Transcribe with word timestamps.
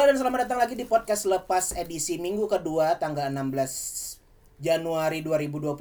Halo 0.00 0.16
dan 0.16 0.24
selamat 0.24 0.48
datang 0.48 0.64
lagi 0.64 0.80
di 0.80 0.88
podcast 0.88 1.28
lepas 1.28 1.76
edisi 1.76 2.16
minggu 2.16 2.48
kedua 2.48 2.96
tanggal 2.96 3.28
16 3.28 4.56
Januari 4.56 5.20
2021. 5.20 5.76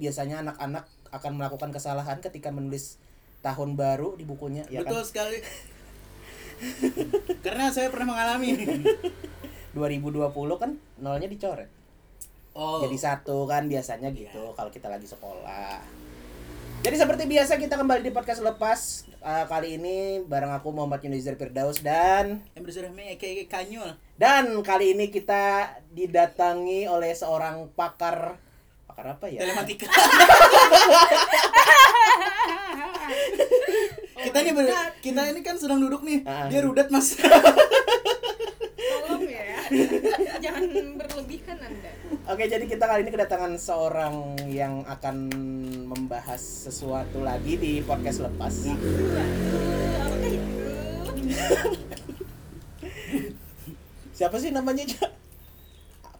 Biasanya 0.00 0.40
anak-anak 0.40 0.88
akan 1.12 1.32
melakukan 1.36 1.68
kesalahan 1.76 2.16
ketika 2.24 2.48
menulis 2.48 2.96
tahun 3.44 3.76
baru 3.76 4.16
di 4.16 4.24
bukunya, 4.24 4.64
ya 4.72 4.80
Betul 4.80 5.04
kan? 5.04 5.08
sekali. 5.12 5.44
Karena 7.44 7.68
saya 7.68 7.92
pernah 7.92 8.16
mengalami. 8.16 8.56
2020 9.76 10.32
kan 10.56 10.72
nolnya 10.96 11.28
dicoret. 11.28 11.68
Oh. 12.56 12.80
Jadi 12.80 12.96
satu 12.96 13.44
kan 13.44 13.68
biasanya 13.68 14.08
gitu 14.16 14.48
kalau 14.56 14.72
kita 14.72 14.88
lagi 14.88 15.04
sekolah. 15.04 16.07
Jadi 16.78 16.94
seperti 16.94 17.24
biasa 17.26 17.58
kita 17.58 17.74
kembali 17.74 18.00
di 18.00 18.10
podcast 18.10 18.40
lepas 18.40 19.04
Eh, 19.18 19.44
kali 19.44 19.74
ini 19.74 20.22
bareng 20.22 20.54
aku 20.54 20.70
Muhammad 20.70 21.02
Yunizar 21.02 21.34
Firdaus 21.34 21.82
dan 21.82 22.38
kanyol. 23.44 23.98
dan 24.14 24.62
kali 24.62 24.94
ini 24.94 25.10
kita 25.10 25.66
didatangi 25.90 26.86
oleh 26.86 27.10
seorang 27.12 27.66
pakar 27.74 28.38
pakar 28.86 29.18
apa 29.18 29.26
ya? 29.26 29.42
Telematika. 29.42 29.90
kita 34.22 34.38
ini 34.38 34.52
ber- 34.54 34.70
kita 35.02 35.22
ini 35.28 35.40
kan 35.42 35.58
sedang 35.58 35.82
duduk 35.82 36.06
nih. 36.06 36.22
Ah. 36.22 36.46
Dia 36.46 36.62
rudat, 36.62 36.88
Mas. 36.88 37.18
Jangan 40.44 40.64
berlebihan 40.96 41.60
Anda. 41.60 41.92
Oke, 42.32 42.48
jadi 42.48 42.64
kita 42.64 42.88
kali 42.88 43.04
ini 43.04 43.12
kedatangan 43.12 43.52
seorang 43.60 44.40
yang 44.48 44.80
akan 44.88 45.28
membahas 45.88 46.40
sesuatu 46.40 47.20
lagi 47.20 47.60
di 47.60 47.84
podcast 47.84 48.24
lepas. 48.24 48.64
Itu? 48.64 48.72
Siapa 54.18 54.34
sih 54.40 54.50
namanya? 54.50 54.82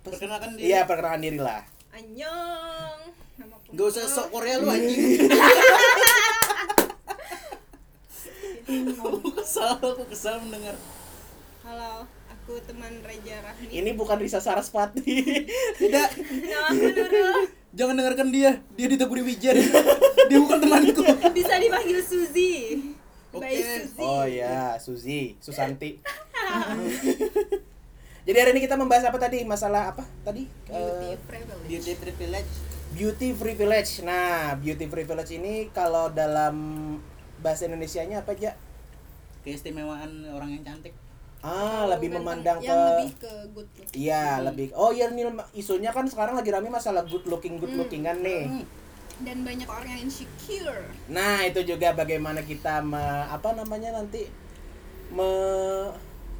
Perkenalkan 0.05 0.55
diri. 0.55 0.71
Iya, 0.71 0.87
perkenalkan 0.87 1.21
diri 1.25 1.41
lah. 1.41 1.65
Annyeong. 1.93 3.01
Nama 3.39 3.55
Gak 3.75 3.87
usah 3.91 4.07
sok 4.07 4.31
Korea 4.31 4.63
lu 4.63 4.71
anjing. 4.71 5.29
aku 8.99 9.31
kesal, 9.41 9.81
aku 9.81 10.05
kesal 10.13 10.35
mendengar. 10.45 10.77
Halo, 11.65 12.05
aku 12.49 12.65
teman 12.65 12.89
Reja 13.05 13.45
Rahmi. 13.45 13.69
Ini 13.69 13.91
bukan 13.93 14.17
Risa 14.17 14.41
Sarasvati. 14.41 15.21
Tidak, 15.77 16.09
Nama 16.49 16.73
aku 16.73 16.81
Nurul. 16.81 17.45
jangan 17.77 17.93
dengarkan 17.93 18.33
dia. 18.33 18.65
Dia 18.73 18.89
ditaburi 18.89 19.21
wijan. 19.21 19.53
dia 20.33 20.39
bukan 20.41 20.57
temanku. 20.57 21.05
Bisa 21.29 21.61
dipanggil 21.61 22.01
Suzy. 22.01 22.81
Oke. 23.37 23.53
Suzy. 23.53 24.01
oh 24.01 24.25
ya, 24.25 24.81
Suzy, 24.81 25.37
Susanti. 25.37 26.01
Jadi 28.25 28.37
hari 28.41 28.57
ini 28.57 28.65
kita 28.65 28.81
membahas 28.81 29.13
apa 29.13 29.21
tadi? 29.21 29.45
Masalah 29.45 29.93
apa 29.93 30.09
tadi? 30.25 30.49
Beauty 30.65 31.05
Eh, 31.05 31.21
privilege. 31.29 31.69
Beauty 31.69 31.93
privilege. 32.01 32.53
beauty 32.89 33.29
privilege. 33.37 33.93
Nah, 34.01 34.57
beauty 34.57 34.89
privilege 34.89 35.37
ini 35.37 35.69
kalau 35.69 36.09
dalam 36.09 36.57
bahasa 37.45 37.69
Indonesianya 37.69 38.25
apa 38.25 38.33
aja? 38.33 38.57
Keistimewaan 39.45 40.33
orang 40.33 40.57
yang 40.57 40.65
cantik. 40.65 40.97
Ah, 41.39 41.87
Atau 41.87 41.95
lebih 41.95 42.09
memandang 42.19 42.59
yang 42.59 42.67
ke 42.67 42.79
lebih 42.91 43.11
ke 43.17 43.33
good 43.55 43.69
look. 43.71 43.89
Iya, 43.95 44.25
Hmm. 44.35 44.45
lebih. 44.51 44.67
Oh 44.75 44.91
iya 44.91 45.07
nih 45.09 45.23
isunya 45.53 45.91
kan 45.91 46.03
sekarang 46.05 46.35
lagi 46.35 46.51
rame 46.51 46.67
masalah 46.67 47.07
good 47.07 47.23
looking 47.25 47.57
good 47.57 47.71
Hmm. 47.71 47.81
looking 47.81 48.03
kan 48.03 48.19
nih. 48.19 48.45
Hmm. 48.45 48.65
Dan 49.19 49.43
banyak 49.43 49.67
orang 49.67 49.87
yang 49.89 50.03
insecure. 50.05 50.83
Nah, 51.09 51.43
itu 51.43 51.63
juga 51.65 51.91
bagaimana 51.93 52.43
kita 52.43 52.79
me, 52.81 52.99
apa 53.25 53.51
namanya 53.51 53.91
nanti 53.93 54.27
me 55.11 55.31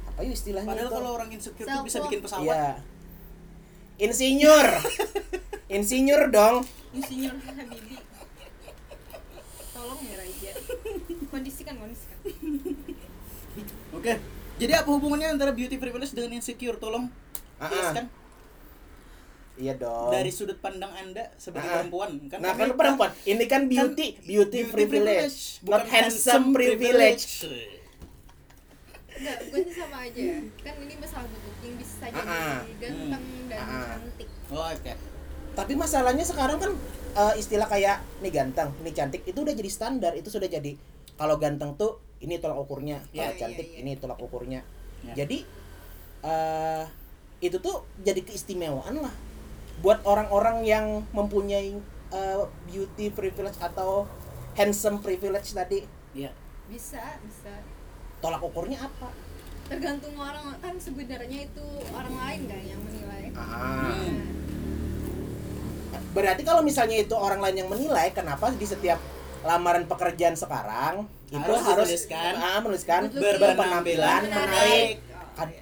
apa 0.05 0.19
ya 0.19 0.31
istilahnya 0.31 0.67
Padahal 0.69 0.87
itu? 0.87 0.95
kalau 0.95 1.09
orang 1.13 1.29
insecure 1.29 1.63
tuh 1.65 1.83
bisa 1.83 1.97
bikin 2.03 2.19
pesawat. 2.19 2.43
Iya. 2.43 2.67
Insinyur. 3.99 4.67
Insinyur 5.75 6.27
dong. 6.29 6.63
Insinyur 6.91 7.35
Habibi. 7.35 7.95
Tolong 9.69 9.99
ya 10.01 10.15
Raja. 10.17 10.51
Kondisikan, 11.29 11.75
kondisikan. 11.77 12.17
Oke. 13.91 14.38
Jadi 14.59 14.73
apa 14.75 14.89
hubungannya 14.89 15.31
antara 15.31 15.51
beauty 15.51 15.79
privilege 15.79 16.11
dengan 16.11 16.35
insecure? 16.35 16.75
Tolong 16.75 17.07
jelaskan 17.57 18.11
Iya 19.55 19.75
dong. 19.75 20.07
dari 20.07 20.31
sudut 20.31 20.55
pandang 20.57 20.87
Anda 20.89 21.35
sebagai 21.35 21.63
Ah, 21.63 21.71
ah. 21.73 21.77
perempuan 21.79 22.11
kan. 22.27 22.39
nah, 22.39 22.55
kan 22.55 22.71
perempuan. 22.71 23.11
Ini 23.25 23.43
kan 23.45 23.67
beauty, 23.67 24.15
beauty, 24.17 24.63
privilege, 24.65 25.59
not 25.61 25.83
bukan 25.83 25.87
handsome 25.89 26.55
privilege. 26.55 27.43
Enggak, 29.11 29.37
bukan 29.45 29.59
sih 29.61 29.75
sama 29.75 29.97
aja. 30.01 30.23
Kan 30.63 30.73
ini 30.79 30.95
masalah 30.95 31.27
good 31.27 31.43
looking 31.43 31.75
bisa 31.75 31.93
saja 31.99 32.15
jadi 32.15 32.71
ganteng 32.79 33.23
dan 33.47 33.59
Ah, 33.59 33.67
ah. 33.67 33.83
cantik. 33.93 34.27
Oh, 34.47 34.63
oke. 34.63 34.93
Tapi 35.51 35.73
masalahnya 35.75 36.23
sekarang 36.23 36.55
kan 36.57 36.71
eh, 37.11 37.33
istilah 37.35 37.67
kayak 37.67 37.99
nih 38.19 38.31
ganteng, 38.31 38.71
nih 38.79 38.93
cantik 38.93 39.27
itu 39.27 39.35
udah 39.35 39.51
jadi 39.51 39.67
standar, 39.67 40.15
itu 40.15 40.31
sudah 40.31 40.47
jadi 40.47 40.71
kalau 41.15 41.35
ganteng 41.35 41.75
tuh 41.75 41.99
ini 42.19 42.35
tolak 42.39 42.59
ukurnya, 42.59 42.99
kalau 43.15 43.33
iya, 43.33 43.39
cantik 43.39 43.67
iya. 43.71 43.77
ini 43.83 43.91
tolak 43.95 44.19
ukurnya. 44.19 44.61
Ya. 45.07 45.23
Jadi 45.23 45.47
eh 46.19 46.83
itu 47.39 47.55
tuh 47.63 47.87
jadi 48.03 48.19
keistimewaan 48.19 48.99
lah 48.99 49.15
buat 49.79 50.03
orang-orang 50.03 50.67
yang 50.67 51.07
mempunyai 51.15 51.79
eh, 52.11 52.43
beauty 52.67 53.07
privilege 53.15 53.55
atau 53.63 54.03
handsome 54.59 54.99
privilege 54.99 55.55
tadi. 55.55 55.87
Iya. 56.11 56.35
Bisa, 56.67 56.99
bisa. 57.23 57.63
Tolak 58.19 58.43
ukurnya 58.43 58.83
apa? 58.83 59.07
Tergantung 59.71 60.17
orang 60.19 60.59
kan 60.59 60.75
sebenarnya 60.75 61.47
itu 61.47 61.65
orang 61.95 62.15
lain 62.19 62.41
kan 62.51 62.61
yang 62.67 62.81
menilai. 62.83 63.23
Ah. 63.37 63.95
Hmm. 63.95 64.19
Berarti 66.09 66.41
kalau 66.41 66.65
misalnya 66.65 66.99
itu 66.99 67.13
orang 67.13 67.39
lain 67.39 67.63
yang 67.63 67.69
menilai, 67.69 68.09
kenapa 68.11 68.49
di 68.51 68.65
setiap 68.65 68.97
lamaran 69.41 69.85
pekerjaan 69.85 70.33
sekarang 70.33 71.07
itu 71.27 71.39
Harus 71.39 71.61
harus 71.63 71.87
dituliskan. 71.87 72.33
ah, 72.35 72.59
menuliskan 72.59 73.01
Good 73.07 73.17
looking. 73.17 73.39
berpenampilan 73.39 74.21
Menarik. 74.25 74.95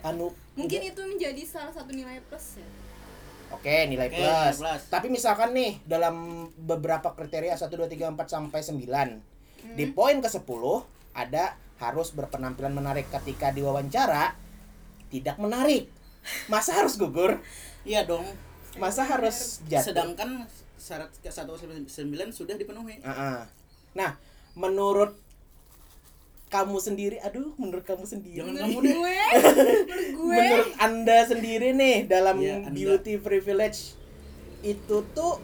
anu 0.01 0.27
mungkin 0.53 0.81
itu 0.81 1.01
menjadi 1.03 1.41
salah 1.43 1.69
satu 1.69 1.91
nilai 1.91 2.17
plus 2.25 2.57
ya. 2.57 2.67
Oke, 3.47 3.87
nilai 3.87 4.09
Oke, 4.09 4.17
plus. 4.17 4.27
nilai 4.27 4.53
plus. 4.57 4.81
Tapi 4.89 5.07
misalkan 5.07 5.53
nih 5.53 5.79
dalam 5.83 6.15
beberapa 6.57 7.13
kriteria 7.13 7.53
1 7.53 7.69
2 7.69 7.85
3 7.87 8.11
4 8.11 8.27
sampai 8.27 8.59
9. 8.59 8.83
Hmm. 8.83 9.75
Di 9.75 9.85
poin 9.87 10.17
ke-10 10.17 10.63
ada 11.13 11.45
harus 11.77 12.11
berpenampilan 12.11 12.73
menarik 12.73 13.07
ketika 13.07 13.53
diwawancara 13.53 14.33
tidak 15.07 15.37
menarik. 15.37 15.87
Masa 16.47 16.75
harus 16.75 16.97
gugur? 16.97 17.39
Iya 17.83 18.03
dong. 18.03 18.25
Masa 18.75 19.05
harus 19.05 19.61
jatuh? 19.63 19.93
Sedangkan 19.93 20.43
syarat 20.75 21.13
ke 21.15 21.29
1 21.29 21.47
9 21.47 21.87
sudah 22.29 22.55
dipenuhi. 22.55 22.99
Ah, 22.99 23.13
ah. 23.13 23.39
Nah, 23.97 24.13
menurut 24.53 25.17
kamu 26.47 26.77
sendiri, 26.77 27.17
aduh, 27.19 27.51
menurut 27.57 27.83
kamu 27.83 28.05
sendiri. 28.05 28.39
Jangan 28.39 28.53
Menurut 28.53 28.71
kamu 28.71 28.95
gue, 28.95 29.17
menurut 29.83 30.07
gue 30.15 30.37
Menurut 30.37 30.69
Anda 30.77 31.17
sendiri 31.23 31.69
nih 31.73 31.97
dalam 32.05 32.37
Iya, 32.37 32.55
Anda. 32.61 32.71
beauty 32.71 33.17
privilege 33.17 33.97
itu 34.61 34.97
tuh 35.11 35.41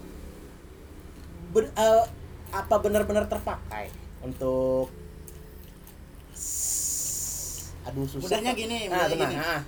ber- 1.49 1.69
eh, 1.71 2.05
apa 2.51 2.75
benar-benar 2.77 3.25
terpakai 3.25 3.89
untuk 4.21 4.87
aduh 7.83 8.05
susah. 8.05 8.23
Mudahnya 8.23 8.51
gini, 8.53 8.87
Nah, 8.87 9.03
mudahnya 9.03 9.11
tenang. 9.11 9.31
gini. 9.33 9.43
Ah, 9.43 9.61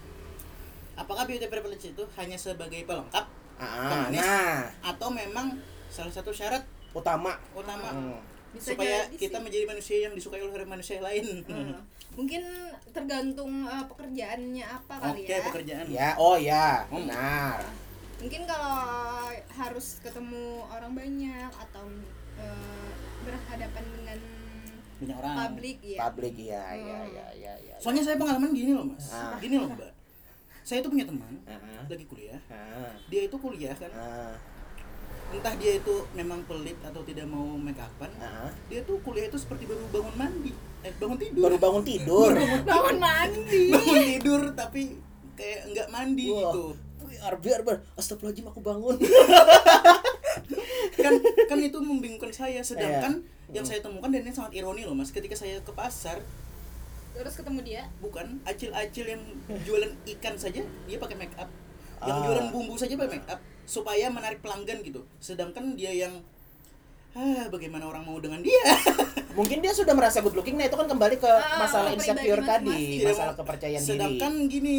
Apakah 0.95 1.27
beauty 1.27 1.45
privilege 1.45 1.83
itu 1.85 2.03
hanya 2.15 2.37
sebagai 2.37 2.79
pelengkap 2.81 3.25
ah, 3.57 3.59
ah, 3.59 3.89
Pemanis. 4.07 4.15
nah, 4.17 4.59
atau 4.81 5.11
memang 5.11 5.59
salah 5.89 6.07
satu 6.09 6.31
syarat 6.31 6.63
utama. 6.91 7.35
utama 7.51 7.91
Hmm. 7.91 8.15
Bisa 8.55 8.71
supaya 8.71 8.97
jadi 9.03 9.15
kita 9.17 9.37
sih. 9.37 9.43
menjadi 9.43 9.65
manusia 9.67 9.97
yang 10.01 10.13
disukai 10.13 10.41
oleh 10.41 10.65
manusia 10.65 10.97
lain? 10.99 11.23
Eh, 11.43 11.75
mungkin 12.13 12.43
tergantung 12.89 13.51
eh, 13.63 13.85
pekerjaannya 13.85 14.65
apa 14.65 14.93
kali 14.97 15.21
Oke, 15.21 15.29
ya. 15.29 15.43
pekerjaan. 15.43 15.85
Ya, 15.87 16.09
oh 16.15 16.35
ya, 16.35 16.87
Hmm. 16.87 17.03
benar. 17.03 17.59
Mungkin 18.15 18.41
kalau 18.47 18.79
harus 19.51 19.99
ketemu 19.99 20.43
orang 20.65 20.91
banyak 20.91 21.51
atau 21.51 21.83
eh, 22.35 22.89
berhadapan 23.21 23.83
dengan 23.91 24.19
Banyak 24.95 25.17
orang. 25.17 25.35
publik 25.45 25.77
ya. 25.81 25.99
Publik 26.07 26.35
ya, 26.37 26.63
ya, 26.71 26.99
Hmm. 27.01 27.11
ya, 27.11 27.27
ya, 27.33 27.53
ya. 27.61 27.75
Soalnya 27.77 28.01
saya 28.01 28.15
pengalaman 28.15 28.51
gini 28.51 28.71
loh, 28.71 28.87
Mas. 28.87 29.11
Ah. 29.11 29.35
Gini 29.37 29.55
loh, 29.55 29.67
Mbak. 29.69 29.91
Saya 30.61 30.81
itu 30.81 30.89
punya 30.89 31.05
teman 31.05 31.29
Ah, 31.45 31.61
lagi 31.85 32.05
kuliah. 32.05 32.41
ah, 32.47 32.89
Dia 33.05 33.21
itu 33.23 33.35
kuliah 33.35 33.71
kan. 33.71 33.91
ah, 33.91 34.33
Entah 35.29 35.53
dia 35.55 35.77
itu 35.77 35.95
memang 36.11 36.45
pelit 36.45 36.77
atau 36.81 37.01
tidak 37.01 37.25
mau 37.25 37.55
make 37.55 37.77
upan. 37.77 38.11
ah. 38.19 38.49
Dia 38.67 38.83
tuh 38.83 39.01
kuliah 39.01 39.25
itu 39.25 39.35
seperti 39.35 39.65
baru 39.65 39.81
bangun 39.89 40.15
mandi. 40.15 40.51
Eh, 40.81 40.93
bangun 40.95 41.17
tidur. 41.17 41.43
Baru 41.43 41.57
bangun 41.57 41.83
tidur. 41.83 42.31
Bangun 42.63 42.97
mandi. 42.97 43.63
bangun 43.73 43.97
tidur 44.01 44.41
tapi 44.53 44.81
kayak 45.33 45.61
nggak 45.69 45.87
mandi 45.89 46.25
Wah. 46.29 46.39
gitu. 46.51 46.63
Biar, 47.05 47.33
biar, 47.37 47.59
biar. 47.61 47.77
Astagfirullahaladzim 47.95 48.47
aku 48.47 48.61
bangun. 48.61 48.95
kan 50.95 51.13
kan 51.47 51.59
itu 51.59 51.77
membingungkan 51.79 52.29
saya 52.29 52.59
sedangkan 52.61 53.23
Iya. 53.45 53.53
yang 53.53 53.65
saya 53.65 53.79
temukan 53.79 54.09
dan 54.09 54.25
ini 54.25 54.33
sangat 54.33 54.51
ironi 54.53 54.83
loh 54.83 54.93
mas 54.93 55.09
ketika 55.09 55.33
saya 55.33 55.61
ke 55.61 55.69
pasar 55.71 56.17
terus 57.13 57.37
ketemu 57.37 57.59
dia 57.61 57.81
bukan 57.99 58.41
acil-acil 58.41 59.05
yang 59.07 59.21
jualan 59.61 59.91
ikan 60.17 60.33
saja 60.35 60.59
dia 60.65 60.97
pakai 60.97 61.15
make 61.15 61.35
up 61.35 61.47
yang 62.01 62.17
Ah. 62.17 62.23
jualan 62.25 62.45
bumbu 62.49 62.73
saja 62.75 62.97
pakai 62.97 63.11
make 63.15 63.29
up 63.29 63.37
supaya 63.65 64.07
menarik 64.07 64.39
pelanggan 64.39 64.81
gitu 64.81 65.01
sedangkan 65.17 65.73
dia 65.73 65.91
yang 65.91 66.13
ah 67.15 67.47
bagaimana 67.47 67.87
orang 67.87 68.03
mau 68.03 68.17
dengan 68.19 68.39
dia 68.39 68.61
Mungkin 69.35 69.59
dia 69.59 69.75
sudah 69.75 69.91
merasa 69.91 70.23
good 70.23 70.31
looking, 70.31 70.55
nah 70.55 70.63
itu 70.63 70.79
kan 70.79 70.87
kembali 70.87 71.19
ke 71.19 71.27
Ah, 71.27 71.59
masalah 71.59 71.91
insecure 71.91 72.39
tadi. 72.39 73.03
Tidak 73.03 73.11
masalah 73.11 73.35
kepercayaan 73.35 73.83
sedangkan 73.83 74.31
diri. 74.31 74.47
gini 74.47 74.77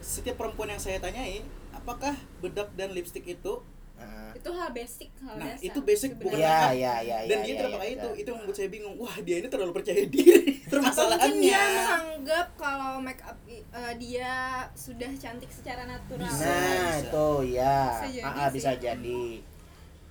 setiap 0.00 0.40
perempuan 0.40 0.72
yang 0.72 0.80
saya 0.80 0.96
tanyai 0.96 1.44
apakah 1.72 2.16
bedak 2.40 2.72
dan 2.72 2.96
lipstick 2.96 3.24
itu 3.24 3.60
Ah. 3.94 4.34
itu 4.34 4.50
hal 4.50 4.70
basic 4.70 5.06
hal 5.18 5.38
Nah, 5.38 5.46
dasar 5.48 5.64
itu 5.64 5.78
basic, 5.80 6.10
bukan. 6.18 6.34
Iya, 6.34 6.50
makeup. 6.50 6.72
iya, 6.74 6.94
iya, 6.98 7.16
dan 7.24 7.38
iya, 7.38 7.38
dia 7.38 7.46
iya, 7.46 7.54
tidak 7.54 7.70
iya, 7.70 7.76
pakai 7.78 7.90
itu 7.90 8.08
itu 8.12 8.28
yang 8.28 8.38
membuat 8.42 8.56
saya 8.56 8.68
bingung 8.68 8.94
wah 8.98 9.16
dia 9.20 9.36
ini 9.38 9.48
terlalu 9.48 9.72
percaya 9.72 10.02
diri 10.14 10.34
atau 10.34 10.42
mungkin 10.42 10.68
permasalahannya 10.68 11.40
dia 11.40 11.62
menganggap 11.62 12.46
kalau 12.56 12.92
make 12.98 13.22
up 13.22 13.38
eh, 13.46 13.62
dia 13.96 14.32
sudah 14.74 15.10
cantik 15.14 15.48
secara 15.48 15.82
natural 15.84 16.26
Bisa. 16.26 16.42
Nah, 16.42 16.94
itu 16.98 17.28
ya. 17.48 17.78
Bisa 17.94 18.08
jadi 18.10 18.26
Ah, 18.26 18.34
ah, 18.34 18.48
bisa 18.50 18.70
sih. 18.72 18.80
jadi. 18.80 19.22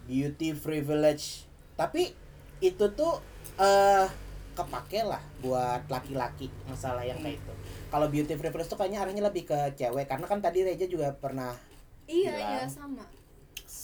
Beauty 0.03 0.49
privilege. 0.53 1.47
Tapi 1.73 2.11
itu 2.59 2.85
tuh 2.93 3.19
eh 3.55 4.07
kepake 4.53 5.01
lah 5.03 5.19
buat 5.39 5.83
laki-laki 5.87 6.47
masalah 6.63 7.01
yang 7.01 7.17
kayak 7.17 7.35
itu. 7.35 7.53
Kalau 7.87 8.07
beauty 8.07 8.33
privilege 8.33 8.67
tuh 8.67 8.77
kayaknya 8.77 9.01
arahnya 9.01 9.23
lebih 9.23 9.43
ke 9.43 9.59
cewek 9.75 10.05
karena 10.05 10.25
kan 10.25 10.39
tadi 10.39 10.63
Reja 10.63 10.85
juga 10.85 11.11
pernah 11.13 11.53
iya 12.03 12.33
Bilang. 12.33 12.51
iya 12.53 12.63
sama 12.67 13.03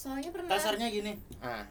soalnya 0.10 0.30
pernah 0.34 0.50
kasarnya 0.50 0.88
gini 0.90 1.14
ah 1.40 1.62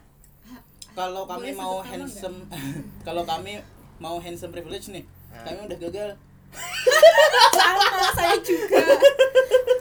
kalau 0.95 1.27
kami 1.27 1.51
Boleh 1.51 1.59
mau 1.59 1.75
handsome 1.81 2.39
kalau 3.07 3.23
kami 3.23 3.59
mau 3.99 4.15
handsome 4.17 4.55
privilege 4.55 4.87
nih 4.89 5.03
Ah. 5.29 5.43
kami 5.45 5.61
udah 5.61 5.77
gagal 5.77 6.09
sama 7.51 7.85
saya 8.15 8.39
juga 8.41 8.81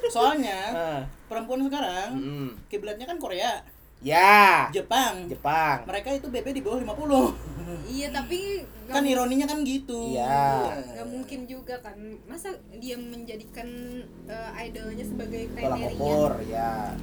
soalnya 0.09 0.59
ah. 0.69 1.01
perempuan 1.25 1.63
sekarang 1.63 2.11
Mm. 2.13 2.49
kiblatnya 2.67 3.07
kan 3.07 3.17
Korea 3.17 3.63
Ya, 3.99 4.71
Jepang 4.71 5.27
Jepang. 5.27 5.83
mereka 5.83 6.13
itu 6.13 6.31
BP 6.31 6.53
di 6.53 6.63
bawah 6.63 6.79
50 6.79 7.35
iya 7.89 8.13
tapi 8.13 8.63
kan 8.87 9.03
ironinya 9.03 9.43
kan 9.45 9.65
gitu 9.65 10.15
Iya. 10.15 10.71
nggak 10.95 11.09
mungkin 11.09 11.41
juga 11.45 11.75
kan 11.81 11.97
masa 12.25 12.53
dia 12.73 12.95
menjadikan 12.95 13.67
eh, 14.29 14.51
idolnya 14.63 15.03
sebagai 15.03 15.49
Tolak 15.49 15.75
kriteria 15.75 15.89
ukur, 15.97 16.33
ya. 16.45 16.95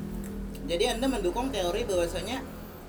Jadi 0.65 0.83
anda 0.91 1.06
mendukung 1.06 1.50
teori 1.50 1.81
bahwasanya 1.83 2.41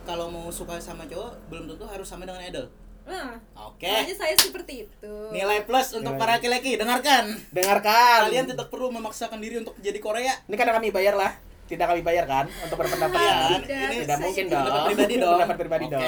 kalau 0.02 0.26
mau 0.26 0.48
suka 0.48 0.78
sama 0.78 1.04
cowok 1.04 1.32
belum 1.46 1.64
tentu 1.66 1.84
harus 1.84 2.04
sama 2.04 2.24
dengan 2.24 2.40
idol 2.40 2.66
nah 3.02 3.38
oke 3.54 3.86
soalnya 3.86 4.16
saya 4.16 4.34
seperti 4.34 4.74
itu 4.82 5.14
nilai 5.30 5.62
plus 5.62 5.94
untuk 5.94 6.10
Nilai. 6.10 6.20
para 6.20 6.32
laki-laki 6.34 6.74
dengarkan 6.74 7.38
Dengarkan. 7.50 8.18
kalian 8.26 8.46
tidak 8.48 8.66
perlu 8.66 8.90
memaksakan 8.90 9.38
diri 9.38 9.60
untuk 9.60 9.78
jadi 9.78 9.98
Korea 9.98 10.34
Ini 10.42 10.54
karena 10.54 10.74
kami 10.74 10.90
bayar 10.90 11.14
lah. 11.14 11.32
Tidak 11.66 11.82
kami 11.82 11.98
bayar 11.98 12.22
kan 12.24 12.46
untuk 12.46 12.78
berpendapat 12.78 13.10
kan? 13.12 13.58
tidak, 13.58 13.90
ini 13.90 13.96
Tidak 14.06 14.18
mungkin 14.22 14.44
dong. 14.46 14.62
Pendapat 14.62 14.82
pribadi 14.86 15.14
dong. 15.16 15.34
Pendapat 15.34 15.56
pribadi 15.58 15.84
Oke. 15.84 15.92
dong. 15.92 16.02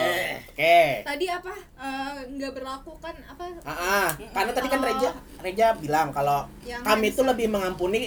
Oke. 0.54 0.78
tadi 1.02 1.26
apa 1.28 1.54
eh, 1.78 2.14
nggak 2.30 2.52
berlaku 2.54 2.92
kan 2.98 3.14
apa 3.26 3.44
Ah, 3.62 3.74
ah. 3.74 4.08
karena 4.28 4.52
tadi 4.54 4.68
kan 4.68 4.80
Reja 4.80 5.10
Reja 5.38 5.66
bilang 5.74 6.08
kalau 6.10 6.46
Yang 6.62 6.82
kami 6.84 7.06
itu 7.08 7.22
lebih 7.24 7.46
mengampuni 7.48 8.02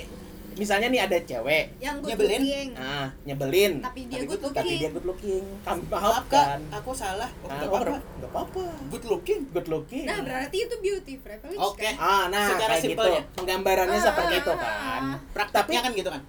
misalnya 0.54 0.88
nih 0.88 1.02
ada 1.02 1.18
cewek 1.18 1.64
yang 1.78 2.00
good 2.00 2.12
Nyebelin. 2.12 2.40
looking. 2.40 2.70
Ah 2.74 3.08
nyebelin. 3.24 3.74
Tapi 3.80 4.00
dia 4.06 4.18
Tapi 4.18 4.28
good 4.28 4.40
good 4.40 4.52
tapi 4.52 4.66
looking. 4.66 4.80
dia 4.80 4.90
good 4.90 5.06
looking. 5.06 5.44
Kami 5.62 5.82
maaf 5.86 6.02
maafkan 6.02 6.60
aku 6.70 6.92
salah. 6.92 7.30
Oh, 7.38 7.48
Ah, 7.48 7.56
nggak 7.58 7.68
oh, 7.68 7.76
apa-apa. 7.78 7.98
nggak 8.18 8.32
apa-apa. 8.32 8.64
Good 8.90 9.06
looking? 9.06 9.40
Good 9.50 9.68
looking. 9.68 10.06
Nah 10.06 10.20
berarti 10.20 10.58
itu 10.62 10.76
beauty 10.78 11.14
privilege 11.18 11.58
Oke. 11.58 11.82
kan? 11.82 11.96
Ah 11.98 12.24
nah 12.28 12.46
Secara 12.50 12.68
kayak 12.70 12.82
gitu. 12.82 12.88
simpelnya. 12.92 13.22
penggambarannya 13.34 13.96
Ah, 13.96 14.04
seperti 14.04 14.34
itu 14.38 14.52
ah, 14.52 14.58
kan. 14.58 15.02
Ah. 15.06 15.18
prakteknya 15.32 15.80
kan 15.80 15.92
gitu 15.94 16.10
kan? 16.10 16.22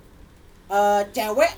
Eh, 0.68 1.02
cewek 1.10 1.52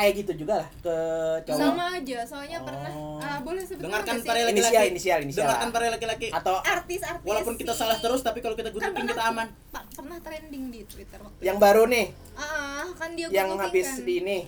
kayak 0.00 0.14
gitu 0.18 0.32
juga 0.40 0.64
lah 0.64 0.68
ke 0.80 0.96
cowok. 1.44 1.60
Sama 1.60 1.84
aja 1.94 2.18
soalnya 2.24 2.58
Oh. 2.58 2.66
pernah 2.66 2.92
ah, 3.20 3.38
boleh 3.40 3.62
sebut 3.62 3.84
dengarkan 3.84 4.16
para 4.20 4.40
laki-laki. 4.40 4.56
Inisial, 4.56 4.84
inisial, 4.88 5.18
inisial. 5.20 5.44
dengarkan 5.44 5.68
para 5.70 5.86
laki-laki. 5.88 6.26
Atau 6.32 6.54
artis-artis. 6.58 7.26
Walaupun 7.26 7.54
kita 7.54 7.72
salah 7.72 8.00
terus 8.00 8.20
tapi 8.20 8.40
kalau 8.40 8.56
kita 8.56 8.68
good 8.68 8.80
Kan 8.80 8.96
kita 8.96 9.22
aman. 9.22 9.46
Pa- 9.68 9.84
pernah 9.92 10.16
trending 10.18 10.64
di 10.72 10.80
twitter 10.84 11.20
waktu 11.20 11.40
yang 11.44 11.56
itu. 11.56 11.62
baru 11.62 11.84
nih. 11.84 12.06
Ah 12.34 12.88
kan 12.96 13.12
dia 13.12 13.26
yang 13.28 13.52
habis 13.54 13.88
kan. 13.92 14.02
di 14.02 14.14
ini. 14.18 14.38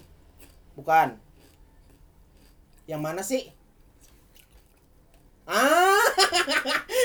Bukan. 0.72 1.08
Yang 2.84 3.00
mana 3.00 3.20
sih 3.22 3.42
ah. 5.44 6.06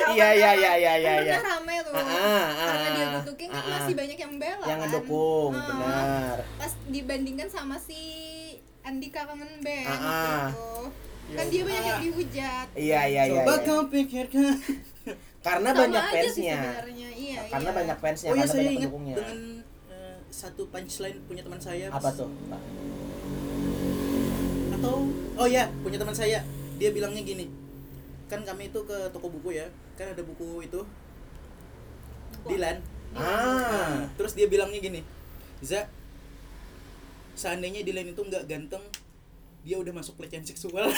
Iya 0.07 0.27
kan 0.29 0.37
iya 0.37 0.51
iya 0.53 0.71
iya 0.75 0.93
iya 0.95 1.13
Kan 1.13 1.25
iya 1.25 1.37
pernah 1.37 1.55
rame 1.57 1.75
tuh. 1.81 1.93
Ah, 1.93 2.03
ah, 2.03 2.45
karena 2.47 2.87
dia 2.87 3.03
ah, 3.03 3.09
good 3.11 3.27
looking 3.27 3.49
kan 3.49 3.57
ah, 3.57 3.65
ah. 3.65 3.71
masih 3.75 3.93
banyak 3.95 4.17
yang 4.17 4.33
bela 4.37 4.65
yang 4.65 4.79
kan? 4.79 4.87
ngedukung 4.87 5.51
Ah, 5.51 5.65
benar. 5.65 6.37
Pas 6.55 6.73
dibandingkan 6.87 7.47
sama 7.47 7.75
si 7.77 8.01
Andika 8.81 9.21
kangen 9.23 9.51
band 9.59 9.85
Ah, 9.85 9.97
waktu 9.97 10.05
ah. 10.07 10.47
itu 10.47 10.67
kan 11.29 11.45
dia 11.49 11.61
banyak 11.61 11.83
yang 11.83 11.91
Ah. 11.91 12.01
dihujat. 12.01 12.67
Iya 12.73 12.99
iya 13.05 13.23
iya 13.25 13.41
coba 13.41 13.53
iya. 13.53 13.65
kau 13.65 13.81
pikirkan. 13.87 14.53
Karena 15.39 15.69
Sama 15.69 15.79
banyak 15.81 16.03
fansnya. 16.09 16.55
sebenarnya. 16.59 17.09
Iya 17.09 17.39
karena 17.47 17.69
iya. 17.69 17.77
banyak 17.77 17.97
fansnya 17.97 18.27
oh 18.27 18.33
ya 18.33 18.37
karena 18.37 18.47
saya 18.49 18.61
banyak 18.61 18.75
pendukungnya. 18.77 19.15
dengan 19.15 19.37
eh, 19.89 20.15
satu 20.29 20.61
punchline 20.67 21.17
punya 21.23 21.41
teman 21.41 21.59
saya. 21.59 21.85
Apa 21.89 22.09
tuh 22.11 22.29
atau 24.71 24.95
oh 25.35 25.47
ya 25.47 25.63
punya 25.81 25.97
teman 25.97 26.13
saya. 26.13 26.39
Dia 26.77 26.89
bilangnya 26.91 27.23
gini 27.23 27.45
kan 28.27 28.43
kami 28.43 28.67
itu 28.69 28.79
ke 28.83 28.97
toko 29.11 29.27
buku 29.31 29.55
ya. 29.55 29.67
Kan 29.95 30.11
ada 30.11 30.23
buku 30.23 30.63
itu. 30.63 30.83
Dilan. 32.47 32.77
Ah. 33.15 33.23
Nah, 33.23 33.95
terus 34.19 34.35
dia 34.35 34.45
bilangnya 34.51 34.83
gini 34.83 34.99
Za 35.63 35.87
seandainya 37.33 37.81
Dilan 37.81 38.11
itu 38.11 38.19
nggak 38.19 38.45
ganteng 38.45 38.83
dia 39.63 39.79
udah 39.79 39.93
masuk 39.95 40.15
pelecehan 40.19 40.43
seksual. 40.43 40.91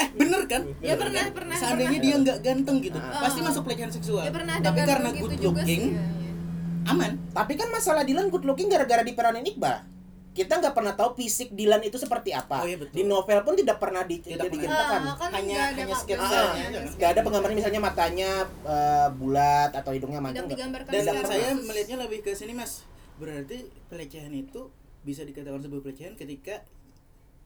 Eh 0.00 0.08
bener 0.16 0.42
kan? 0.48 0.62
Ya 0.80 0.94
pernah 0.96 1.26
pernah. 1.34 1.56
Seandainya 1.58 1.98
pernah. 2.00 2.06
dia 2.06 2.22
nggak 2.22 2.38
ganteng 2.44 2.76
gitu 2.80 2.98
Ah. 2.98 3.26
pasti 3.26 3.40
masuk 3.42 3.62
pelecehan 3.66 3.92
seksual. 3.92 4.24
Ya 4.26 4.32
pernah 4.32 4.56
tapi 4.62 4.80
karena 4.86 5.10
good 5.12 5.34
juga 5.36 5.60
looking 5.62 5.84
sih, 5.90 5.96
ya, 5.96 6.02
ya. 6.02 6.90
aman. 6.94 7.12
Tapi 7.34 7.52
kan 7.58 7.68
masalah 7.70 8.02
Dilan 8.06 8.26
good 8.30 8.44
looking 8.46 8.68
gara-gara 8.70 9.02
diperanin 9.04 9.44
Iqbal 9.44 9.89
kita 10.30 10.52
nggak 10.56 10.72
pernah 10.72 10.94
tahu 10.94 11.16
fisik 11.16 11.50
Dilan 11.50 11.82
itu 11.82 11.94
seperti 11.94 12.30
apa 12.30 12.62
Oh, 12.62 12.64
iya, 12.64 12.76
betul. 12.76 12.92
di 12.92 13.02
novel 13.02 13.40
pun 13.40 13.54
tidak 13.54 13.76
pernah 13.76 14.02
di, 14.02 14.16
Tidak 14.16 14.30
tidak 14.30 14.46
pernah. 14.46 14.62
diceritakan 14.62 15.00
Ah, 15.02 15.16
kan 15.16 15.30
Hanya- 15.32 15.68
hanya 15.72 15.96
sketsa 15.96 16.22
nggak 16.22 16.38
Ah, 16.38 16.50
aja, 16.52 16.64
ada 16.64 16.78
nggak 16.88 17.10
ada 17.10 17.20
penggambaran 17.20 17.56
misalnya 17.56 17.80
matanya 17.80 18.30
eh, 18.64 19.08
bulat 19.12 19.70
atau 19.72 19.90
hidungnya 19.90 20.20
mancung 20.20 20.46
dan 20.46 21.04
saya 21.20 21.50
melihatnya 21.52 21.96
lebih 21.98 22.18
ke 22.20 22.30
sini 22.32 22.52
mas 22.52 22.86
berarti 23.16 23.58
pelecehan 23.86 24.30
itu 24.30 24.70
bisa 25.00 25.22
dikatakan 25.22 25.58
sebuah 25.58 25.82
pelecehan 25.82 26.14
ketika 26.14 26.62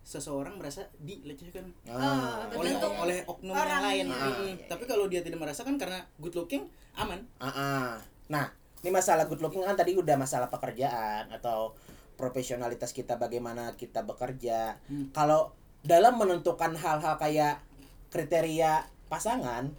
seseorang 0.03 0.55
merasa 0.55 0.85
dilecehkan 0.99 1.65
Ah, 1.87 2.45
Oh, 2.47 2.61
oleh 2.61 2.77
oleh 2.77 3.19
oknum 3.25 3.51
yang 3.51 3.59
orangnya. 3.59 3.81
lain. 3.83 4.07
Ah. 4.07 4.29
Mm-mm. 4.29 4.53
Tapi 4.67 4.85
kalau 4.85 5.09
dia 5.09 5.25
tidak 5.25 5.41
merasakan 5.41 5.75
karena 5.75 6.05
good 6.19 6.35
looking 6.35 6.69
aman. 6.95 7.25
Ah, 7.39 7.49
ah. 7.49 7.91
Nah, 8.27 8.53
ini 8.79 8.91
masalah 8.91 9.25
good 9.25 9.41
looking 9.41 9.65
kan 9.65 9.73
tadi 9.73 9.97
udah 9.97 10.13
masalah 10.15 10.47
pekerjaan 10.47 11.33
atau 11.33 11.73
profesionalitas 12.15 12.95
kita 12.95 13.19
bagaimana 13.19 13.75
kita 13.75 14.03
bekerja. 14.07 14.79
Hmm. 14.87 15.11
Kalau 15.11 15.53
dalam 15.85 16.17
menentukan 16.17 16.73
hal-hal 16.79 17.15
kayak 17.21 17.61
kriteria 18.09 18.87
pasangan, 19.11 19.71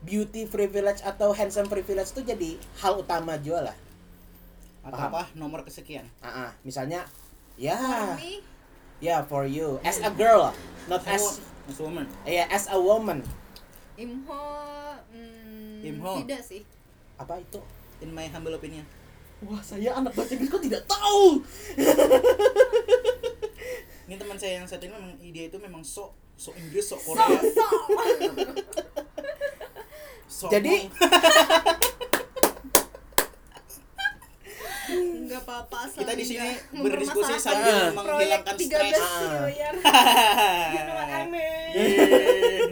beauty 0.00 0.48
privilege 0.48 1.04
atau 1.04 1.36
handsome 1.36 1.68
privilege 1.68 2.10
itu 2.16 2.24
jadi 2.24 2.50
hal 2.80 3.00
utama 3.00 3.36
juga 3.36 3.72
lah. 3.72 3.76
Atau 4.80 4.96
Paham. 4.96 5.12
apa 5.12 5.22
nomor 5.36 5.60
kesekian. 5.62 6.08
Ah, 6.24 6.48
ah. 6.48 6.50
misalnya 6.64 7.04
ya, 7.60 7.76
For 7.76 8.16
me, 8.16 8.32
ya 8.98 9.16
for 9.28 9.44
you 9.44 9.76
as 9.84 10.00
a 10.00 10.08
girl, 10.08 10.48
not 10.88 11.04
As, 11.04 11.20
as 11.20 11.44
as 11.68 11.76
woman. 11.78 12.08
ya 12.24 12.48
as 12.48 12.64
a 12.72 12.78
woman. 12.80 13.20
Imho 14.00 14.44
hmm, 15.12 15.84
Imho. 15.84 16.24
tidak 16.24 16.40
sih 16.40 16.64
Apa 17.20 17.36
itu? 17.36 17.60
In 18.00 18.16
my 18.16 18.24
humble 18.32 18.56
opinion. 18.56 18.88
Wah, 19.40 19.60
saya 19.60 19.88
anak 19.94 20.12
bahasa 20.12 20.34
Inggris 20.34 20.48
kok 20.48 20.60
tidak 20.60 20.82
tahu. 20.84 21.40
Ini 24.04 24.14
teman 24.14 24.34
saya 24.34 24.58
yang 24.58 24.66
satu 24.66 24.82
ini 24.82 24.90
memang 24.92 25.12
dia 25.24 25.44
itu 25.46 25.54
memang 25.56 25.80
sok 25.80 26.12
sok 26.34 26.52
Inggris, 26.56 26.84
sok 26.84 26.98
so 26.98 27.08
Korea. 27.08 27.24
so 27.38 27.62
sok 30.42 30.50
Jadi- 30.50 30.90
nggak 35.22 35.38
apa-apa 35.40 35.86
Kita 35.94 36.10
di 36.10 36.26
sini 36.26 36.50
berdiskusi 36.74 37.38
sambil 37.38 37.94
menghilangkan 37.94 38.50
proyek 38.50 38.66
stres. 38.66 38.90
13 38.90 38.98
Ah. 38.98 39.46
miliar 39.46 39.72
you 40.74 40.82
know 40.82 40.92
what 40.92 41.08
I 41.08 41.22
mean 41.24 41.70
Yeay. 41.70 42.66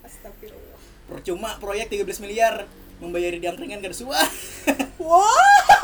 astagfirullah 0.00 0.80
Percuma 1.04 1.52
proyek 1.58 1.92
13 1.92 2.16
miliar 2.18 2.66
membayari 2.96 3.36
di 3.36 3.44
angkringan 3.44 3.78
kada 3.78 3.92
suah. 3.92 4.24
Wah. 4.96 5.81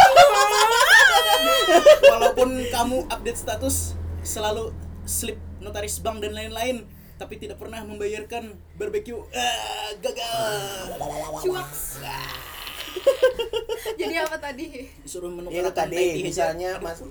Walaupun 2.05 2.49
kamu 2.67 3.07
update 3.07 3.39
status 3.39 3.95
selalu 4.21 4.71
slip 5.05 5.39
notaris 5.59 5.99
bank 5.99 6.21
dan 6.21 6.33
lain-lain, 6.33 6.85
tapi 7.15 7.37
tidak 7.37 7.57
pernah 7.57 7.83
membayarkan 7.83 8.49
barbeque 8.75 9.13
ah, 9.13 9.23
gagal 9.97 10.39
Cuaks. 11.41 12.03
Jadi 13.95 14.15
apa 14.17 14.37
tadi? 14.39 14.87
disuruh 14.99 15.29
Ya, 15.29 15.35
itu 15.35 15.39
menukar 15.65 15.73
tadi 15.77 16.05
misalnya 16.21 16.71
mas 16.79 17.03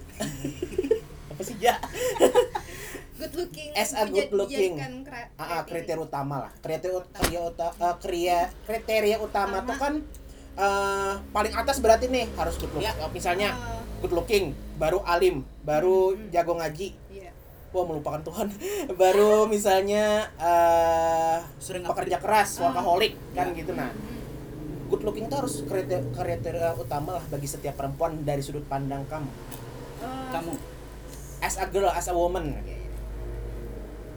apa 1.31 1.41
sih 1.43 1.55
ja 1.59 1.77
Good 3.17 3.33
looking. 3.33 3.69
As 3.73 3.97
a 3.97 4.05
good 4.05 4.29
looking. 4.29 4.77
kra- 5.01 5.33
Ah, 5.35 5.57
ah, 5.57 5.61
kriteria 5.63 5.97
utama 5.99 6.37
lah 6.39 6.51
kriteria 6.55 6.95
ut- 6.95 7.09
kriteria 7.09 7.41
uta- 7.43 7.73
eh, 7.75 7.95
kriteria 7.97 8.39
kriteria 8.63 9.17
utama 9.17 9.57
tuh 9.63 9.73
kan 9.75 9.93
eh, 10.57 11.13
paling 11.27 11.53
atas 11.53 11.77
berarti 11.77 12.05
nih 12.07 12.25
harus 12.33 12.57
good 12.57 12.71
looking 12.71 12.83
Ya. 12.83 12.97
Eh, 12.97 13.09
misalnya 13.09 13.49
Ah. 13.51 13.77
good 13.97 14.11
looking 14.11 14.51
baru 14.75 14.99
alim 15.03 15.45
baru 15.61 16.11
Hmm. 16.11 16.29
jago 16.29 16.53
ngaji 16.53 16.87
Iya. 17.09 17.29
wah 17.69 17.83
melupakan 17.83 18.21
Tuhan 18.21 18.47
baru 19.01 19.45
misalnya 19.45 20.27
eh 20.35 21.37
Sering 21.57 21.81
pekerja 21.83 22.17
keras 22.17 22.57
Ah. 22.57 22.69
workaholic 22.69 23.13
kan 23.31 23.47
Ya. 23.47 23.57
gitu 23.57 23.71
nah 23.71 23.89
Hmm. 23.89 24.87
good 24.87 25.03
looking 25.03 25.25
itu 25.25 25.35
harus 25.35 25.61
kriteria, 25.61 26.01
kriteria 26.11 26.69
utama 26.73 27.13
lah 27.13 27.25
bagi 27.25 27.45
setiap 27.45 27.75
perempuan 27.75 28.21
dari 28.21 28.39
sudut 28.39 28.65
pandang 28.65 29.05
kamu 29.05 29.29
Eh, 29.97 30.29
kamu 30.29 30.53
as 31.39 31.55
a 31.55 31.65
girl 31.67 31.89
as 31.89 32.05
a 32.05 32.13
woman 32.13 32.53
Iya, 32.55 32.75
iya. 32.75 32.85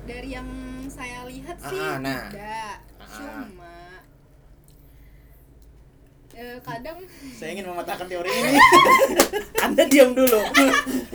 Dari 0.03 0.29
yang 0.31 0.49
saya 0.87 1.23
lihat 1.25 1.57
sih 1.57 1.79
Ah, 1.79 1.97
nah. 1.97 2.29
tidak. 2.29 2.77
Ah. 2.99 3.07
Cuma 3.07 3.71
eh, 6.41 6.57
kadang 6.61 6.99
saya 7.31 7.53
ingin 7.53 7.67
mematahkan 7.67 8.07
teori 8.07 8.27
ini 8.27 8.53
anda 9.65 9.85
diam 9.85 10.11
dulu 10.13 10.41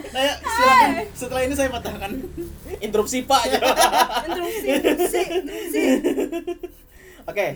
saya 0.07 0.31
silakan 0.39 0.89
setelah 1.11 1.41
ini 1.43 1.53
saya 1.53 1.69
patahkan 1.71 2.11
interupsi 2.79 3.17
pak 3.23 3.41
interupsi, 4.27 4.67
interupsi, 4.69 5.21
interupsi. 5.33 5.83
oke 7.25 7.47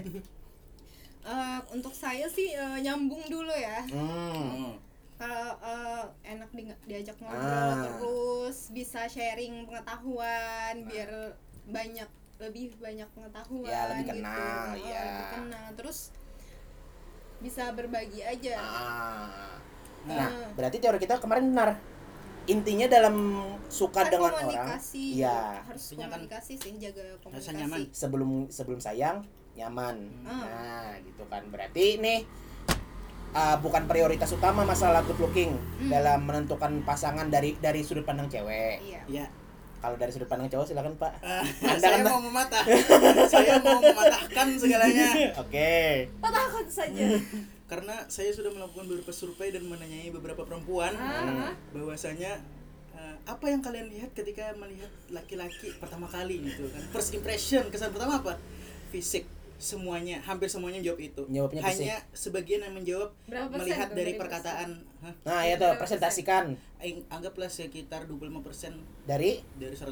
Eh, 1.21 1.59
untuk 1.69 1.93
saya 1.93 2.25
sih 2.27 2.49
eh, 2.51 2.81
nyambung 2.81 3.21
dulu 3.23 3.53
ya. 3.53 3.85
hmm. 3.85 4.81
Kalau 5.13 5.45
eh, 5.61 6.03
enak 6.25 6.49
di, 6.49 6.65
diajak 6.87 7.21
ngobrol 7.21 7.37
Ah. 7.37 7.85
terus 7.85 8.73
bisa 8.73 9.05
sharing 9.05 9.61
pengetahuan 9.63 10.89
biar 10.89 11.37
banyak 11.67 12.09
lebih 12.39 12.73
banyak 12.73 13.05
pengetahuan 13.11 13.67
Ya, 13.67 13.81
lebih 13.91 14.09
gitu. 14.09 14.13
kenal, 14.17 14.73
Oh, 14.73 14.73
ya. 14.81 15.03
lebih 15.05 15.27
kenal 15.29 15.65
terus 15.77 15.99
bisa 17.39 17.71
berbagi 17.71 18.19
aja 18.19 18.55
Ah. 18.55 18.65
Ah. 18.65 19.55
nah 20.05 20.29
berarti 20.53 20.77
teori 20.77 20.97
kita 20.97 21.17
kemarin 21.17 21.49
benar 21.49 21.79
intinya 22.45 22.87
dalam 22.87 23.15
suka 23.67 24.01
Kan 24.01 24.09
dengan 24.09 24.31
orang 24.31 24.41
komunikasi 24.41 25.03
ya 25.17 25.61
harus 25.61 25.83
Intinya 25.87 26.07
kan 26.07 26.11
komunikasi 26.17 26.53
sih 26.55 26.71
jaga 26.77 27.01
komunikasi 27.21 27.55
nyaman. 27.55 27.79
sebelum 27.91 28.29
sebelum 28.49 28.79
sayang 28.79 29.21
nyaman 29.53 29.95
Hmm. 30.23 30.41
nah 30.41 30.91
gitu 30.99 31.23
kan 31.25 31.45
berarti 31.47 31.99
nih 31.99 32.19
uh, 33.31 33.57
bukan 33.59 33.85
prioritas 33.85 34.31
utama 34.31 34.63
masalah 34.63 35.03
good 35.03 35.19
looking 35.19 35.53
Hmm. 35.77 35.89
dalam 35.89 36.25
menentukan 36.25 36.81
pasangan 36.83 37.27
dari 37.27 37.53
dari 37.55 37.81
sudut 37.81 38.03
pandang 38.03 38.27
cewek 38.27 38.81
iya 38.81 39.01
ya 39.07 39.25
kalau 39.79 39.95
dari 39.95 40.11
sudut 40.11 40.27
pandang 40.27 40.51
cowok 40.51 40.65
silakan 40.67 40.93
pak. 40.95 41.13
Ah, 41.23 41.39
Anda 41.63 41.79
saya 41.79 41.97
kan- 41.99 42.07
mau 42.07 42.19
mematah. 42.19 42.63
Saya 43.31 43.53
mau 43.63 43.79
mematahkan 43.79 44.47
segalanya. 44.59 45.07
Oke. 45.39 46.07
Patahkan 46.19 46.65
saja. 46.67 47.05
Karena 47.65 47.95
saya 48.05 48.33
sudah 48.35 48.51
melakukan 48.51 48.85
beberapa 48.85 49.13
survei 49.13 49.49
dan 49.49 49.63
menanyai 49.63 50.11
beberapa 50.11 50.43
perempuan. 50.43 50.91
Ah. 50.99 51.55
bahwasanya 51.71 52.35
eh, 52.91 53.15
apa 53.23 53.45
yang 53.47 53.63
kalian 53.63 53.87
lihat 53.87 54.11
ketika 54.11 54.51
melihat 54.59 54.91
laki-laki 55.09 55.71
pertama 55.79 56.11
kali 56.11 56.43
gitu 56.43 56.67
kan? 56.67 56.83
First 56.91 57.15
impression 57.15 57.63
kesan 57.71 57.95
pertama 57.95 58.19
apa? 58.19 58.35
Fisik 58.91 59.23
semuanya 59.59 60.23
hampir 60.23 60.47
semuanya 60.47 60.79
jawab 60.79 61.03
itu. 61.03 61.23
Jawabnya 61.27 61.61
hanya 61.67 61.99
sebagian 62.15 62.63
yang 62.63 62.73
menjawab 62.79 63.11
Berapa 63.27 63.51
persen 63.51 63.61
melihat 63.67 63.87
tuh 63.91 63.95
dari 63.99 64.03
dari 64.07 64.13
perkataan 64.15 64.69
Hah? 65.03 65.13
nah 65.27 65.41
ya 65.43 65.55
tuh 65.59 65.69
Berapa 65.69 65.81
presentasikan. 65.83 66.43
Aing- 66.79 67.03
anggaplah 67.11 67.51
sekitar 67.51 68.07
25% 68.07 68.79
dari? 69.03 69.43
Dari 69.59 69.75
100% 69.75 69.91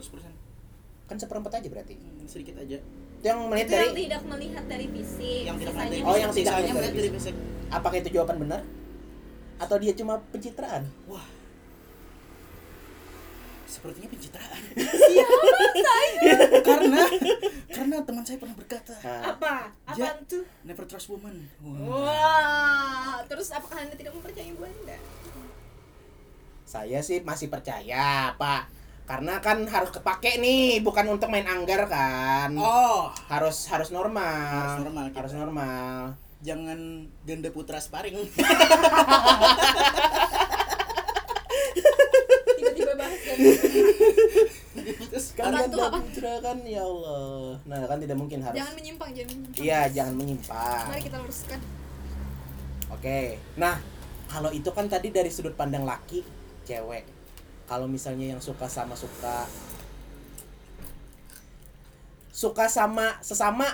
kan 1.08 1.16
seperempat 1.16 1.60
aja 1.60 1.68
berarti. 1.72 1.96
Hmm, 1.96 2.28
sedikit 2.28 2.60
aja. 2.60 2.80
Itu 2.80 3.26
yang 3.28 3.48
melihat 3.48 3.68
itu 3.68 3.72
dari 3.72 3.84
yang 3.86 3.96
tidak 3.96 4.22
melihat 4.28 4.64
dari 4.68 4.88
fisik 4.92 5.44
yang 5.44 5.58
tidak 5.60 5.74
melihat 5.76 6.04
Oh, 6.04 6.12
fisik, 6.12 6.24
yang 6.24 6.32
tidak 6.34 6.54
melihat 6.56 6.76
dari 6.76 6.96
dari 6.98 7.10
fisik. 7.12 7.36
Apakah 7.68 7.98
itu 8.00 8.10
jawaban 8.12 8.38
benar? 8.40 8.62
Atau 9.60 9.76
dia 9.80 9.92
cuma 9.96 10.20
pencitraan? 10.32 10.88
Wah 11.12 11.37
sepertinya 13.78 14.10
pencitraan. 14.10 14.62
Karena 16.66 17.02
karena 17.70 17.96
teman 18.02 18.24
saya 18.26 18.38
pernah 18.42 18.58
berkata 18.58 18.94
Nah, 19.06 19.38
apa? 19.38 19.54
Apaan 19.86 20.18
tuh? 20.26 20.44
never 20.66 20.84
trust 20.90 21.14
woman. 21.14 21.46
Wah. 21.62 21.78
wah. 21.86 23.14
Terus 23.30 23.54
apakah 23.54 23.86
anda 23.86 23.94
tidak 23.94 24.18
mempercayai 24.18 24.58
bu 24.58 24.66
anda? 24.66 24.98
Saya 26.66 27.00
sih 27.00 27.22
masih 27.22 27.48
percaya 27.48 28.34
pak. 28.36 28.74
Karena 29.08 29.40
kan 29.40 29.64
harus 29.64 29.88
kepake 29.88 30.36
nih 30.36 30.84
bukan 30.84 31.08
untuk 31.08 31.32
main 31.32 31.48
anggar 31.48 31.88
kan. 31.88 32.52
Oh. 32.60 33.08
Harus 33.32 33.70
harus 33.72 33.94
normal. 33.94 34.76
Harus 34.76 34.84
normal 34.84 35.04
kita. 35.08 35.18
harus 35.24 35.34
normal. 35.38 36.18
Jangan 36.38 36.80
ganda 37.26 37.50
putra 37.50 37.82
sparring 37.82 38.14
kan 45.38 45.48
kan 45.48 45.52
Apa 45.54 45.60
ada 45.60 45.74
tuh, 45.74 45.82
apa? 45.84 45.98
putra 46.02 46.34
kan 46.42 46.58
ya 46.64 46.82
Allah. 46.82 47.58
Nah 47.66 47.78
kan 47.86 47.98
tidak 48.02 48.18
mungkin 48.18 48.40
harus. 48.42 48.58
Jangan 48.58 48.74
menyimpang 48.74 49.10
jangan 49.14 49.30
menyimpang. 49.34 49.62
Iya 49.62 49.80
jangan 49.94 50.14
menyimpang. 50.16 50.84
Mari 50.90 51.02
kita 51.02 51.18
luruskan. 51.22 51.60
Oke. 52.90 53.20
Nah 53.56 53.76
kalau 54.28 54.50
itu 54.50 54.70
kan 54.70 54.86
tadi 54.86 55.10
dari 55.10 55.30
sudut 55.30 55.54
pandang 55.54 55.86
laki 55.86 56.22
cewek. 56.64 57.06
Kalau 57.68 57.86
misalnya 57.86 58.34
yang 58.34 58.42
suka 58.42 58.66
sama 58.66 58.94
suka. 58.94 59.46
Suka 62.30 62.70
sama 62.70 63.18
sesama 63.20 63.66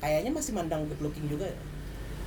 kayaknya 0.00 0.30
masih 0.30 0.50
mandang 0.50 0.82
good 0.86 1.00
looking 1.00 1.26
juga. 1.26 1.46
Ya 1.46 1.58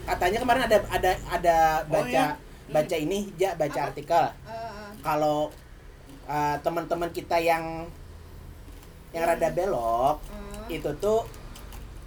katanya 0.04 0.44
kemarin 0.44 0.64
ada 0.68 0.78
ada 0.92 1.12
ada 1.32 1.58
Oh, 1.80 1.92
baca 1.96 2.24
iya. 2.36 2.36
baca 2.68 2.96
ini 2.96 3.32
ja 3.36 3.56
baca 3.56 3.80
Apa? 3.80 3.88
artikel. 3.92 4.24
Eh, 4.48 4.90
kalau 5.00 5.48
uh, 6.28 6.56
teman-teman 6.64 7.12
kita 7.12 7.38
yang 7.40 7.88
yang 9.14 9.24
rada 9.30 9.50
belok 9.54 10.18
eh, 10.70 10.78
itu 10.82 10.90
tuh 10.98 11.22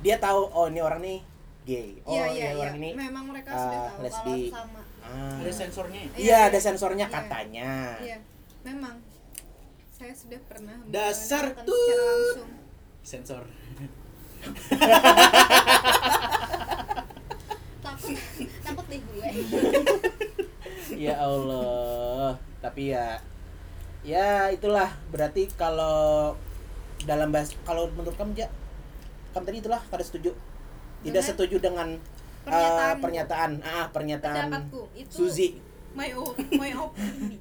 dia 0.03 0.19
tahu 0.19 0.51
oh 0.51 0.67
ini 0.67 0.83
orang 0.83 0.99
nih 1.01 1.23
gay. 1.67 1.99
Oh 2.07 2.15
iya 2.15 2.27
iya 2.31 2.31
ini 2.31 2.39
iya 2.39 2.51
orang 2.63 2.77
ini 2.79 2.91
memang 2.95 3.25
mereka 3.27 3.51
ah, 3.51 3.59
sudah 3.59 3.91
tahu 3.91 4.03
lesbi. 4.07 4.39
kalau 4.51 4.55
sama. 4.55 4.81
Ah. 5.07 5.39
ada 5.43 5.53
sensornya 5.55 6.01
ya? 6.03 6.07
Iya, 6.07 6.15
iya 6.23 6.39
ada 6.47 6.59
iya. 6.59 6.63
sensornya 6.63 7.07
Iya. 7.07 7.15
katanya. 7.15 7.71
Iya. 8.03 8.19
Memang. 8.67 8.95
Saya 9.97 10.13
sudah 10.13 10.37
pernah 10.45 10.77
Dasar 10.93 11.57
langsung. 11.57 12.51
Sensor. 13.03 13.43
Takut. 17.83 18.19
Takut 18.63 18.87
deh 18.91 19.01
gue. 19.01 19.29
Ya 20.97 21.19
Allah. 21.19 22.39
Tapi 22.63 22.95
ya 22.95 23.19
ya 24.07 24.49
itulah. 24.49 24.95
Berarti 25.11 25.51
kalau 25.53 26.39
dalam 27.03 27.29
bahas 27.29 27.51
kalau 27.63 27.91
menurut 27.93 28.15
kamu 28.15 28.33
ya 28.37 28.49
kamu 29.35 29.45
tadi 29.45 29.59
itulah 29.61 29.83
kada 29.85 30.01
setuju? 30.01 30.31
Tidak 31.03 31.13
Dengan 31.13 31.27
setuju 31.27 31.57
dengan 31.59 31.89
uh, 31.93 32.47
pernyataanmu. 32.47 33.03
pernyataan. 33.03 33.51
Ah 33.61 33.87
pernyataan 33.91 34.35
pendapatku. 34.49 34.81
Itu 34.95 35.27
Suzy. 35.27 35.59
my 35.93 36.13
o- 36.13 36.37
my 36.55 36.71
opinion 36.73 37.41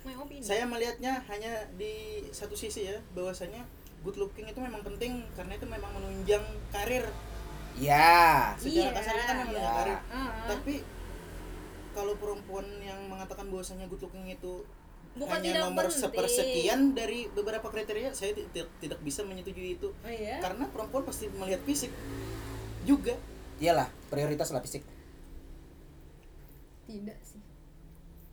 my 0.00 0.14
opinion 0.14 0.40
saya 0.40 0.62
melihatnya 0.62 1.18
hanya 1.26 1.50
di 1.74 1.92
satu 2.30 2.54
sisi 2.54 2.86
ya 2.86 2.94
bahwasanya 3.12 3.66
good 4.00 4.14
looking 4.16 4.46
itu 4.46 4.56
memang 4.56 4.80
penting 4.80 5.20
karena 5.34 5.52
itu 5.52 5.66
memang 5.66 5.92
menunjang 5.92 6.40
karir. 6.70 7.04
Ya. 7.76 8.54
Secara 8.56 8.90
Iya. 8.90 8.96
kasarnya 8.96 9.24
kan 9.24 9.36
memang 9.36 9.50
Iya. 9.50 9.58
menunjang 9.58 9.76
karir. 9.76 9.98
Ah, 10.08 10.30
tapi 10.46 10.74
kalau 11.90 12.14
perempuan 12.16 12.66
yang 12.80 13.00
mengatakan 13.06 13.50
bahwasanya 13.50 13.84
good 13.86 14.00
looking 14.00 14.24
itu 14.24 14.62
Bukan 15.12 15.36
hanya 15.36 15.42
tidak 15.44 15.62
nomor 15.64 15.84
penting. 15.84 16.00
sepersekian 16.00 16.80
dari 16.92 17.26
beberapa 17.28 17.66
kriteria 17.66 18.10
saya 18.10 18.30
ti- 18.30 18.46
ti- 18.48 18.70
tidak 18.78 18.98
bisa 19.00 19.20
menyetujui 19.20 19.74
itu 19.74 19.90
oh 19.90 20.06
iya 20.08 20.38
karena 20.38 20.64
perempuan 20.66 21.02
pasti 21.02 21.26
melihat 21.28 21.58
fisik 21.62 21.90
juga 22.82 23.18
iyalah 23.56 23.90
prioritas 24.06 24.48
lah 24.48 24.58
fisik 24.58 24.86
tidak 26.86 27.18
sih 27.20 27.42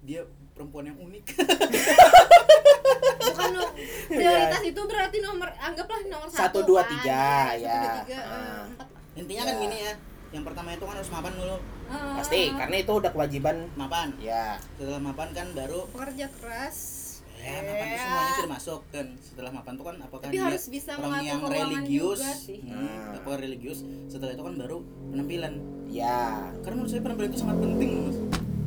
dia 0.02 0.22
perempuan 0.54 0.86
yang 0.86 0.98
unik 0.98 1.26
bukan 3.28 3.50
no, 3.52 3.64
prioritas 4.08 4.62
itu 4.64 4.82
berarti 4.84 5.18
nomor 5.20 5.50
anggaplah 5.58 6.00
nomor 6.04 6.28
Iya. 6.28 6.38
Satu, 6.38 6.42
satu 6.56 6.60
dua, 6.64 6.82
kan. 6.82 6.90
tiga, 6.92 7.26
Satu, 7.52 7.58
ya. 7.60 7.74
dua, 7.76 7.92
tiga, 8.00 8.20
Ah. 8.20 8.30
eh, 8.30 8.62
empat 8.68 8.88
intinya 9.16 9.42
Ya. 9.42 9.48
kan 9.48 9.56
gini 9.60 9.78
ya 9.80 9.94
yang 10.30 10.44
pertama 10.44 10.70
itu 10.70 10.84
kan 10.84 10.96
harus 10.96 11.10
mapan 11.10 11.34
dulu 11.34 11.58
Ah, 11.88 12.20
pasti 12.20 12.52
karena 12.52 12.76
itu 12.78 12.92
udah 12.92 13.12
kewajiban 13.12 13.72
mapan 13.74 14.12
ya 14.18 14.60
setelah 14.76 15.00
mapan 15.00 15.32
kan 15.32 15.48
baru 15.52 15.88
pekerja 15.90 16.28
keras 16.34 16.78
Ya, 17.38 17.62
mapan 17.62 17.86
tuh 17.86 18.00
semuanya 18.02 18.34
sudah 18.34 18.52
masuk 18.52 18.80
kan. 18.90 19.08
Setelah 19.22 19.52
mapan 19.54 19.74
tuh 19.78 19.86
kan 19.86 19.96
apakah 20.02 20.26
Tapi 20.26 20.34
dia 20.34 20.44
harus 20.44 20.66
bisa 20.68 20.92
orang 20.98 21.22
yang 21.22 21.40
religius, 21.40 22.18
juga 22.18 22.34
sih. 22.34 22.60
hmm, 22.60 22.74
Nah. 22.74 23.14
apa 23.14 23.30
religius. 23.38 23.80
Setelah 24.10 24.34
itu 24.34 24.42
kan 24.42 24.58
baru 24.58 24.78
penampilan. 25.14 25.54
Ya, 25.86 26.50
Karena 26.60 26.76
menurut 26.76 26.90
saya 26.90 27.06
penampilan 27.06 27.30
itu 27.30 27.40
sangat 27.40 27.58
penting, 27.62 27.92
Mas. 28.02 28.18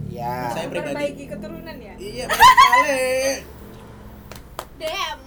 ya. 0.06 0.36
Saya 0.54 0.66
pribadi. 0.70 0.94
Perbaiki 0.96 1.24
keturunan 1.26 1.76
ya. 1.76 1.94
Iya, 1.98 2.24
benar 2.24 2.46
sekali. 2.54 3.02
Damn. 4.78 5.20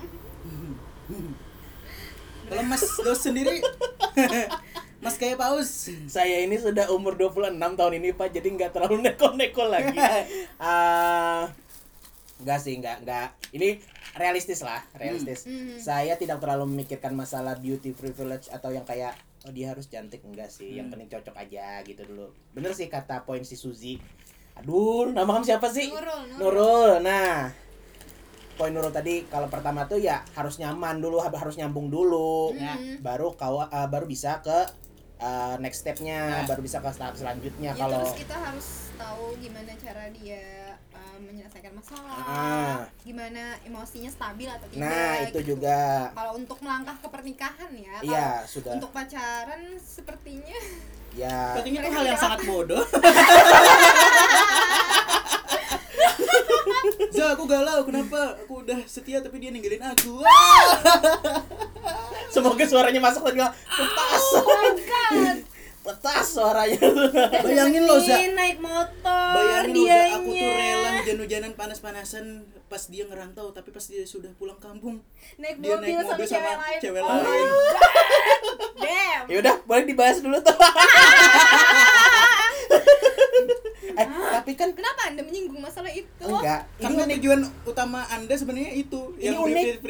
Kalau 2.43 2.63
Mas 2.63 2.83
Dos 2.97 3.19
sendiri 3.19 3.59
Mas 5.03 5.19
kayak 5.19 5.35
paus. 5.35 5.91
Saya 6.07 6.39
ini 6.39 6.55
sudah 6.55 6.87
umur 6.89 7.19
26 7.19 7.51
tahun 7.59 7.93
ini 7.99 8.15
Pak, 8.15 8.31
jadi 8.31 8.47
nggak 8.47 8.71
terlalu 8.71 9.03
neko-neko 9.03 9.67
lagi. 9.67 9.99
Ah, 10.55 11.51
nggak 12.43 12.59
sih, 12.59 12.79
nggak 12.79 13.03
nggak. 13.03 13.27
Ini 13.51 13.83
realistis 14.15 14.63
lah, 14.63 14.79
realistis. 14.95 15.43
Hmm. 15.43 15.75
Saya 15.75 16.15
tidak 16.15 16.39
terlalu 16.39 16.71
memikirkan 16.71 17.11
masalah 17.11 17.59
beauty 17.59 17.91
privilege 17.91 18.47
atau 18.47 18.71
yang 18.71 18.87
kayak 18.87 19.11
oh 19.43 19.51
dia 19.51 19.75
harus 19.75 19.91
cantik 19.91 20.23
enggak 20.23 20.47
sih, 20.47 20.79
yang 20.79 20.87
Hmm. 20.87 20.95
penting 20.95 21.09
cocok 21.11 21.35
aja 21.35 21.83
gitu 21.83 22.07
dulu. 22.07 22.31
Bener 22.55 22.71
sih 22.71 22.87
kata 22.87 23.27
poin 23.27 23.43
si 23.43 23.59
Suzy. 23.59 23.99
Aduh, 24.55 25.11
nama 25.11 25.27
kamu 25.35 25.43
siapa 25.43 25.67
sih? 25.67 25.91
Nurul, 25.91 26.37
Nurul. 26.37 26.39
Nurul. 26.39 26.91
Nah, 27.03 27.49
poin 28.53 28.71
Nurul 28.71 28.93
tadi 28.93 29.25
kalau 29.27 29.49
pertama 29.49 29.83
tuh 29.83 29.97
ya 29.97 30.23
harus 30.37 30.61
nyaman 30.61 31.01
dulu, 31.01 31.19
harus 31.19 31.59
nyambung 31.59 31.91
dulu. 31.91 32.53
Hmm. 32.55 33.01
Baru 33.03 33.35
kau 33.35 33.59
uh, 33.59 33.87
baru 33.89 34.07
bisa 34.07 34.39
ke 34.39 34.82
uh, 35.17 35.55
next 35.57 35.81
stepnya, 35.81 36.41
Nah. 36.41 36.45
baru 36.45 36.61
bisa 36.61 36.77
ke 36.77 36.89
tahap 36.89 37.13
selanjutnya 37.13 37.71
Ya, 37.71 37.77
kalau 37.77 38.01
terus 38.01 38.17
kita 38.17 38.35
harus 38.35 38.67
tahu 38.93 39.35
gimana 39.37 39.71
cara 39.75 40.03
dia 40.09 40.43
uh, 40.89 41.17
menyelesaikan 41.19 41.73
masalah, 41.73 42.17
Ah. 42.23 42.77
gimana 43.01 43.57
emosinya 43.61 44.07
stabil 44.07 44.47
atau 44.47 44.65
tidak. 44.67 44.85
Nah, 44.85 45.13
itu 45.21 45.29
gitu. 45.29 45.57
juga. 45.57 46.09
Kalau 46.09 46.31
untuk 46.33 46.57
melangkah 46.61 46.95
ke 46.95 47.07
pernikahan 47.07 47.71
ya, 47.73 47.95
kalau 47.99 48.09
Iya, 48.09 48.29
sudah. 48.45 48.71
untuk 48.73 48.89
pacaran 48.89 49.61
sepertinya 49.77 50.57
Ya. 51.13 51.53
Sepertinya 51.53 51.79
itu 51.79 51.91
hal 51.93 52.05
yang 52.07 52.17
sangat 52.17 52.39
bodoh. 52.41 52.81
Za, 57.13 57.37
aku 57.37 57.45
galau. 57.45 57.85
Kenapa? 57.85 58.33
Aku 58.41 58.65
udah 58.65 58.81
setia 58.89 59.21
tapi 59.21 59.37
dia 59.37 59.53
ninggalin 59.53 59.77
aku. 59.83 60.25
Semoga 62.33 62.65
suaranya 62.65 62.97
masuk 62.97 63.21
tadi 63.29 63.37
petas. 63.45 64.23
Oh 64.33 64.41
my 64.41 64.69
god. 64.81 65.37
petas 65.85 66.25
suaranya. 66.31 66.79
Bayangin 67.43 67.83
loh, 67.83 67.99
Za. 67.99 68.15
Naik 68.31 68.57
motor 68.57 69.29
Bayangin 69.35 69.75
loh, 69.75 69.85
Za, 69.85 69.99
aku 70.15 70.29
tuh 70.31 70.51
rela 70.55 70.89
hujan-hujanan 71.03 71.51
panas-panasan 71.53 72.25
pas 72.71 72.79
dia 72.87 73.03
ngerantau, 73.05 73.51
tapi 73.51 73.69
pas 73.69 73.83
dia 73.83 74.01
sudah 74.01 74.31
pulang 74.33 74.57
kampung, 74.57 75.03
naik 75.37 75.61
dia 75.61 75.77
mobil, 75.77 75.93
naik 75.93 76.09
mobil 76.09 76.25
sama, 76.25 76.25
cewek 76.25 76.47
sama 76.49 76.63
lain. 76.65 76.79
cewek 76.81 77.01
oh 77.03 77.09
lain. 77.11 77.21
my 77.21 77.37
god. 77.43 77.77
Damn. 78.81 79.23
ya 79.29 79.35
udah, 79.43 79.55
boleh 79.67 79.83
dibahas 79.85 80.17
dulu 80.23 80.37
tuh. 80.41 80.55
eh, 83.93 84.07
tapi 84.07 84.51
kan 84.57 84.69
Kenapa 84.73 85.01
Anda 85.05 85.21
menyinggung 85.21 85.61
masalah 85.61 85.91
itu? 85.93 86.09
enggak. 86.23 86.65
Ini 86.79 86.81
Karena 86.81 87.01
unik. 87.05 87.15
tujuan 87.19 87.39
utama 87.67 88.07
Anda 88.09 88.33
sebenarnya 88.33 88.73
itu 88.73 89.13
Ini 89.19 89.35
yang 89.35 89.37
unik. 89.43 89.83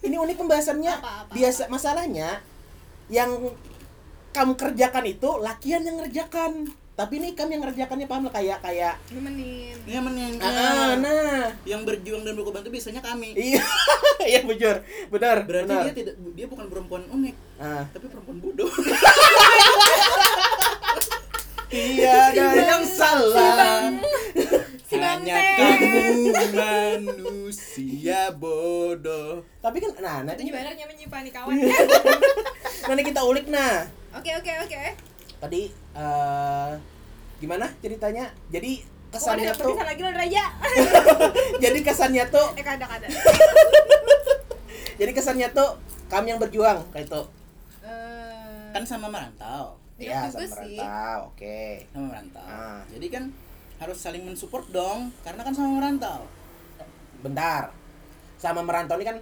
Ini 0.00 0.16
unik 0.16 0.36
pembahasannya. 0.36 0.94
Apa, 0.96 1.10
apa, 1.28 1.32
Biasa 1.32 1.68
masalahnya 1.68 2.40
yang 3.08 3.52
kamu 4.30 4.52
kerjakan 4.54 5.04
itu 5.06 5.30
lakian 5.38 5.82
yang 5.82 6.00
ngerjakan. 6.00 6.70
Tapi 6.94 7.16
ini 7.16 7.32
kamu 7.32 7.56
yang 7.56 7.62
ngerjakannya 7.64 8.04
paham 8.04 8.28
lah 8.28 8.34
kayak 8.34 8.60
kayak 8.60 8.94
Nemenin. 9.08 9.72
Iya, 9.88 9.98
men, 10.04 10.14
yang, 10.20 10.36
ah, 10.44 10.92
nah. 11.00 11.48
yang 11.64 11.80
berjuang 11.82 12.28
dan 12.28 12.36
berkorban 12.36 12.60
itu 12.60 12.68
biasanya 12.70 13.00
kami. 13.00 13.32
Iya, 13.32 13.64
iya 14.30 14.40
bujur. 14.44 14.84
Benar, 15.08 15.48
Berarti 15.48 15.72
benar. 15.72 15.84
dia 15.88 15.94
tidak 15.96 16.14
dia 16.36 16.44
bukan 16.44 16.68
perempuan 16.68 17.08
unik, 17.08 17.34
Ah. 17.56 17.88
tapi 17.88 18.04
perempuan 18.08 18.36
bodoh. 18.40 18.68
Iya, 21.70 22.34
ada 22.34 22.66
yang 22.66 22.82
salah. 22.82 23.86
Si 24.90 24.98
Hanya 24.98 25.38
kamu 25.54 26.34
manusia 26.50 28.34
bodoh. 28.34 29.38
Tapi 29.62 29.78
kan 29.78 29.90
nah 30.02 30.26
nanti 30.26 30.42
Itu 30.42 30.50
gimana 30.50 30.74
menyimpan 30.74 31.30
kawan. 31.30 31.54
nanti 32.90 33.02
kita 33.06 33.22
ulik 33.22 33.46
nah. 33.46 33.86
Oke 34.18 34.34
oke 34.34 34.50
oke. 34.66 34.82
Tadi 35.38 35.70
eh 35.94 36.70
gimana 37.38 37.70
ceritanya? 37.78 38.34
Jadi 38.50 38.82
Kok 38.82 39.14
kesannya 39.14 39.54
tuh 39.54 39.78
pesan 39.78 39.86
lagi 39.94 40.00
lo 40.02 40.10
Raja? 40.10 40.44
jadi 41.62 41.78
kesannya 41.86 42.24
tuh 42.26 42.46
Eh 42.58 42.64
kada 42.66 42.86
kada. 42.90 43.06
jadi 45.00 45.10
kesannya 45.14 45.54
tuh 45.54 45.78
kami 46.10 46.34
yang 46.34 46.42
berjuang 46.42 46.82
kayak 46.90 47.06
itu. 47.06 47.22
Eh, 47.86 48.74
Kan 48.74 48.82
sama 48.82 49.06
merantau, 49.06 49.78
Iya 50.02 50.26
Iya, 50.26 50.34
sama 50.34 50.46
merantau. 50.50 51.18
Oke. 51.30 51.86
sama 51.94 52.06
merantau. 52.10 52.42
Ah. 52.42 52.82
Jadi 52.90 53.06
kan 53.06 53.24
harus 53.80 53.96
saling 53.96 54.22
mensupport 54.22 54.64
dong, 54.68 55.08
karena 55.20 55.40
kan 55.40 55.50
sama 55.50 55.80
merantau. 55.80 56.28
Bentar. 57.20 57.72
Sama 58.36 58.60
merantau 58.60 58.96
ini 58.96 59.04
kan 59.04 59.16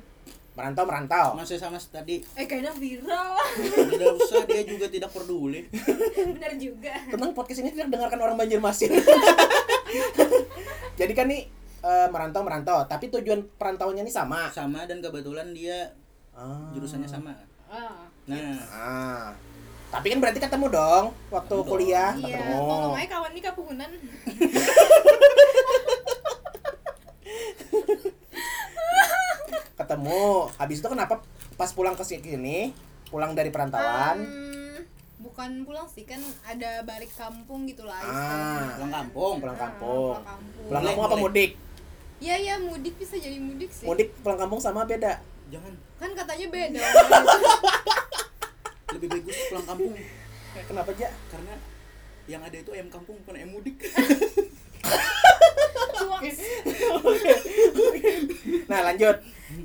merantau 0.52 0.82
merantau. 0.82 1.26
Masih 1.38 1.54
sama 1.54 1.78
tadi, 1.78 2.18
eh 2.34 2.44
kayaknya 2.44 2.74
viral. 2.74 3.38
tidak 3.86 4.10
usah 4.18 4.42
dia 4.44 4.62
juga 4.66 4.86
tidak 4.90 5.10
peduli. 5.10 5.70
Benar 6.34 6.52
juga. 6.58 6.92
Tentang 7.06 7.30
podcast 7.30 7.62
ini 7.62 7.70
tidak 7.70 7.88
dengarkan 7.88 8.18
orang 8.18 8.34
Banjarmasin. 8.34 8.90
Jadi 10.98 11.12
kan 11.14 11.30
nih 11.30 11.46
eh, 11.78 12.08
merantau 12.10 12.42
merantau, 12.42 12.82
tapi 12.84 13.06
tujuan 13.08 13.46
perantauannya 13.54 14.02
ini 14.02 14.10
sama. 14.10 14.50
Sama 14.50 14.82
dan 14.84 14.98
kebetulan 14.98 15.54
dia 15.54 15.94
Ah. 16.34 16.70
jurusannya 16.70 17.06
sama. 17.06 17.34
Ah. 17.66 18.06
Nah, 18.30 18.54
Ah. 18.70 19.28
Tapi 19.88 20.06
kan 20.06 20.18
berarti 20.20 20.38
ketemu 20.38 20.66
dong 20.68 21.04
waktu 21.28 21.48
Ketemu 21.48 21.58
dong. 21.58 21.70
kuliah 21.70 22.12
Iya, 22.14 22.36
ketemu. 22.36 22.60
kalau 22.60 22.88
nggak 22.92 23.08
kawan 23.08 23.30
nih 23.32 23.42
kapuhunan. 23.42 23.90
Ketemu. 29.74 30.22
Habis 30.58 30.76
itu 30.78 30.88
kenapa 30.88 31.14
pas 31.54 31.70
pulang 31.70 31.94
ke 31.94 32.02
sini, 32.02 32.74
pulang 33.08 33.32
dari 33.32 33.48
perantauan? 33.48 34.18
Hmm, 34.18 34.76
bukan 35.18 35.62
pulang 35.62 35.86
sih 35.86 36.02
kan 36.02 36.18
ada 36.44 36.82
balik 36.82 37.10
kampung 37.12 37.64
gitu 37.64 37.86
lah. 37.86 37.98
Ah. 37.98 38.74
pulang 38.76 38.92
kampung. 38.92 39.34
pulang 39.38 39.56
Ah, 39.56 39.60
kampung. 39.60 40.12
pulang 40.12 40.26
kampung. 40.26 40.64
Pulang 40.66 40.82
kampung 40.84 41.04
apa 41.04 41.16
mudik? 41.16 41.50
Iya 42.18 42.34
iya 42.36 42.54
mudik 42.58 42.98
bisa 42.98 43.14
jadi 43.14 43.38
mudik 43.38 43.70
sih. 43.70 43.86
Mudik 43.86 44.10
pulang 44.20 44.36
kampung 44.36 44.58
sama 44.58 44.82
beda. 44.82 45.22
Jangan, 45.48 45.72
Kan 45.96 46.10
katanya 46.12 46.46
beda. 46.50 46.82
lebih 48.90 49.08
bagus 49.10 49.36
pulang 49.48 49.66
kampung 49.66 49.92
Kenapa 50.58 50.90
aja? 50.90 51.08
karena 51.28 51.54
yang 52.26 52.42
ada 52.42 52.56
itu 52.56 52.70
ayam 52.72 52.88
kampung 52.88 53.16
bukan 53.22 53.34
ayam 53.36 53.50
mudik. 53.50 53.76
Nah 58.66 58.80
lanjut. 58.84 59.16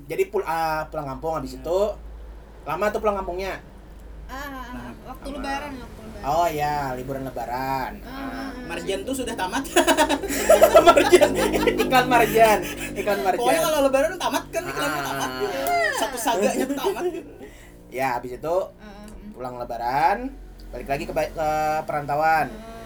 Jadi 0.08 0.24
pul 0.28 0.44
ah, 0.44 0.88
pulang 0.88 1.08
kampung 1.10 1.34
habis 1.36 1.56
itu 1.56 1.80
lama 2.64 2.86
tuh 2.88 3.00
pulang 3.00 3.18
kampungnya. 3.20 3.60
Ah, 4.26 4.72
waktu 5.04 5.28
Sama. 5.28 5.38
lebaran 5.44 5.72
waktu 5.76 6.00
lebaran. 6.00 6.24
Oh 6.24 6.48
ya 6.48 6.76
liburan 6.96 7.24
lebaran. 7.28 7.92
Ah. 8.02 8.56
Marjan 8.64 9.04
tuh 9.04 9.14
sudah 9.14 9.36
tamat. 9.36 9.64
marjan 10.88 11.30
iklan 11.76 12.06
marjan 12.08 12.60
iklan 12.96 13.20
marjan. 13.22 13.40
Pokoknya 13.44 13.62
kalau 13.62 13.80
lebaran 13.84 14.14
tamat 14.16 14.44
kan 14.50 14.64
iklannya 14.64 15.00
Ah. 15.00 15.06
tamat. 15.06 15.32
Satu 16.00 16.18
saganya 16.18 16.64
tuh 16.66 16.78
tamat. 16.78 17.04
Ya 17.92 18.08
habis 18.16 18.32
itu 18.34 18.56
Ah, 18.80 18.93
pulang 19.34 19.58
lebaran 19.58 20.30
balik 20.70 20.88
lagi 20.88 21.04
ke, 21.04 21.14
ke 21.14 21.50
perantauan. 21.84 22.48
ah. 22.50 22.86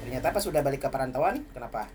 Ternyata 0.00 0.30
pas 0.30 0.40
sudah 0.40 0.60
balik 0.60 0.80
ke 0.80 0.88
perantauan 0.88 1.40
kenapa? 1.50 1.88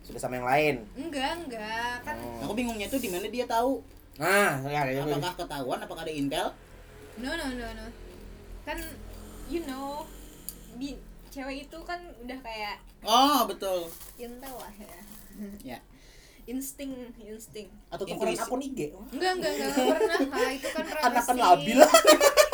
Sudah 0.00 0.18
sama 0.18 0.36
yang 0.36 0.46
lain. 0.46 0.74
Enggak, 0.94 1.32
enggak. 1.38 1.94
Kan 2.02 2.16
Oh. 2.18 2.48
Aku 2.48 2.52
bingungnya 2.54 2.86
tuh 2.86 2.96
di 2.96 3.08
mana 3.08 3.26
dia 3.26 3.44
tahu. 3.44 3.80
Nah, 4.16 4.60
ya, 4.64 4.82
ya, 4.86 4.98
ya. 4.98 5.02
Apakah 5.06 5.34
ketahuan? 5.36 5.78
Apakah 5.78 6.02
ada 6.02 6.12
intel? 6.12 6.48
no 7.18 7.30
no 7.30 7.46
no 7.50 7.66
no. 7.68 7.86
Kan 8.62 8.78
you 9.46 9.64
know 9.64 10.06
di 10.74 10.94
cewek 11.28 11.66
itu 11.66 11.78
kan 11.82 11.98
udah 12.18 12.38
kayak 12.38 12.78
Oh 13.00 13.42
betul. 13.44 13.90
intel 14.16 14.54
lah 14.54 14.72
ya. 14.74 14.98
Ya. 15.64 15.78
Insting, 16.44 17.12
insting. 17.18 17.68
atau 17.88 18.04
tukeran 18.04 18.32
Intuisi. 18.32 18.42
akun 18.42 18.60
IG. 18.60 18.80
Enggak, 19.12 19.32
enggak, 19.36 19.52
enggak, 19.52 19.68
enggak 19.68 19.86
pernah. 19.92 20.20
Itu 20.50 20.68
kan 20.68 20.82
privacy. 20.82 21.06
Anak 21.06 21.24
kan 21.24 21.36
labil. 21.36 21.78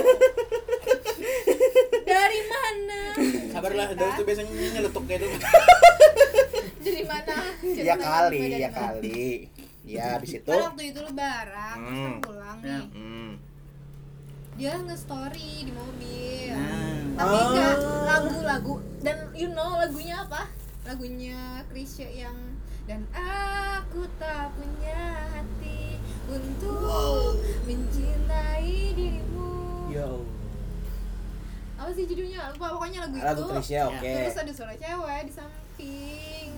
Wow. 0.00 0.18
Dari 2.02 2.40
mana? 2.44 3.00
Sabarlah, 3.50 3.86
Cerita. 3.88 4.00
dari 4.00 4.10
itu 4.12 4.22
biasanya 4.24 4.50
nyeletuk 4.72 5.04
kayak 5.04 5.20
itu. 5.22 5.38
Dari 6.80 7.04
mana? 7.04 7.36
ya 7.36 7.54
Ceritanya 7.60 7.96
kali, 7.98 8.40
ya 8.56 8.68
mana? 8.68 8.78
kali. 8.80 9.24
Ya 9.82 10.04
habis 10.14 10.30
itu. 10.34 10.48
Kan 10.48 10.64
waktu 10.66 10.82
itu 10.86 11.00
lebaran, 11.00 11.76
terus 11.78 11.98
kan 11.98 12.10
Hmm. 12.10 12.20
pulang 12.20 12.58
Ya. 12.58 12.66
nih. 12.66 12.84
Hmm. 12.90 13.32
Dia 14.52 14.72
nge-story 14.78 15.50
di 15.64 15.72
mobil. 15.72 16.52
Nah. 16.52 17.00
Tapi 17.16 17.34
Oh. 17.34 17.44
enggak 17.46 17.76
lagu-lagu 18.06 18.74
dan 19.00 19.16
you 19.32 19.48
know 19.48 19.70
lagunya 19.74 20.16
apa? 20.20 20.48
Lagunya 20.82 21.38
Krisya 21.66 22.08
yang 22.10 22.36
dan 22.84 23.06
aku 23.12 24.02
tak 24.16 24.50
punya 24.52 25.00
hati 25.30 25.96
untuk 26.26 27.38
mencintai 27.62 28.74
dirimu 28.92 29.39
Yo. 29.90 30.22
apa 31.74 31.90
sih 31.90 32.04
judulnya 32.04 32.52
lupa 32.52 32.76
pokoknya 32.76 32.98
lagu, 33.02 33.16
Lagu 33.16 33.40
itu 33.40 33.52
Krisya, 33.56 33.88
oke. 33.88 34.04
terus 34.04 34.36
ada 34.36 34.52
suara 34.52 34.74
cewek 34.74 35.20
di 35.24 35.32
samping 35.32 36.50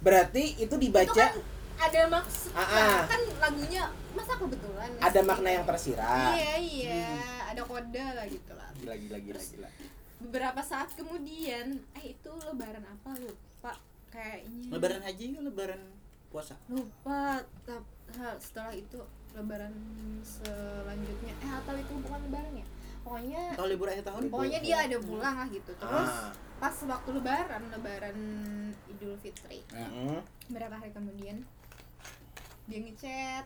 Berarti 0.00 0.44
itu 0.58 0.74
dibaca 0.74 1.06
itu 1.06 1.14
kan 1.14 1.32
ada 1.76 2.00
maksud 2.08 2.50
Ah, 2.52 2.60
ah. 2.60 3.00
kan 3.06 3.20
lagunya 3.38 3.82
masa 4.12 4.34
kebetulan 4.34 4.88
nggak 4.92 5.06
ada 5.06 5.16
sih? 5.16 5.24
makna 5.24 5.48
yang 5.50 5.64
tersirat. 5.64 6.34
iya 6.34 6.54
iya 6.58 7.06
ada 7.46 7.62
kode 7.62 8.04
lah 8.10 8.26
gitu 8.26 8.52
lah 8.52 8.68
Gila 8.74 8.94
gila 8.96 9.18
gila 9.20 9.40
gila. 9.40 9.68
beberapa 10.20 10.60
saat 10.60 10.88
kemudian 10.92 11.66
eh 11.94 12.04
itu 12.12 12.30
lebaran 12.42 12.82
apa 12.82 13.10
lupa 13.16 13.72
kayaknya 14.08 14.66
lebaran 14.68 15.00
haji 15.00 15.24
kan 15.30 15.42
lebaran 15.44 15.80
puasa 16.28 16.54
lupa 16.66 17.38
setelah 18.36 18.74
itu 18.74 18.98
lebaran 19.34 19.74
selanjutnya 20.20 21.34
eh 21.34 21.52
atau 21.52 21.74
itu 21.74 21.92
bukan 22.00 22.20
lebaran 22.22 22.54
ya 22.54 22.66
pokoknya 23.04 23.42
atau 23.52 23.66
libur 23.66 23.86
akhir 23.86 24.04
tahun 24.04 24.22
pokoknya 24.28 24.58
dia 24.58 24.76
ada 24.80 24.96
pulang 24.98 25.36
lah 25.36 25.48
gitu 25.48 25.72
terus 25.74 26.10
Ah. 26.10 26.30
pas 26.56 26.72
waktu 26.72 27.10
lebaran 27.12 27.62
lebaran 27.68 28.16
idul 28.88 29.14
fitri 29.16 29.60
Mm-mm. 29.68 30.22
berapa 30.48 30.74
hari 30.74 30.90
kemudian 30.90 31.44
dia 32.64 32.78
ngechat 32.80 33.44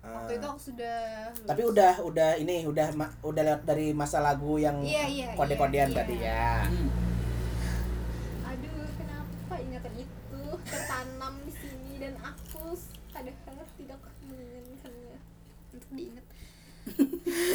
Ah. 0.00 0.16
waktu 0.16 0.32
itu 0.34 0.46
aku 0.48 0.60
sudah 0.66 0.98
lulus. 1.30 1.44
Tapi 1.46 1.62
udah 1.62 1.92
udah 2.00 2.30
ini 2.34 2.64
udah 2.64 2.88
ma- 2.94 3.14
udah 3.20 3.42
lewat 3.44 3.62
dari 3.62 3.92
masa 3.92 4.18
lagu 4.18 4.56
yang 4.56 4.80
Iya, 4.80 5.04
iya, 5.06 5.28
kode-kodean 5.34 5.92
iya, 5.92 5.96
tadi 6.00 6.16
ya. 6.18 6.64
Hmm. 6.64 6.88
aduh 8.42 8.88
kenapa 8.96 9.54
ingatan 9.60 9.94
itu 9.94 10.40
tertanam 10.64 11.34
di 11.44 11.52
sini 11.52 11.92
dan 12.00 12.16
aku 12.18 12.72
padahal 13.12 13.36
tidak 13.76 14.00
untuk 15.90 15.98
diingat 15.98 16.26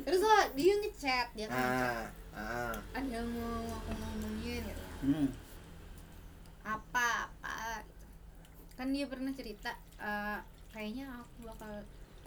terus 0.00 0.22
lah 0.22 0.44
dia 0.50 0.72
ngechat 0.74 1.26
dia 1.32 1.46
kan 1.46 1.60
Ah, 1.60 2.02
ah. 2.34 2.74
ada 2.94 3.18
mau 3.26 3.60
aku 3.74 3.92
ngomongin 3.94 4.62
gitu 4.64 4.84
Hmm. 4.98 5.30
apa 6.64 7.30
apa 7.30 7.54
gitu. 7.80 8.06
kan 8.74 8.88
dia 8.88 9.06
pernah 9.06 9.30
cerita 9.30 9.70
eh, 9.96 10.38
kayaknya 10.70 11.06
aku 11.14 11.46
bakal 11.46 11.70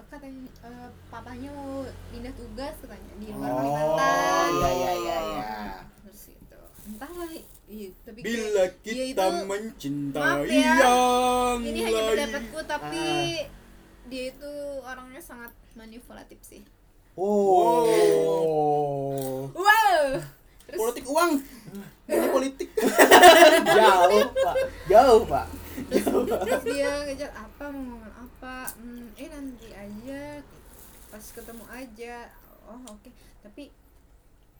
katanya 0.02 0.40
eh, 0.62 0.90
papanya 1.08 1.50
mau 1.52 1.84
pindah 2.10 2.32
tugas 2.32 2.74
katanya 2.78 3.12
di 3.18 3.28
luar 3.30 3.50
Oh, 3.50 3.58
Kalimantan 3.60 4.50
iya 4.52 4.72
iya 4.72 4.94
iya 4.94 5.18
iya. 5.20 5.50
terus 5.98 6.22
itu 6.30 6.60
entahlah 6.86 7.30
iya, 7.68 7.88
tapi 8.02 8.20
Bila 8.22 8.64
dia 8.80 8.94
kita 9.06 9.26
itu- 9.26 9.46
mencintai 9.46 10.22
maaf 10.22 10.42
ya, 10.44 10.74
yang 10.78 11.58
ini 11.62 11.80
hanya 11.82 12.00
lain. 12.00 12.10
pendapatku 12.10 12.60
tapi 12.66 13.06
Ah. 13.44 13.60
Dia 14.12 14.36
itu 14.36 14.54
orangnya 14.84 15.24
sangat 15.24 15.56
manipulatif 15.72 16.36
sih. 16.44 16.60
Oh. 17.16 17.88
wow. 19.56 20.04
Terus 20.68 20.80
politik 20.80 21.06
uang. 21.08 21.40
Ini 22.12 22.28
politik. 22.28 22.70
Jauh, 23.80 24.24
Pak. 24.36 24.56
Jauh, 24.92 25.24
Pak. 25.24 25.48
terus 25.88 26.64
dia 26.68 26.92
ngejar 27.08 27.32
apa 27.32 27.72
mau 27.72 27.80
ngomong 27.96 28.16
apa? 28.20 28.68
Hmm, 28.76 29.08
eh 29.16 29.32
nanti 29.32 29.72
aja. 29.72 30.44
Pas 31.08 31.24
ketemu 31.24 31.64
aja. 31.72 32.28
Oh 32.68 32.84
oke. 32.92 33.08
Tapi 33.40 33.72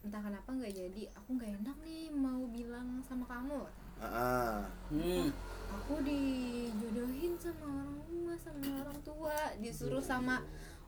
entah 0.08 0.24
kenapa 0.24 0.48
nggak 0.48 0.72
jadi. 0.72 1.12
Aku 1.20 1.36
nggak 1.36 1.60
enak 1.60 1.78
nih 1.84 2.08
mau 2.16 2.48
bilang 2.48 3.04
sama 3.04 3.28
kamu. 3.28 3.68
Ah. 4.00 4.64
hmm. 4.88 5.51
Aku 5.74 5.96
dijodohin 6.02 7.34
sama 7.36 7.66
orang 7.68 7.92
rumah 8.04 8.38
sama 8.38 8.66
orang 8.82 9.00
tua 9.02 9.38
disuruh 9.58 10.02
sama 10.02 10.36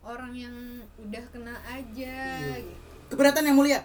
orang 0.02 0.34
yang 0.34 0.56
udah 0.98 1.24
kenal 1.30 1.58
aja 1.64 2.18
gitu. 2.54 2.76
keberatan 3.08 3.44
yang 3.46 3.56
mulia 3.56 3.80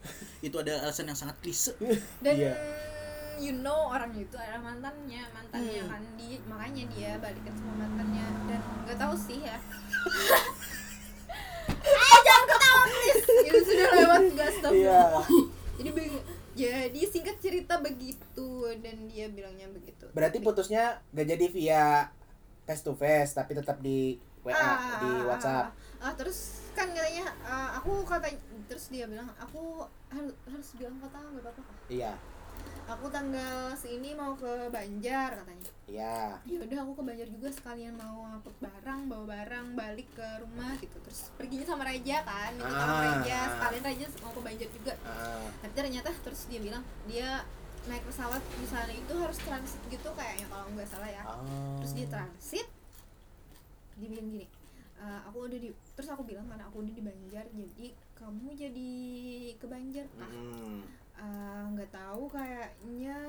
itu 0.40 0.56
ada 0.56 0.80
alasan 0.82 1.06
yang 1.06 1.18
sangat 1.18 1.36
klise 1.38 1.76
dan 2.18 2.34
Iya. 2.34 2.54
you 3.38 3.52
know 3.54 3.88
orang 3.88 4.12
itu 4.14 4.32
adalah 4.34 4.60
mantannya 4.62 5.22
mantannya 5.30 5.80
Hmm. 5.80 5.90
kan 5.90 6.02
di 6.14 6.28
makanya 6.42 6.84
dia 6.88 7.10
balikan 7.16 7.52
sama 7.54 7.74
mantannya 7.78 8.26
dan 8.46 8.60
nggak 8.82 8.98
tahu 8.98 9.14
sih 9.14 9.38
ya 9.40 9.56
eh 11.80 12.18
jangan 12.20 12.44
ketawa 12.46 12.82
please 12.86 13.24
itu 13.42 13.58
sudah 13.62 13.88
lewat 13.94 14.22
gas 14.34 14.56
Iya. 14.66 15.00
jadi 15.76 15.90
beg- 15.90 16.24
jadi 16.60 17.00
singkat 17.02 17.36
cerita 17.38 17.80
begitu 17.80 18.48
dan 18.78 19.08
dia 19.08 19.26
bilangnya 19.26 19.66
begitu 19.68 20.04
Berarti 20.10 20.38
putusnya 20.38 21.00
gak 21.08 21.26
jadi 21.26 21.46
via 21.48 21.84
face 22.62 22.82
to 22.82 22.92
face 22.92 23.32
tapi 23.32 23.52
tetap 23.52 23.80
di 23.80 24.20
WA 24.40 24.52
Ah, 24.52 25.00
di 25.00 25.10
WhatsApp. 25.24 25.72
ah, 25.98 26.12
terus 26.12 26.64
kan 26.72 26.88
katanya 26.88 27.28
ah, 27.42 27.76
aku 27.76 28.04
kata 28.04 28.32
terus 28.64 28.88
dia 28.88 29.04
bilang 29.04 29.28
aku 29.36 29.84
harus 30.08 30.32
harus 30.44 30.68
bilang 30.74 30.96
kata 30.96 31.18
nggak 31.18 31.44
apa-apa. 31.44 31.72
Iya. 31.88 32.12
Aku 32.86 33.06
tanggal 33.06 33.54
sini 33.72 34.12
mau 34.12 34.34
ke 34.34 34.50
Banjar 34.68 35.30
katanya 35.36 35.70
Iya. 35.86 36.38
ya 36.40 36.58
udah 36.60 36.78
aku 36.80 36.92
ke 36.96 37.04
Banjar 37.04 37.28
juga 37.28 37.48
sekalian 37.48 37.94
mau 37.94 38.22
ngangkut 38.24 38.56
barang 38.56 39.00
bawa 39.06 39.24
barang 39.28 39.66
balik 39.74 40.08
ke 40.10 40.28
rumah 40.38 40.74
gitu 40.76 40.96
terus 41.00 41.30
perginya 41.34 41.64
sama 41.64 41.82
Raja 41.84 42.16
kan 42.20 42.52
tolong 42.54 42.70
Ah. 42.70 43.02
Raja 43.16 43.38
sekalian 43.48 43.82
Raja 43.84 44.04
mau 44.20 44.30
ke 44.30 44.40
Banjar 44.40 44.68
juga 44.70 44.92
Ah. 45.02 45.46
tapi 45.60 45.72
ternyata 45.72 46.08
terus 46.16 46.46
dia 46.46 46.58
bilang 46.58 46.80
dia 47.04 47.42
naik 47.82 48.04
pesawat 48.04 48.38
di 48.38 48.66
sana 48.66 48.90
itu 48.90 49.14
harus 49.14 49.38
transit 49.38 49.80
gitu 49.86 50.08
kayaknya 50.12 50.46
kalau 50.46 50.66
nggak 50.70 50.86
salah 50.86 51.08
ya 51.08 51.22
Ah. 51.22 51.40
terus 51.78 51.92
dia 51.92 52.06
transit 52.06 52.66
dia 53.94 54.08
bilang 54.08 54.28
gini 54.28 54.46
"E, 54.94 55.04
aku 55.24 55.46
udah 55.46 55.58
di 55.58 55.68
terus 55.90 56.08
aku 56.08 56.22
bilang 56.22 56.44
karena 56.44 56.64
aku 56.64 56.80
udah 56.80 56.92
di 56.92 57.00
Banjar 57.00 57.44
jadi 57.48 57.86
kamu 58.14 58.48
jadi 58.52 58.90
ke 59.56 59.66
Banjar 59.66 60.06
kah 60.12 60.28
Mm. 60.28 60.80
"Eh, 61.20 61.26
nggak 61.70 61.90
tahu 61.90 62.22
kayaknya 62.26 63.20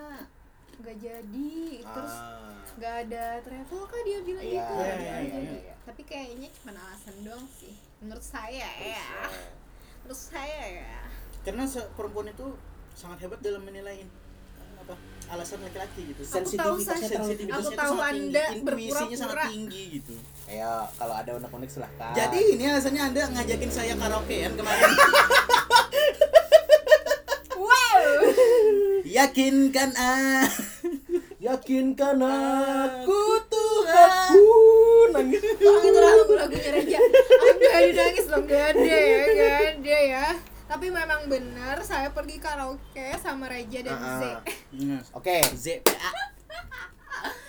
nggak 0.73 0.97
jadi 0.97 1.53
terus 1.83 2.15
Ah. 2.15 2.55
nggak 2.73 2.95
ada 3.03 3.23
travel 3.41 3.81
kah 3.83 4.01
dia 4.01 4.19
bilang 4.21 4.41
Iya, 4.41 4.55
gitu 4.55 4.73
iya, 4.73 4.87
Nggak 4.87 4.97
iya, 4.97 5.29
jadi. 5.29 5.55
iya. 5.59 5.73
tapi 5.83 6.01
kayaknya 6.03 6.47
cuma 6.53 6.71
alasan 6.73 7.15
doang 7.21 7.45
sih 7.51 7.75
menurut 7.99 8.23
saya 8.23 8.69
ya 8.71 9.05
menurut 10.01 10.17
saya 10.17 10.61
ya 10.79 10.95
karena 11.41 11.63
se- 11.63 11.91
perempuan 11.91 12.27
itu 12.27 12.47
sangat 12.93 13.17
hebat 13.19 13.39
dalam 13.39 13.61
menilai 13.61 14.01
eh, 14.01 14.07
apa 14.79 14.95
alasan 15.29 15.59
laki-laki 15.59 16.01
gitu 16.07 16.21
Aku 16.23 16.31
tahu 16.31 16.41
Sensitivitasnya 16.41 16.87
saya- 16.87 17.09
terlalu 17.11 17.27
Sensitivitasnya 17.27 17.59
Aku 17.59 17.67
itu 17.67 17.77
tahu 17.77 17.93
sangat 17.93 18.09
tinggi, 18.09 18.25
Anda 18.31 18.43
intuisinya 18.49 18.87
sangat 18.95 19.19
berpura-pura. 19.29 19.45
tinggi 19.51 19.83
gitu 19.93 20.15
Ayo, 20.47 20.73
kalau 20.93 21.15
ada 21.15 21.31
unek-unek 21.33 21.69
silahkan. 21.69 22.11
jadi 22.13 22.39
ini 22.49 22.63
alasannya 22.65 23.01
anda 23.05 23.21
ngajakin 23.29 23.69
saya 23.69 23.93
karaokean 23.93 24.51
kemarin 24.53 24.91
yakinkan 29.11 29.91
ah 29.93 30.47
yakinkan 31.45 32.17
aku 32.17 33.21
Tuhanku. 33.45 34.49
Nangis. 35.11 35.41
Itu 35.43 35.67
lagu 35.91 36.31
lagunya 36.31 36.69
Raja 36.71 36.97
Aku 36.97 37.47
gak 37.59 37.73
ada 37.75 37.91
nangis 37.99 38.25
loh 38.25 38.41
Gak 38.41 38.63
ada 38.71 38.87
ya 38.87 39.19
Gak 39.27 39.51
ada 39.75 39.97
ya. 40.07 40.27
Tapi 40.65 40.87
memang 40.87 41.27
benar 41.27 41.75
Saya 41.81 42.07
pergi 42.09 42.37
karaoke 42.37 43.11
sama 43.17 43.45
Raja 43.45 43.79
dan 43.81 43.91
Ah, 43.93 44.15
Z 44.15 44.23
ah. 44.23 44.39
Nah, 44.79 45.01
Oke, 45.11 45.35
ZPA 45.51 46.11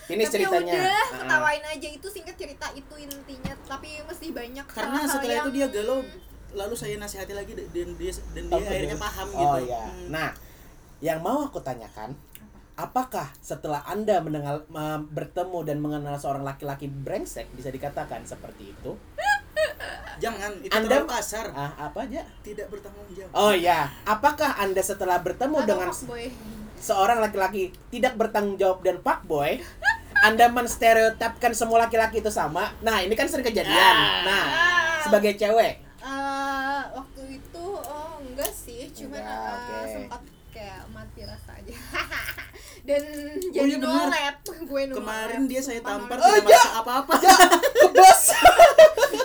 ini 0.05 0.19
Tapi 0.19 0.35
ya 0.35 0.51
ceritanya. 0.51 0.75
udah 0.75 0.91
Ah. 0.91 1.07
Ketawain 1.15 1.65
aja. 1.69 1.89
Itu 1.89 2.09
singkat 2.09 2.35
cerita 2.35 2.67
Itu 2.73 2.95
intinya 2.97 3.55
Tapi 3.63 4.03
mesti 4.03 4.27
banyak 4.31 4.67
karena 4.67 4.99
hal-hal 4.99 5.09
setelah 5.09 5.37
itu 5.37 5.49
yang- 5.55 5.55
dia 5.55 5.67
galau 5.73 6.01
lalu 6.53 6.75
saya 6.75 6.97
nasihati 6.97 7.33
lagi 7.33 7.57
dan 7.57 7.65
dia 7.97 8.13
dan 8.29 8.45
dia 8.45 8.61
akhirnya 8.61 8.99
paham 8.99 9.29
gitu. 9.31 9.41
Oh 9.47 9.57
iya. 9.59 9.81
Hmm. 9.83 10.09
Nah, 10.11 10.29
yang 11.03 11.19
mau 11.19 11.43
aku 11.43 11.59
tanyakan, 11.59 12.15
apakah 12.75 13.29
setelah 13.37 13.83
Anda 13.85 14.19
mendengar 14.19 14.63
me- 14.67 15.03
bertemu 15.09 15.59
dan 15.63 15.79
mengenal 15.79 16.15
seorang 16.17 16.43
laki-laki 16.43 16.87
brengsek 16.87 17.51
bisa 17.53 17.69
dikatakan 17.69 18.23
seperti 18.23 18.71
itu? 18.71 18.95
jangan 20.15 20.55
itu 20.57 20.71
Anda- 20.71 21.03
terlalu 21.03 21.09
kasar 21.09 21.47
Ah, 21.51 21.73
apa 21.83 21.99
aja? 22.03 22.23
tidak 22.41 22.69
bertanggung 22.69 23.03
jawab 23.11 23.33
Oh 23.33 23.51
iya, 23.53 23.91
apakah 24.05 24.55
Anda 24.55 24.79
setelah 24.81 25.19
bertemu 25.19 25.57
Atau 25.57 25.69
dengan 25.69 25.89
fuckboy. 25.91 26.25
seorang 26.77 27.19
laki-laki 27.19 27.63
tidak 27.89 28.15
bertanggung 28.15 28.55
jawab 28.57 28.81
dan 28.81 28.97
fuckboy, 28.99 29.59
Anda 30.21 30.47
menstereotipkan 30.49 31.51
semua 31.53 31.83
laki-laki 31.83 32.19
itu 32.19 32.31
sama. 32.31 32.71
Nah, 32.79 33.01
ini 33.01 33.13
kan 33.13 33.27
sering 33.27 33.43
kejadian. 33.45 33.95
Nah, 34.23 34.45
sebagai 35.01 35.35
cewek, 35.35 35.83
Eh, 35.99 36.83
waktu 36.93 37.23
itu 37.33 37.65
oh 37.81 38.19
enggak 38.21 38.51
sih 38.53 38.87
cuman 38.93 39.19
Enggak, 39.19 39.39
eh, 39.41 39.51
oke. 39.51 39.91
sempat 39.93 40.21
kayak 40.49 40.83
mati 40.89 41.23
rasa 41.23 41.51
aja 41.55 41.75
dan 42.83 43.03
Oh, 43.03 43.55
jadi 43.55 43.69
iya 43.69 43.79
benar. 43.79 44.11
nolep 44.11 44.37
gue 44.71 44.83
nolep 44.91 44.97
kemarin 44.99 45.41
dia 45.47 45.61
saya 45.61 45.81
tampar. 45.81 46.19
Oh, 46.19 46.27
tidak 46.35 46.51
iya. 46.51 47.37
kebas, 47.79 48.23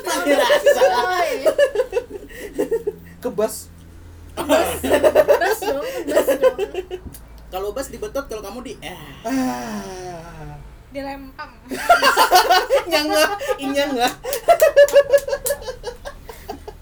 Mati 0.06 0.32
rasa. 0.32 0.82
Woy. 0.86 1.32
kebas. 3.18 3.56
Bas 4.38 4.70
dong, 5.60 5.88
bas 6.06 6.30
dong. 6.38 6.58
Kalau 7.48 7.72
Bas 7.72 7.88
dibetot, 7.88 8.28
kalau 8.28 8.44
kamu 8.44 8.60
di 8.62 8.74
eh. 8.78 8.94
Ah. 9.26 10.54
dilempang 10.88 11.52
Nyanga, 12.92 13.24
inyanga. 13.58 14.08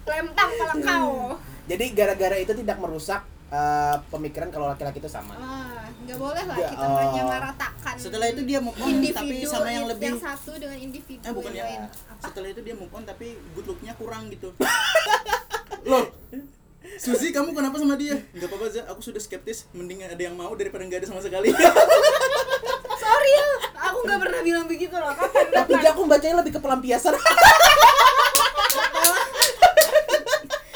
lempang 0.05 0.51
kalau 0.53 0.75
kau 0.79 1.11
Jadi 1.65 1.85
gara-gara 1.91 2.37
itu 2.37 2.53
tidak 2.53 2.77
merusak 2.77 3.25
eh, 3.55 3.95
pemikiran 4.09 4.49
kalau 4.49 4.67
laki-laki 4.67 4.99
itu 4.99 5.07
sama. 5.07 5.33
ah 5.33 5.87
nggak 6.03 6.19
boleh 6.19 6.43
lah 6.43 6.55
Ya, 6.55 6.67
kita 6.69 6.85
oh. 6.85 6.93
menyamaratakan 7.01 7.95
Setelah 7.97 8.27
itu 8.29 8.41
dia 8.43 8.59
move 8.59 8.75
on 8.75 8.91
tapi 9.01 9.35
sama 9.41 9.69
yang 9.69 9.87
lebih 9.87 10.11
yang 10.11 10.19
satu 10.19 10.51
dengan 10.53 10.77
individu 10.77 11.23
Eh 11.23 11.33
bukan 11.33 11.49
yang 11.49 11.65
ya. 11.65 11.71
lain 11.71 11.81
apa 11.87 12.23
Setelah 12.27 12.47
itu 12.51 12.61
dia 12.61 12.75
move 12.75 12.91
on 12.91 13.03
tapi 13.03 13.27
good 13.53 13.65
look-nya 13.65 13.93
kurang 13.95 14.29
gitu. 14.29 14.53
Loh. 15.89 16.05
Suzy 16.95 17.29
kamu 17.29 17.49
kenapa 17.51 17.75
sama 17.75 17.95
dia? 17.95 18.13
Enggak 18.31 18.47
apa-apa 18.47 18.65
Za, 18.69 18.81
aku 18.85 19.01
sudah 19.01 19.17
skeptis. 19.17 19.65
Mending 19.71 20.03
ada 20.03 20.15
yang 20.15 20.33
mau 20.33 20.53
daripada 20.53 20.83
nggak 20.83 21.01
ada 21.01 21.07
sama 21.07 21.19
sekali. 21.19 21.49
sorry 22.95 23.31
ya 23.31 23.47
aku 23.83 23.97
nggak 24.03 24.19
pernah 24.19 24.39
bilang 24.41 24.65
begitu 24.65 24.93
loh 24.93 25.09
kapan 25.11 25.45
Tapi 25.51 25.73
aku 25.83 26.01
bacanya 26.05 26.35
lebih 26.39 26.53
ke 26.53 26.61
pelampiasan. 26.61 27.13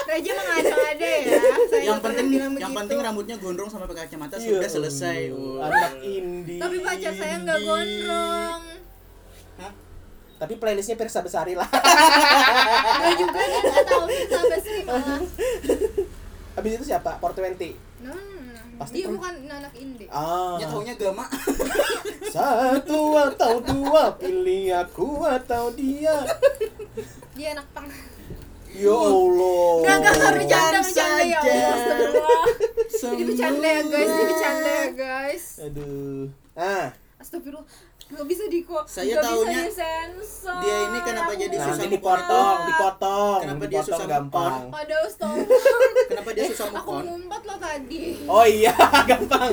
Raja 0.10 0.32
mengada-ngada 0.34 1.06
ya 1.06 1.22
saya 1.30 1.54
yang 1.82 2.00
penting 2.00 2.28
yang 2.30 2.54
begitu. 2.54 2.76
penting 2.76 2.98
rambutnya 3.00 3.36
gondrong 3.36 3.68
sama 3.68 3.86
pakai 3.86 4.06
kacamata 4.06 4.36
Iya, 4.36 4.48
sudah 4.58 4.70
selesai. 4.72 5.20
Oh. 5.30 5.60
Anak 5.60 5.94
indie. 6.02 6.58
tapi 6.58 6.78
pacar 6.80 7.14
saya 7.14 7.36
nggak 7.40 7.60
gondrong 7.62 8.62
Hah? 9.58 9.72
Tapi 10.38 10.54
playlistnya 10.56 10.96
Pirsa 10.96 11.20
Besari 11.20 11.52
lah. 11.54 11.68
nggak 13.00 13.14
juga 13.18 13.40
dia 13.42 13.60
nggak 13.62 13.86
tahu 13.86 14.04
sih 14.08 14.24
sampai 14.26 14.60
sih 14.60 14.78
malah 14.84 15.20
Habis 16.56 16.72
itu 16.74 16.86
siapa? 16.86 17.12
420. 17.18 17.72
no, 18.02 18.16
Pasti 18.78 18.96
dia 18.96 19.06
kan- 19.06 19.14
bukan 19.14 19.34
anak 19.46 19.74
indie 19.76 20.08
Ah. 20.08 20.56
Ya 20.56 20.66
taunya 20.66 20.94
gama. 20.94 21.24
Satu 22.30 23.02
atau 23.18 23.54
dua 23.60 24.16
pilih 24.16 24.72
aku 24.74 25.08
atau 25.22 25.72
dia. 25.72 26.16
dia 27.34 27.48
anak 27.54 27.68
pang 27.70 27.88
Ya 28.72 28.94
Allah. 28.94 29.70
Enggak, 29.80 29.96
enggak, 29.98 30.14
enggak 30.14 30.32
bercanda, 30.36 30.80
bercanda 30.80 31.24
ya 31.24 31.40
saja. 31.40 31.40
Allah. 31.40 32.46
Ini 33.10 33.24
bercanda 33.26 33.68
ya 33.68 33.82
guys, 33.84 34.10
ini 34.10 34.24
bercanda 34.26 34.70
ya 34.70 34.88
guys. 34.92 35.44
Aduh. 35.60 36.24
Ah, 36.54 36.86
Astagfirullah, 37.18 37.66
nggak 38.10 38.26
bisa 38.26 38.44
di 38.48 38.60
kok, 38.62 38.84
Saya 38.86 39.20
disensor. 39.20 40.56
dia 40.60 40.76
ini 40.86 41.00
kenapa 41.02 41.32
jadi 41.34 41.52
Aku 41.54 41.68
susah 41.68 41.88
dipotong, 41.88 42.58
dipotong. 42.66 43.40
Kenapa 43.42 43.64
dia 43.64 43.70
dipotong 43.72 43.88
susah 43.90 44.00
move 44.00 44.14
gampang. 44.14 44.62
Ada 44.72 44.96
astagfirullah. 45.04 45.84
Kenapa 46.08 46.30
dia 46.32 46.44
susah 46.48 46.66
move 46.66 46.80
Aku 46.80 46.92
on? 46.92 47.04
ngumpat 47.06 47.42
loh 47.44 47.58
tadi. 47.58 48.04
Oh 48.26 48.46
iya, 48.46 48.74
gampang. 49.12 49.52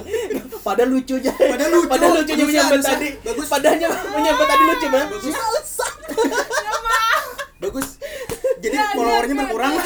Padahal 0.60 0.88
lucunya. 0.90 1.32
Padahal 1.32 1.70
lucu. 1.72 1.88
Padahal 1.88 2.12
menyambut 2.22 2.46
bagusnya. 2.78 2.92
tadi. 2.92 3.08
Bagus. 3.22 3.46
Padahalnya 3.48 3.88
menyambut 4.12 4.46
tadi 4.46 4.62
lucu 4.64 4.86
banget. 4.88 5.08
Bagus. 5.10 5.24
Ya. 5.26 5.42
Bagus. 7.62 7.88
Jadi 8.56 8.74
Nggak, 8.74 8.90
followernya 8.96 9.34
nggak, 9.34 9.46
berkurang. 9.48 9.74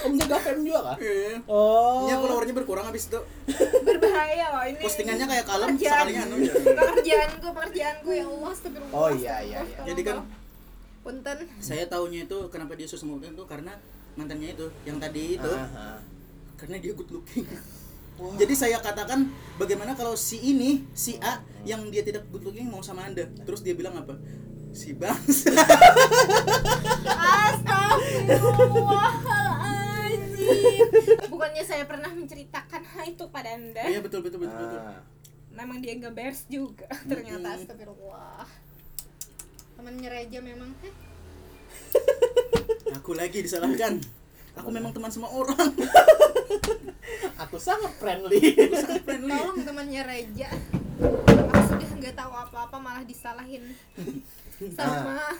Omnya 0.00 0.24
gak 0.26 0.42
juga 0.56 0.80
kah? 0.80 0.96
Iya. 0.96 1.34
Oh. 1.44 2.08
Iya 2.08 2.14
followernya 2.18 2.54
berkurang 2.56 2.84
habis 2.88 3.04
itu. 3.06 3.20
Berbahaya 3.84 4.46
loh 4.52 4.64
ini. 4.64 4.80
Postingannya 4.80 5.26
kayak 5.28 5.44
kalem 5.46 5.68
Pekerjaan. 5.76 5.92
sekalinya 5.92 6.22
anu. 6.24 6.36
Pekerjaanku, 6.50 7.46
pekerjaanku 7.52 8.08
ya 8.10 8.24
Allah, 8.26 8.50
astagfirullah. 8.50 8.96
Oh, 8.96 9.08
iya, 9.12 9.34
iya, 9.44 9.60
iya. 9.60 9.80
Jadi 9.86 10.00
kan 10.02 10.16
punten. 11.00 11.38
saya 11.60 11.84
taunya 11.88 12.24
itu 12.24 12.38
kenapa 12.48 12.76
dia 12.76 12.84
susah 12.84 13.08
on 13.08 13.20
itu 13.20 13.44
karena 13.48 13.72
mantannya 14.16 14.52
itu 14.52 14.66
yang 14.84 15.00
tadi 15.00 15.40
itu 15.40 15.48
Ah, 15.48 15.96
ah. 15.96 15.98
karena 16.56 16.76
dia 16.76 16.92
good 16.92 17.08
looking. 17.08 17.44
Jadi 18.40 18.52
saya 18.52 18.76
katakan 18.84 19.32
bagaimana 19.56 19.96
kalau 19.96 20.12
si 20.12 20.36
ini 20.44 20.84
si 20.92 21.16
A 21.24 21.40
yang 21.64 21.88
dia 21.88 22.04
tidak 22.04 22.28
good 22.28 22.44
looking 22.44 22.68
mau 22.68 22.84
sama 22.84 23.08
anda 23.08 23.24
terus 23.48 23.64
dia 23.64 23.72
bilang 23.72 23.96
apa 23.96 24.12
si 24.76 24.92
bangsa 24.92 25.56
Bukannya 31.32 31.64
saya 31.64 31.84
pernah 31.86 32.10
menceritakan 32.12 32.82
hal 32.84 33.04
itu 33.10 33.24
pada 33.30 33.50
anda? 33.54 33.82
Iya 33.86 34.00
betul 34.02 34.20
betul 34.24 34.46
betul, 34.46 34.56
betul. 34.56 34.80
Ah. 34.80 35.02
Memang 35.50 35.82
dia 35.82 35.98
nggak 35.98 36.14
beres 36.14 36.46
juga 36.46 36.86
Ternyata 37.04 37.58
astagfirullah. 37.58 38.46
Temennya 39.76 40.08
Reja 40.12 40.38
memang 40.44 40.70
eh, 40.84 40.94
aku 42.94 43.16
lagi 43.16 43.40
disalahkan. 43.40 43.98
Aku 44.60 44.68
memang 44.68 44.92
teman 44.92 45.08
sama 45.08 45.30
orang. 45.32 45.72
Aku 47.48 47.56
sangat 47.56 47.96
friendly. 47.96 48.52
Aku 48.52 48.76
sangat 48.76 49.02
friendly. 49.08 49.32
Tolong 49.32 49.58
temannya 49.64 50.02
Reja. 50.04 50.48
Aku 51.00 51.62
sudah 51.72 51.90
nggak 51.96 52.14
tahu 52.14 52.32
apa-apa 52.34 52.76
malah 52.76 53.04
disalahin. 53.08 53.72
Sama 54.76 55.32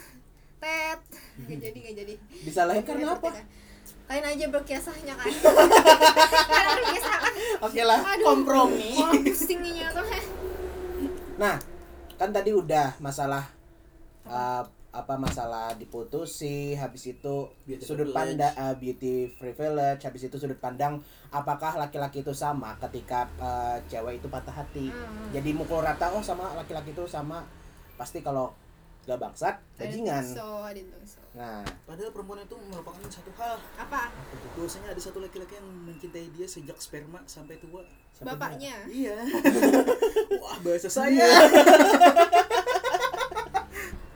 Ted 0.60 1.00
Gak 1.48 1.58
jadi 1.58 1.78
gak 1.80 1.94
jadi 2.04 2.14
Disalahin 2.44 2.84
karena 2.84 3.16
apa? 3.16 3.32
Kalian 4.06 4.26
aja 4.26 4.46
berkisahnya 4.52 5.14
kan 5.16 5.26
Kalian 6.52 6.68
berkisah 6.78 7.16
kan 7.16 7.32
Oke 7.64 7.82
lah, 7.82 8.00
Aduh. 8.04 8.26
kompromi. 8.36 8.94
Wah 9.00 9.12
pusingnya 9.16 9.88
tuh 9.90 10.04
heh 10.04 10.24
Nah, 11.40 11.56
kan 12.20 12.28
tadi 12.36 12.52
udah 12.52 13.00
masalah 13.00 13.48
uh, 14.28 14.60
apa 14.90 15.14
masalah 15.16 15.72
diputusi, 15.80 16.76
habis 16.76 17.16
itu 17.16 17.48
Beauty 17.64 17.80
sudut 17.80 18.12
pandang 18.12 18.52
uh, 18.60 18.76
beauty 18.76 19.32
privilege, 19.40 20.04
habis 20.04 20.28
itu 20.28 20.36
sudut 20.36 20.60
pandang 20.60 21.00
apakah 21.32 21.80
laki-laki 21.80 22.20
itu 22.20 22.36
sama 22.36 22.76
ketika 22.76 23.24
uh, 23.40 23.80
cewek 23.88 24.20
itu 24.20 24.28
patah 24.28 24.52
hati. 24.52 24.92
Hmm. 24.92 25.32
Jadi 25.32 25.56
mukul 25.56 25.80
rata 25.80 26.12
oh 26.12 26.20
sama 26.20 26.52
laki-laki 26.52 26.92
itu 26.92 27.08
sama. 27.08 27.40
Pasti 27.96 28.20
kalau 28.20 28.52
gak 29.00 29.18
bangsat, 29.18 29.56
bajingan. 29.74 30.22
so, 30.22 30.44
so. 31.08 31.18
Nah, 31.32 31.62
padahal 31.88 32.10
perempuan 32.12 32.42
itu 32.42 32.58
merupakan 32.68 33.00
satu 33.06 33.30
hal 33.38 33.54
Apa? 33.78 34.10
bahwasanya 34.58 34.92
ada 34.92 35.00
satu 35.00 35.22
laki-laki 35.22 35.56
yang 35.56 35.68
mencintai 35.86 36.26
dia 36.34 36.44
sejak 36.44 36.74
sperma 36.76 37.22
sampai 37.24 37.56
tua 37.62 37.86
sampai 38.12 38.34
Bapaknya? 38.34 38.76
iya 38.90 39.14
wah 40.42 40.58
bahasa 40.60 40.90
saya 40.90 41.22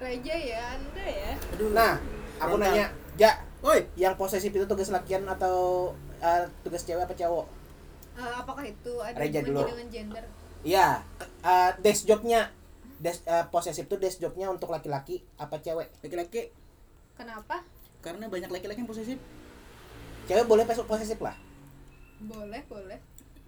Reja 0.05 0.35
ya, 0.37 0.61
anda 0.77 1.05
ya 1.07 1.33
aduh 1.55 1.71
Nah, 1.73 1.95
aku 2.37 2.55
nanya, 2.61 2.93
Ja, 3.15 3.31
Oi, 3.65 3.89
yang 3.97 4.13
posesif 4.21 4.53
itu 4.53 4.67
tugas 4.69 4.93
lakian 4.93 5.25
atau 5.25 5.89
uh, 6.21 6.45
tugas 6.61 6.85
cewek 6.85 7.09
apa 7.09 7.17
cowok? 7.17 7.47
Eh, 8.21 8.33
Apakah 8.37 8.61
itu 8.69 8.93
ada 9.01 9.17
dulu. 9.41 9.65
dengan 9.65 9.89
gender? 9.89 10.25
Iya, 10.61 11.01
uh, 11.41 11.71
desk 11.81 12.05
jobnya, 12.05 12.53
desk 13.01 13.27
uh, 13.27 13.47
posesif 13.51 13.87
tuh 13.91 13.99
desk 13.99 14.23
jobnya 14.23 14.51
untuk 14.51 14.71
laki-laki 14.71 15.23
apa 15.39 15.59
cewek? 15.61 15.91
laki-laki 16.03 16.51
Kenapa? 17.15 17.63
karena 18.05 18.29
banyak 18.29 18.51
laki-laki 18.53 18.85
yang 18.85 18.91
posesif 18.91 19.19
Cewek 20.25 20.49
boleh 20.49 20.65
posesif 20.65 21.21
lah, 21.21 21.37
Boleh, 22.25 22.65
boleh 22.65 22.97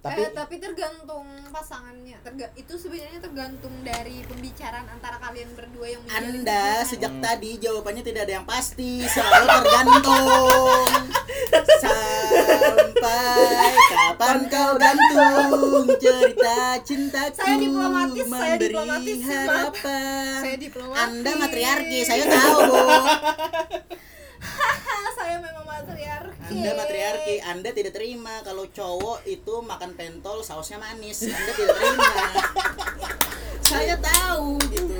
tapi 0.06 0.22
eh, 0.22 0.30
tapi 0.30 0.54
tergantung 0.62 1.26
pasangannya. 1.50 2.18
Terga 2.22 2.46
itu 2.54 2.74
sebenarnya 2.78 3.18
tergantung 3.18 3.74
dari 3.82 4.22
pembicaraan 4.22 4.86
antara 4.86 5.18
kalian 5.18 5.50
berdua 5.58 5.86
yang 5.98 6.02
Anda 6.06 6.86
sejak 6.86 7.10
tadi 7.18 7.58
jawabannya 7.58 8.02
tidak 8.06 8.30
ada 8.30 8.34
yang 8.38 8.46
pasti, 8.46 9.02
selalu 9.02 9.46
tergantung. 9.50 10.86
Sampai 11.82 13.74
kapan 13.90 14.38
kau 14.48 14.72
gantung 14.78 15.86
cerita 15.98 16.80
cintaku 16.82 17.36
Saya 17.36 17.56
diplomatis, 17.58 18.26
saya 18.26 18.54
memberi 18.54 18.66
diplomatis, 18.70 19.18
maaf. 19.18 19.30
harapan. 19.34 20.38
Saya 20.42 20.56
diplomatis. 20.56 21.02
Anda 21.02 21.32
matriarki, 21.34 21.98
saya 22.06 22.24
tahu. 22.30 22.60
Saya 25.18 25.36
memang 25.40 25.64
matriarki. 25.64 26.46
Anda 26.46 26.70
matriarki, 26.76 27.34
Anda 27.42 27.70
tidak 27.72 27.92
terima 27.96 28.34
kalau 28.44 28.64
cowok 28.70 29.26
itu 29.26 29.54
makan 29.64 29.98
pentol 29.98 30.44
sausnya 30.44 30.78
manis. 30.78 31.26
Anda 31.26 31.52
tidak 31.52 31.74
terima. 31.76 32.06
Saya 33.66 33.94
tahu 33.98 34.62
gitu. 34.70 34.94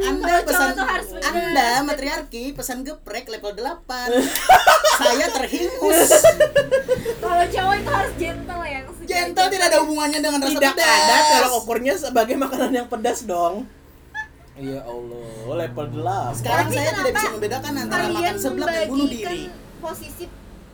Anda 0.00 0.44
pesan 0.44 0.76
tuh 0.76 0.84
harus 0.84 1.08
benar. 1.08 1.32
Anda 1.32 1.68
matriarki 1.88 2.44
pesan 2.52 2.84
geprek 2.84 3.32
level 3.32 3.56
8. 3.56 3.88
Saya 5.00 5.26
terhingus. 5.32 6.10
Kalau 7.20 7.44
cowok 7.48 7.74
itu 7.80 7.90
harus 7.90 8.12
gentle 8.20 8.62
ya. 8.68 8.80
Gentle 9.08 9.48
tidak 9.48 9.66
ada 9.72 9.78
hubungannya 9.82 10.20
dengan 10.20 10.40
rasa 10.44 10.60
tidak 10.60 10.76
pedas. 10.76 11.00
ada 11.00 11.16
kalau 11.40 11.50
ukurnya 11.64 11.94
sebagai 11.96 12.36
makanan 12.36 12.70
yang 12.76 12.86
pedas 12.92 13.24
dong. 13.24 13.64
Ya 14.60 14.84
Allah, 14.84 15.24
level 15.58 15.86
8. 15.96 16.36
Sekarang 16.36 16.66
Tapi 16.66 16.76
saya 16.76 16.90
tidak 16.92 17.12
bisa 17.14 17.28
membedakan 17.30 17.72
antara 17.78 18.04
makan 18.06 18.36
seblak 18.36 18.68
dan 18.68 18.86
bunuh 18.86 19.08
diri. 19.08 19.42
posisi 19.80 20.24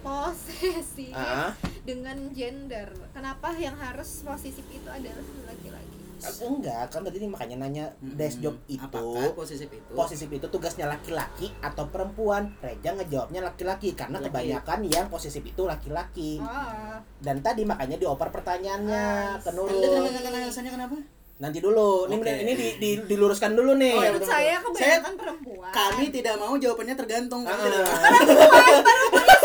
posesif 0.02 1.12
Ah. 1.12 1.50
dengan 1.82 2.30
gender. 2.30 2.90
Kenapa 3.10 3.54
yang 3.54 3.74
harus 3.76 4.22
posesif 4.22 4.66
itu 4.66 4.86
adalah 4.86 5.22
laki-laki? 5.44 5.94
Aku 6.18 6.58
enggak, 6.58 6.88
kan 6.88 7.04
tadi 7.04 7.22
makanya 7.22 7.56
nanya 7.60 7.84
desk 8.00 8.40
job 8.40 8.56
itu 8.66 8.80
Apakah 8.80 9.36
posesif 9.36 9.68
itu? 9.68 9.92
posesif 9.92 10.26
itu 10.26 10.46
tugasnya 10.48 10.88
laki-laki 10.88 11.52
atau 11.60 11.86
perempuan? 11.86 12.56
Reja 12.58 12.90
ngejawabnya 12.90 13.44
laki-laki 13.44 13.92
karena 13.92 14.16
Laki. 14.16 14.26
kebanyakan 14.26 14.80
yang 14.86 15.06
posesif 15.06 15.44
itu 15.44 15.62
laki-laki. 15.62 16.40
Oh. 16.40 16.98
Dan 17.18 17.38
tadi 17.40 17.62
makanya 17.62 17.94
dioper 17.96 18.32
pertanyaannya 18.32 19.04
ke 19.38 19.50
Nurul. 19.52 20.08
katakan 20.08 20.32
alasannya 20.40 20.72
kenapa? 20.72 20.96
Nanti 21.36 21.60
dulu, 21.60 22.08
ini 22.08 22.16
Oke. 22.16 22.32
ini 22.34 22.52
di, 22.52 22.68
di- 22.76 23.00
diluruskan 23.04 23.52
dulu 23.52 23.76
nih. 23.76 23.92
Oh, 23.92 24.00
Menurut 24.00 24.24
saya 24.24 24.56
kebanyakan 24.58 25.14
perempuan. 25.14 25.68
Kami 25.68 26.04
tidak 26.08 26.34
mau 26.36 26.56
jawabannya 26.56 26.96
tergantung. 26.96 27.44
Kami 27.44 27.52
Ah. 27.52 27.60
tidak 27.62 27.80
mau. 27.84 27.92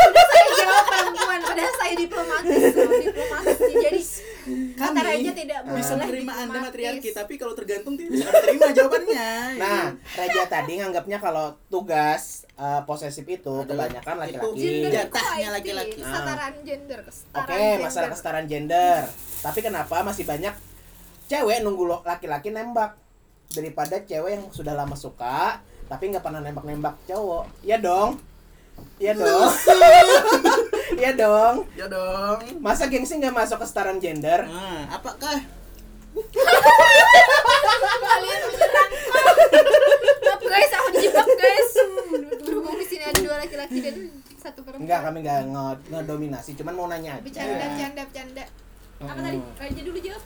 sudah 0.02 0.24
saya 0.26 0.48
jawab 0.56 0.84
perempuan 0.86 1.38
padahal 1.42 1.72
saya 1.74 1.94
diplomatis 1.94 2.62
loh, 2.72 2.92
diplomatis 2.98 3.56
jadi 3.60 4.00
Kami 4.74 4.98
Raja 4.98 5.30
tidak 5.32 5.58
boleh 5.62 5.76
bisa 5.78 5.92
menerima 5.94 6.32
Anda 6.34 6.58
matriarki, 6.60 7.08
tapi 7.12 7.34
kalau 7.36 7.52
tergantung 7.52 7.94
tidak 7.94 8.10
bisa 8.10 8.26
terima 8.40 8.66
jawabannya. 8.72 9.30
Nah, 9.62 9.84
Raja 10.16 10.42
tadi 10.48 10.72
nganggapnya 10.74 11.18
kalau 11.18 11.54
tugas 11.68 12.48
uh, 12.56 12.82
posesif 12.82 13.22
itu 13.24 13.52
kebanyakan 13.62 14.16
laki-laki. 14.16 14.58
gender 14.58 14.90
Jatahnya 14.90 15.48
laki-laki. 15.52 16.00
kesetaraan 16.00 16.54
gender 16.64 16.98
kesetaraan 17.04 17.44
Oke, 17.44 17.54
gender. 17.54 17.78
masalah 17.84 18.08
kesetaraan 18.08 18.46
gender. 18.48 19.00
Tapi 19.38 19.58
kenapa 19.60 19.96
masih 20.00 20.24
banyak 20.24 20.54
cewek 21.24 21.60
nunggu 21.60 21.84
lo- 21.84 22.02
laki-laki 22.02 22.48
nembak 22.48 22.96
daripada 23.48 24.00
cewek 24.00 24.30
yang 24.32 24.44
sudah 24.48 24.72
lama 24.72 24.94
suka 24.94 25.60
tapi 25.84 26.08
nggak 26.08 26.20
pernah 26.20 26.40
nembak-nembak 26.40 26.96
cowok? 27.04 27.44
Iya 27.60 27.76
dong. 27.78 28.16
Iya 28.96 29.12
dong. 29.20 29.50
Iya 30.94 31.10
dong. 31.14 31.54
Ya 31.74 31.86
dong. 31.86 32.38
Masa 32.58 32.86
gengsi 32.86 33.14
nggak 33.14 33.34
masuk 33.34 33.60
kesetaraan 33.60 33.98
gender? 33.98 34.42
Nah, 34.42 34.88
apakah 34.90 35.36
kalian 38.02 38.38
menyerang 38.42 38.90
maaf 40.22 40.40
guys 40.42 40.72
aku 40.74 40.88
guys 41.34 41.70
berhubung 42.38 42.76
di 42.76 42.86
sini 42.86 43.02
ada 43.02 43.16
dua 43.18 43.36
laki-laki 43.38 43.78
dan 43.80 43.96
satu 44.36 44.60
perempuan 44.60 44.82
Enggak, 44.82 45.00
kami 45.02 45.18
nggak 45.20 45.40
nge- 45.46 45.80
ngedominasi, 45.88 46.50
cuman 46.54 46.74
mau 46.74 46.86
nanya 46.86 47.16
aja. 47.16 47.22
bercanda 47.22 47.64
bercanda 47.66 48.02
bercanda 48.04 48.44
Apa 49.00 49.18
tadi? 49.20 49.38
Raja 49.56 49.80
dulu 49.82 49.98
jawab. 49.98 50.22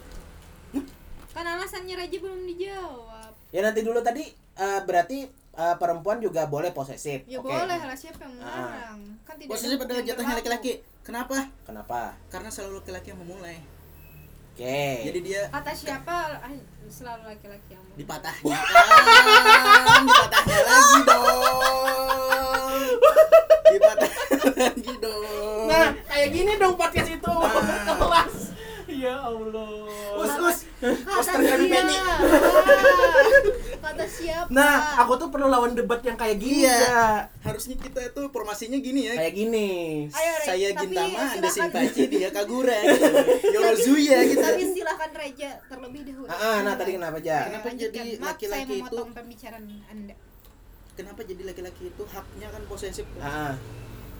Kan 1.28 1.44
alasannya 1.44 1.94
Raja 1.94 2.16
belum 2.16 2.40
dijawab. 2.46 3.32
Ya 3.50 3.60
nanti 3.60 3.80
dulu 3.80 4.00
tadi 4.00 4.24
eh, 4.32 4.80
berarti 4.82 5.18
eh, 5.28 5.74
perempuan 5.76 6.18
juga 6.18 6.46
boleh 6.46 6.70
posesif. 6.70 7.22
ya 7.24 7.36
Oke. 7.36 7.46
boleh 7.46 7.76
lah 7.78 7.92
siapa 7.92 8.18
yang 8.20 8.34
Ah. 8.38 8.48
melarang 8.64 9.00
kan 9.22 9.34
tidak 9.34 9.50
posesif 9.50 9.76
ada 9.76 9.84
adalah 9.84 10.02
jatahnya 10.02 10.16
berlaku. 10.30 10.40
laki-laki? 10.48 10.72
Kenapa? 11.02 11.36
Kenapa? 11.62 12.00
Karena 12.26 12.48
selalu 12.48 12.80
laki-laki 12.80 13.08
yang 13.10 13.20
memulai. 13.20 13.58
Oke. 14.50 14.80
Jadi 15.04 15.18
dia 15.22 15.42
kata 15.46 15.70
siapa 15.70 16.14
ah, 16.38 16.52
selalu 16.86 17.22
laki-laki 17.28 17.70
yang 17.70 17.82
mau. 17.82 17.94
dipatahnya 17.94 18.56
kan, 18.56 20.00
dipatahnya 20.02 20.58
lagi 20.64 21.00
dong. 21.04 22.80
Dipatahnya 23.66 24.28
lagi 24.56 24.94
dong. 24.96 25.66
Nah, 25.66 25.86
kayak 26.06 26.28
gini 26.30 26.52
dong 26.56 26.74
podcast 26.74 27.10
itu. 27.10 27.28
Nah. 27.28 27.84
Kelas. 27.92 28.34
Ya 28.96 29.14
Allah. 29.18 29.68
us 30.16 30.34
us. 30.38 30.58
kata 30.78 31.20
kami 31.22 31.44
siapa 31.44 31.66
Penny. 31.68 31.96
Ah, 31.98 32.18
kata 33.82 34.04
siapa 34.06 34.48
Nah, 34.48 34.74
aku 34.98 35.12
tuh 35.16 35.28
perlu 35.28 35.46
lawan 35.46 35.72
debat 35.72 36.00
yang 36.00 36.14
kayak 36.14 36.36
gini 36.36 36.64
Iya. 36.64 36.76
ya. 36.78 37.04
Harusnya 37.42 37.76
kita 37.76 38.00
itu 38.02 38.22
formasinya 38.26 38.78
gini 38.78 39.00
ya. 39.04 39.14
Kayak 39.14 39.34
gini. 39.34 39.68
Ayo, 40.08 40.32
Re, 40.34 40.44
Saya 40.44 40.68
Gintama, 40.74 41.20
Anda. 41.28 41.48
Sinpachi, 41.48 42.02
dia 42.08 42.28
Kagura 42.30 42.76
gitu. 42.86 43.06
Yorozuya 43.50 44.18
gitu. 44.26 44.40
tapi 44.40 44.62
silakan 44.66 45.10
Reja 45.12 45.50
terlebih 45.66 46.00
dahulu 46.04 46.26
Ah, 46.26 46.36
ah, 46.36 46.56
nah 46.62 46.74
tadi 46.74 46.90
kenapa 46.94 47.16
aja? 47.18 47.36
Kenapa 47.46 47.66
Lanjutkan. 47.68 47.92
jadi 47.94 48.10
laki-laki 48.18 48.44
saya 48.46 48.64
itu- 48.64 48.74
memotong 48.78 49.10
pembicaraan 49.12 49.64
anda 49.86 50.14
Kenapa 50.94 51.20
jadi 51.22 51.42
laki-laki 51.44 51.82
itu 51.88 52.02
haknya 52.04 52.48
kan 52.48 52.62
posesif? 52.64 53.04
Ah, 53.18 53.52
ah, 53.52 53.54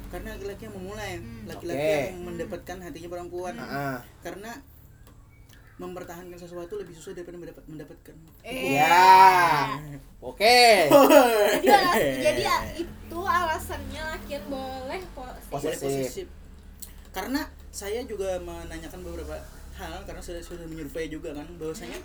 Karena 0.06 0.28
laki-laki 0.32 0.62
yang 0.64 0.74
memulai, 0.74 1.12
Hmm. 1.18 1.44
laki-laki 1.44 1.82
Oke. 1.82 1.98
yang 2.08 2.20
mendapatkan 2.22 2.76
hatinya 2.80 3.08
perempuan. 3.10 3.54
ah. 3.56 3.98
Karena 4.20 4.52
mempertahankan 5.76 6.38
sesuatu 6.40 6.80
lebih 6.80 6.96
susah 6.96 7.12
daripada 7.12 7.36
mendapat 7.36 7.64
mendapatkan. 7.66 8.16
eh 8.42 8.80
Ya. 8.80 9.76
Oke. 10.24 10.88
jadi 10.88 11.68
alas, 11.68 12.00
jadi 12.24 12.42
itu 12.76 13.18
alasannya 13.20 14.02
laki 14.08 14.30
yang 14.32 14.46
boleh 14.48 15.00
Posesif. 15.12 15.50
Boleh 15.52 15.76
posesif. 15.76 16.26
Karena 17.12 17.44
saya 17.68 18.00
juga 18.04 18.40
menanyakan 18.40 19.04
beberapa 19.04 19.36
hal 19.76 20.00
karena 20.04 20.22
saya 20.24 20.40
sudah 20.40 20.64
menyurvei 20.64 21.12
juga 21.12 21.36
kan 21.36 21.44
bahwasanya 21.54 22.00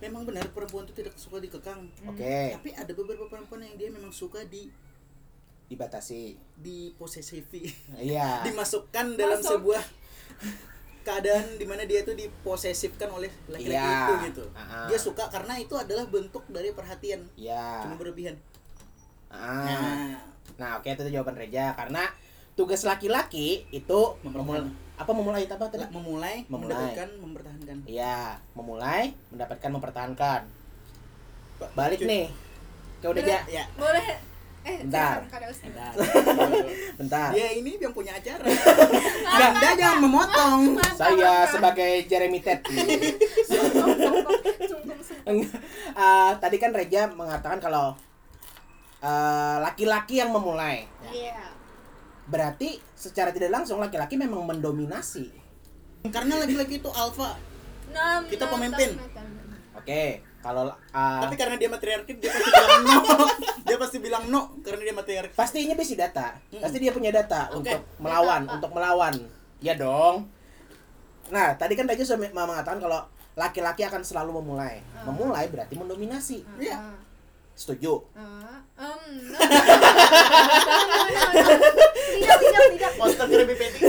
memang 0.00 0.24
benar 0.24 0.48
perempuan 0.48 0.84
itu 0.84 0.96
tidak 0.96 1.12
suka 1.16 1.40
dikekang. 1.40 1.84
Oke. 2.04 2.56
Tapi 2.56 2.72
ada 2.72 2.92
beberapa 2.94 3.28
perempuan 3.28 3.60
yang 3.60 3.76
dia 3.76 3.88
memang 3.88 4.08
suka 4.08 4.40
di 4.44 4.72
Dibatasi. 5.66 6.36
diposesifi, 6.54 7.66
Iya. 7.98 8.40
dimasukkan 8.42 9.16
dalam 9.16 9.40
Masuk. 9.40 9.50
sebuah 9.60 9.82
keadaan 11.02 11.60
di 11.60 11.66
mana 11.68 11.84
dia 11.84 12.00
tuh 12.00 12.16
diposesifkan 12.16 13.08
oleh 13.08 13.28
laki-laki 13.46 13.76
Iya. 13.76 13.92
itu 14.00 14.12
gitu. 14.32 14.44
Ah. 14.52 14.88
Dia 14.88 14.96
suka 14.96 15.28
karena 15.28 15.56
itu 15.56 15.74
adalah 15.74 16.08
bentuk 16.08 16.44
dari 16.48 16.72
perhatian. 16.72 17.20
Iya. 17.34 17.84
Cuma 17.84 17.96
berlebihan. 17.96 18.36
Ah. 19.28 19.64
Nah, 19.64 20.16
Nah, 20.54 20.70
oke 20.78 20.86
itu 20.86 21.02
jawaban 21.10 21.34
Reja 21.34 21.74
karena 21.74 22.06
tugas 22.54 22.84
laki-laki 22.84 23.66
itu 23.68 24.00
memulai 24.22 24.62
apa 24.94 25.10
memulai 25.10 25.42
apa 25.44 25.66
tadi? 25.66 25.82
memulai, 25.90 26.46
Memulai. 26.46 26.70
mendapatkan, 26.70 27.08
mempertahankan. 27.18 27.76
Iya, 27.82 28.38
memulai, 28.54 29.02
mendapatkan, 29.34 29.70
mempertahankan. 29.74 30.40
Balik 31.74 31.98
cuy. 31.98 32.06
nih. 32.06 32.26
Ke 33.02 33.06
udah 33.10 33.22
ja. 33.26 33.40
Ya. 33.50 33.64
boleh 33.74 34.06
eh 34.64 34.80
Bentar. 34.80 35.20
Bentar. 35.28 35.92
Bentar. 37.00 37.28
Dia 37.36 37.48
ini 37.52 37.76
yang 37.76 37.92
punya 37.92 38.16
acara. 38.16 38.48
Anda 39.28 39.70
jangan 39.76 40.00
memotong. 40.00 40.80
Saya 40.96 41.44
sebagai 41.52 42.08
Jeremy 42.08 42.40
Ted. 42.40 42.64
Enggak. 45.28 45.60
Ah, 45.92 46.36
tadi 46.40 46.56
kan 46.56 46.72
Reja 46.72 47.12
mengatakan 47.12 47.60
kalau 47.60 47.92
ah, 49.04 49.56
laki-laki 49.60 50.20
yang 50.24 50.32
memulai. 50.32 50.88
iya 51.12 51.52
Berarti 52.24 52.80
secara 52.96 53.28
tidak 53.36 53.52
langsung 53.52 53.76
laki-laki 53.84 54.16
memang 54.16 54.48
mendominasi. 54.48 55.28
Karena 56.08 56.40
laki-laki 56.40 56.80
itu 56.80 56.88
alfa. 56.88 57.36
Kita 58.32 58.48
pemimpin. 58.48 58.96
Oke, 59.74 60.22
kalau 60.38 60.70
ah, 60.94 61.20
Tapi 61.26 61.34
karena 61.34 61.58
dia 61.58 61.66
matriarki 61.66 62.14
dia 62.18 62.30
pasti 62.30 62.50
bilang 62.50 62.82
no. 62.86 62.98
Dia 63.64 63.76
pasti 63.80 63.96
bilang 63.98 64.24
no 64.28 64.40
karena 64.60 64.82
dia 64.84 64.94
matriarki. 64.94 65.34
pastinya 65.34 65.74
bisi 65.74 65.96
data. 65.98 66.36
Pasti 66.60 66.78
dia 66.78 66.92
punya 66.94 67.10
data 67.10 67.50
Oke. 67.50 67.64
untuk 67.74 67.80
melawan, 67.98 68.44
Data 68.46 68.54
untuk 68.60 68.70
melawan. 68.76 69.14
Ya 69.58 69.74
dong. 69.74 70.28
Nah, 71.32 71.56
tadi 71.56 71.72
kan 71.74 71.88
Reja 71.88 72.04
sudah 72.04 72.28
mengatakan 72.28 72.78
kalau 72.78 73.00
laki-laki 73.34 73.82
akan 73.82 74.04
selalu 74.04 74.38
memulai. 74.44 74.84
Ah. 74.94 75.08
Memulai 75.08 75.48
berarti 75.48 75.74
mendominasi. 75.74 76.44
Iya. 76.60 76.76
Ah, 76.76 76.94
Setuju? 77.54 78.02
ah, 78.12 78.58
um, 78.76 79.02
no. 79.24 79.38
tidak 82.14 82.36
tidak 82.36 82.62
tidak 82.68 82.92
Poster 82.94 83.26
Krabby 83.26 83.54
Patty. 83.54 83.80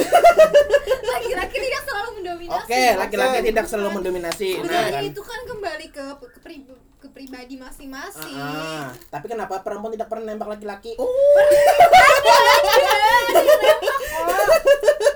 laki-laki 1.03 1.57
tidak 1.59 1.81
selalu 1.83 2.09
mendominasi 2.15 2.53
Oke, 2.55 2.83
laki-laki 2.95 3.35
Oke. 3.35 3.47
tidak 3.47 3.65
selalu 3.65 3.89
mendominasi. 3.95 4.49
Nah, 4.61 4.85
kan? 4.91 5.01
itu 5.03 5.17
kan 5.19 5.39
kembali 5.43 5.87
ke 5.89 6.03
ke, 6.15 6.39
pri- 6.39 6.65
ke 6.95 7.07
pribadi 7.09 7.55
masing-masing 7.55 8.35
Ah, 8.35 8.53
ah. 8.53 8.85
tapi 9.09 9.25
kenapa 9.27 9.59
perempuan 9.59 9.91
tidak 9.91 10.07
pernah 10.07 10.25
nembak 10.27 10.49
laki-laki? 10.51 10.93
Oh. 10.95 11.09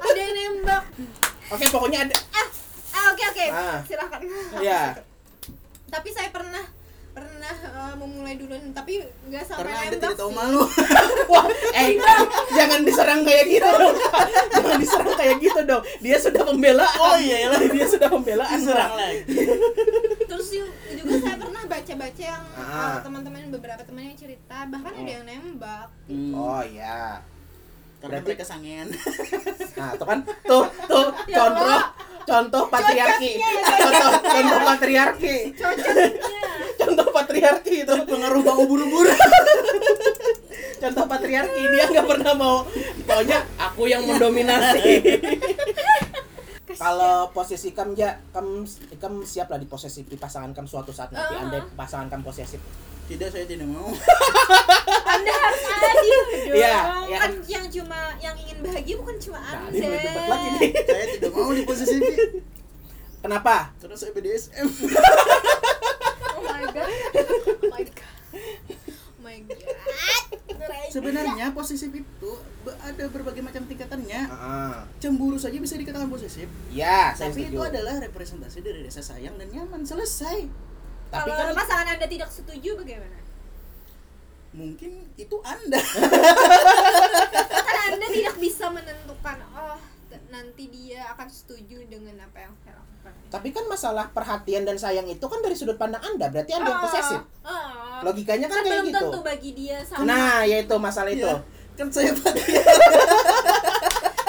ada 0.02 0.20
yang 0.20 0.34
nembak 0.34 0.84
Oke, 1.50 1.66
pokoknya 1.66 2.00
ada. 2.04 2.16
ah 2.32 2.48
oke 3.10 3.24
oke 3.28 3.46
Ah. 3.48 3.78
silakan 3.84 4.20
Ya, 4.60 4.98
tapi 5.88 6.10
saya 6.10 6.30
pernah 6.30 6.62
pernah 7.20 7.56
eh, 7.60 7.94
memulai 7.96 8.34
duluan 8.36 8.72
tapi 8.72 8.94
nggak 9.26 9.44
sampai 9.44 9.60
Karena 9.62 9.76
Anda 9.76 9.88
nembak 9.90 10.00
tidak 10.02 10.16
tahu 10.16 10.30
sih. 10.30 10.38
malu. 10.38 10.62
wah, 11.32 11.46
eh, 11.74 11.90
jangan 12.52 12.80
diserang 12.82 13.22
kayak 13.22 13.44
gitu 13.46 13.68
dong. 13.70 13.96
jangan 14.50 14.76
diserang 14.78 15.14
kayak 15.14 15.36
gitu 15.38 15.60
dong. 15.64 15.84
Dia 16.00 16.18
sudah 16.18 16.42
pembelaan. 16.44 16.96
Oh, 16.98 17.18
iya, 17.18 17.38
iya. 17.42 17.50
dia 17.76 17.86
sudah 17.86 18.08
pembelaan. 18.08 18.58
Serang 18.58 18.94
lagi. 18.94 19.20
terus 20.26 20.48
ju- 20.52 20.72
juga 20.94 21.14
saya 21.20 21.36
pernah 21.36 21.64
baca-baca 21.66 22.24
yang 22.24 22.44
Ah. 22.54 22.64
eh, 22.64 22.98
teman-teman 23.02 23.50
beberapa 23.52 23.82
teman 23.82 24.04
yang 24.06 24.16
cerita 24.16 24.58
bahkan 24.66 24.94
ada 24.94 25.12
yang 25.12 25.24
nembak 25.24 25.88
Hmm. 26.06 26.32
Oh 26.32 26.62
iya. 26.62 27.20
Karena 28.00 28.16
Berarti- 28.16 28.28
mereka 28.32 28.46
sangean. 28.46 28.88
Nah, 29.76 29.92
tuh 29.94 30.08
kan 30.08 30.20
tuh 30.42 30.64
tuh 30.86 31.06
Ya 31.28 31.36
contoh 31.38 31.62
Allah. 31.62 31.84
Contoh 32.28 32.64
patriarki. 32.68 33.32
Contoh 33.80 34.12
contoh 34.24 34.60
patriarki. 34.66 35.36
Contoh 36.80 37.08
patriarki 37.12 37.76
itu. 37.84 37.96
Pengaruh 38.08 38.42
bau 38.42 38.64
buru-buru. 38.66 39.12
Contoh 40.82 41.06
patriarki 41.06 41.62
dia 41.76 41.84
nggak 41.92 42.08
pernah 42.08 42.34
mau. 42.36 42.58
Pokoknya 43.04 43.44
aku 43.60 43.88
yang 43.88 44.04
mendominasi. 44.08 44.84
kalau 46.80 47.28
posisi 47.36 47.76
kam 47.76 47.92
ya 47.92 48.16
kam 48.32 48.64
kam 49.02 49.26
siap 49.26 49.52
lah 49.52 49.60
diposesif 49.60 50.08
di 50.08 50.16
pasangan 50.16 50.56
kam 50.56 50.64
suatu 50.64 50.96
saat 50.96 51.12
nanti 51.12 51.36
Ah. 51.36 51.44
andai 51.44 51.60
pasangan 51.76 52.08
kam 52.08 52.22
posesif 52.24 52.62
Tidak, 53.10 53.26
saya 53.26 53.42
tidak 53.50 53.66
mau. 53.74 53.90
Anda 55.20 55.32
harus 55.44 55.62
adil 55.66 56.06
dong 56.10 56.28
Iya, 56.50 56.76
iya 57.06 57.18
kan 57.18 57.30
kan. 57.30 57.32
yang 57.46 57.66
cuma 57.68 58.00
yang 58.18 58.36
ingin 58.36 58.58
bahagia 58.60 58.96
bukan 58.96 59.16
cuma 59.18 59.38
nah 59.38 59.52
anda 59.62 59.78
ini 59.78 59.98
lagi 60.26 60.48
nih 60.56 60.70
saya 60.90 61.06
tidak 61.14 61.32
mau 61.32 61.52
di 61.52 61.64
posisi 61.64 61.96
ini. 61.96 62.16
kenapa 63.20 63.56
Karena 63.78 63.96
saya 63.96 64.12
BDSM. 64.12 64.68
oh 66.32 66.42
my 66.42 66.64
god 66.66 66.90
oh 66.90 67.70
my 67.70 67.84
god 67.84 68.14
oh 69.12 69.22
my 69.22 69.38
god 69.42 69.62
Sebenarnya 70.90 71.54
posesif 71.54 71.92
itu 71.92 72.32
ada 72.66 73.04
berbagai 73.08 73.40
macam 73.40 73.62
tingkatannya. 73.64 74.26
Ah, 74.28 74.90
Cemburu 74.98 75.38
saja 75.38 75.54
bisa 75.56 75.78
dikatakan 75.78 76.10
posesif. 76.10 76.50
ya 76.68 77.14
saya 77.14 77.30
Tapi 77.30 77.46
setuju 77.46 77.54
itu 77.54 77.62
adalah 77.64 77.96
representasi 78.02 78.58
dari 78.60 78.82
rasa 78.82 79.06
sayang 79.06 79.38
dan 79.38 79.48
nyaman. 79.50 79.86
Selesai. 79.86 80.50
tapi 81.10 81.26
kalau 81.28 81.54
kan 81.54 81.58
pasangan 81.58 81.88
anda 81.92 82.06
tidak 82.06 82.30
setuju 82.30 82.74
bagaimana 82.76 83.18
Mungkin 84.52 84.92
itu 85.16 85.36
Anda. 85.42 85.78
kan 87.52 87.76
anda 87.92 88.08
tidak 88.08 88.36
bisa 88.38 88.66
menentukan 88.68 89.38
oh 89.52 89.78
nanti 90.28 90.68
dia 90.68 91.06
akan 91.10 91.28
setuju 91.28 91.86
dengan 91.86 92.18
apa 92.20 92.38
yang 92.40 92.54
saya 92.60 92.76
lakukan 92.76 93.14
tapi 93.30 93.50
kan 93.50 93.66
masalah 93.66 94.06
perhatian 94.08 94.62
dan 94.64 94.76
sayang 94.76 95.06
itu 95.06 95.22
kan 95.22 95.40
dari 95.40 95.54
sudut 95.54 95.74
pandang 95.76 96.02
anda 96.04 96.28
berarti 96.28 96.50
anda 96.52 96.66
yang 96.68 96.76
Ah, 96.76 96.84
posesif 96.84 97.22
ah. 97.42 98.02
logikanya 98.04 98.46
kan 98.46 98.56
kan 98.56 98.64
kayak 98.64 98.74
belum 98.76 98.86
gitu 98.88 99.00
tentu 99.04 99.20
bagi 99.22 99.52
dia 99.54 99.78
sama 99.82 100.02
nah 100.04 100.42
yaitu 100.44 100.76
masalah 100.78 101.10
itu 101.10 101.26
Iya. 101.26 101.38
Kan 101.76 101.88
saya 101.88 102.12
patriarki. 102.12 102.60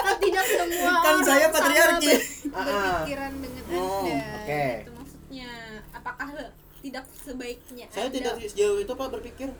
kan 0.01 0.15
tidak 0.17 0.45
semua 0.47 0.91
Kan 0.95 1.03
orang 1.11 1.19
saya 1.21 1.43
sama 1.43 1.55
patriarki. 1.57 2.07
ber- 2.07 2.23
Ah, 2.47 2.57
ah. 2.57 2.71
berpikiran 2.71 3.31
dengan 3.35 3.63
Oh, 3.69 3.99
anda 4.01 4.15
oke. 4.37 4.65
itu 4.77 4.91
maksudnya 4.93 5.51
apakah 5.91 6.27
tidak 6.81 7.03
sebaiknya 7.15 7.85
Saya 7.87 8.07
anda 8.07 8.15
tidak 8.17 8.33
sejauh 8.43 8.77
itu 8.77 8.91
Pak 8.91 9.07
berpikir. 9.11 9.47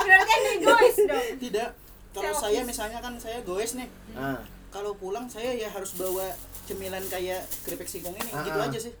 berarti 0.00 0.30
anda 0.32 0.50
egois 0.52 0.96
dong 0.98 1.26
Tidak. 1.38 1.68
Kalau 2.10 2.28
Selfish. 2.28 2.42
saya 2.42 2.60
misalnya 2.66 2.98
kan 2.98 3.12
saya 3.16 3.38
goes 3.40 3.72
nih. 3.74 3.88
Ah, 4.12 4.38
Kalau 4.68 4.94
pulang 4.94 5.26
saya 5.26 5.50
ya 5.52 5.66
harus 5.66 5.94
bawa 5.94 6.22
cemilan 6.64 7.00
kayak 7.06 7.44
keripik 7.62 7.86
singkong 7.86 8.12
ini. 8.12 8.28
Ah, 8.30 8.42
Gitu 8.42 8.56
ah. 8.56 8.66
aja 8.66 8.78
sih. 8.80 8.92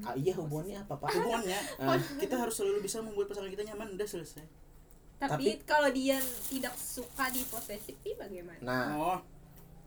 ah, 0.00 0.14
iya 0.14 0.32
hubungannya 0.32 0.78
apa 0.78 0.94
pak 0.96 1.08
Hubungannya. 1.12 1.58
Ah. 1.78 1.96
Kita 2.16 2.34
harus 2.34 2.54
selalu 2.54 2.80
bisa 2.80 2.98
membuat 2.98 3.28
pasangan 3.28 3.48
kita 3.48 3.62
nyaman. 3.64 3.92
Udah 3.92 4.06
selesai. 4.06 4.44
tapi, 5.18 5.58
kalau 5.66 5.90
dia 5.90 6.14
tidak 6.46 6.72
suka 6.72 7.26
di 7.28 7.42
posesif 7.44 7.98
bagaimana 8.14 8.56
nah 8.62 8.86
Oh, 8.94 9.18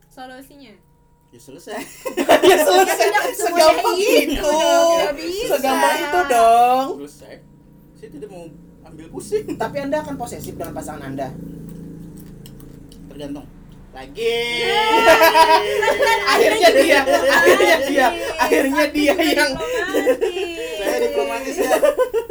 solusinya 0.05 0.76
ya 1.32 1.39
selesai. 1.39 1.79
ya 2.51 2.57
selesai. 2.59 3.07
Segampang 3.39 3.95
itu. 3.95 4.59
segampang 5.47 5.95
itu 5.95 6.19
dong. 6.27 6.88
Selesai. 7.03 7.34
Saya 7.95 8.09
tidak 8.11 8.29
mau 8.29 8.45
ambil 8.84 9.07
pusing. 9.07 9.55
tapi 9.55 9.77
anda 9.79 10.03
akan 10.03 10.19
posesif 10.19 10.59
dengan 10.59 10.75
pasangan 10.75 11.07
anda. 11.07 11.32
Tergantung. 13.07 13.47
Lagi. 13.91 14.39
akhirnya 16.36 16.69
dia. 16.75 16.99
Akhirnya 17.07 17.77
dia. 17.88 18.07
Akhirnya 18.39 18.86
dia 18.91 19.15
yang 19.15 19.51
Saya 20.79 20.97
diplomatis 20.99 21.55
ya. 21.59 21.71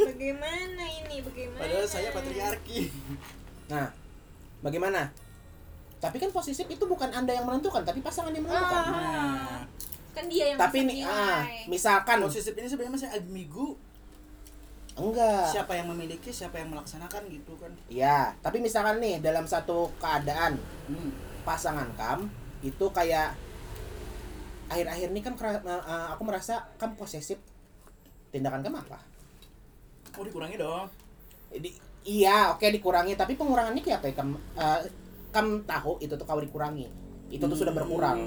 bagaimana 0.04 0.84
ini? 1.04 1.16
Bagaimana? 1.24 1.60
Padahal 1.60 1.86
saya 1.88 2.08
patriarki. 2.12 2.92
nah 3.70 3.94
bagaimana 4.66 5.14
tapi 6.00 6.16
kan 6.16 6.30
posesif 6.30 6.64
itu 6.64 6.80
bukan 6.82 7.08
anda 7.10 7.30
yang 7.30 7.44
menentukan 7.44 7.80
tapi 7.80 8.00
pasangan 8.00 8.32
yang 8.32 8.42
menentukan 8.42 8.82
Ah. 8.82 8.88
Nah, 8.90 9.60
kan 10.10 10.24
dia 10.26 10.44
yang 10.48 10.58
tapi 10.58 10.82
nih 10.82 11.00
nilai. 11.00 11.06
ah 11.06 11.44
misalkan 11.66 12.18
posesif 12.18 12.52
ini 12.52 12.66
sebenarnya 12.66 12.94
masih 12.94 13.08
ambigu. 13.10 13.76
enggak 14.92 15.48
Siapa 15.48 15.72
yang 15.74 15.88
memiliki, 15.88 16.28
siapa 16.30 16.56
yang 16.56 16.68
melaksanakan 16.68 17.22
gitu 17.26 17.54
kan. 17.54 17.72
ya 17.86 18.34
tapi 18.38 18.58
misalkan 18.58 18.98
nih 18.98 19.16
dalam 19.18 19.44
satu 19.44 19.88
keadaan 19.96 20.58
Hmm. 20.86 21.10
pasangan 21.42 21.88
kam 21.94 22.28
itu 22.60 22.84
kayak 22.90 23.32
akhir-akhir 24.66 25.08
ini 25.08 25.20
kan 25.20 25.32
eh, 25.36 25.56
eh, 25.62 26.06
aku 26.10 26.22
merasa 26.22 26.68
kam 26.74 26.94
posesif 26.94 27.38
tindakan 28.28 28.60
kam 28.60 28.76
apa 28.76 28.98
Oh 30.12 30.22
dikurangi 30.22 30.56
dong. 30.56 30.90
Di- 31.50 31.78
iya 32.02 32.50
oke 32.50 32.66
dikurangi 32.66 33.14
tapi 33.14 33.34
pengurangannya 33.34 33.80
kayak 33.80 34.00
apa 34.00 34.06
ya 34.06 34.14
kam 34.14 34.28
eh, 34.36 34.80
kam 35.30 35.62
tahu 35.66 35.98
itu 36.02 36.14
tuh 36.14 36.26
kalau 36.26 36.42
dikurangi 36.42 36.86
itu 37.30 37.44
tuh 37.46 37.58
sudah 37.58 37.72
berkurang 37.74 38.20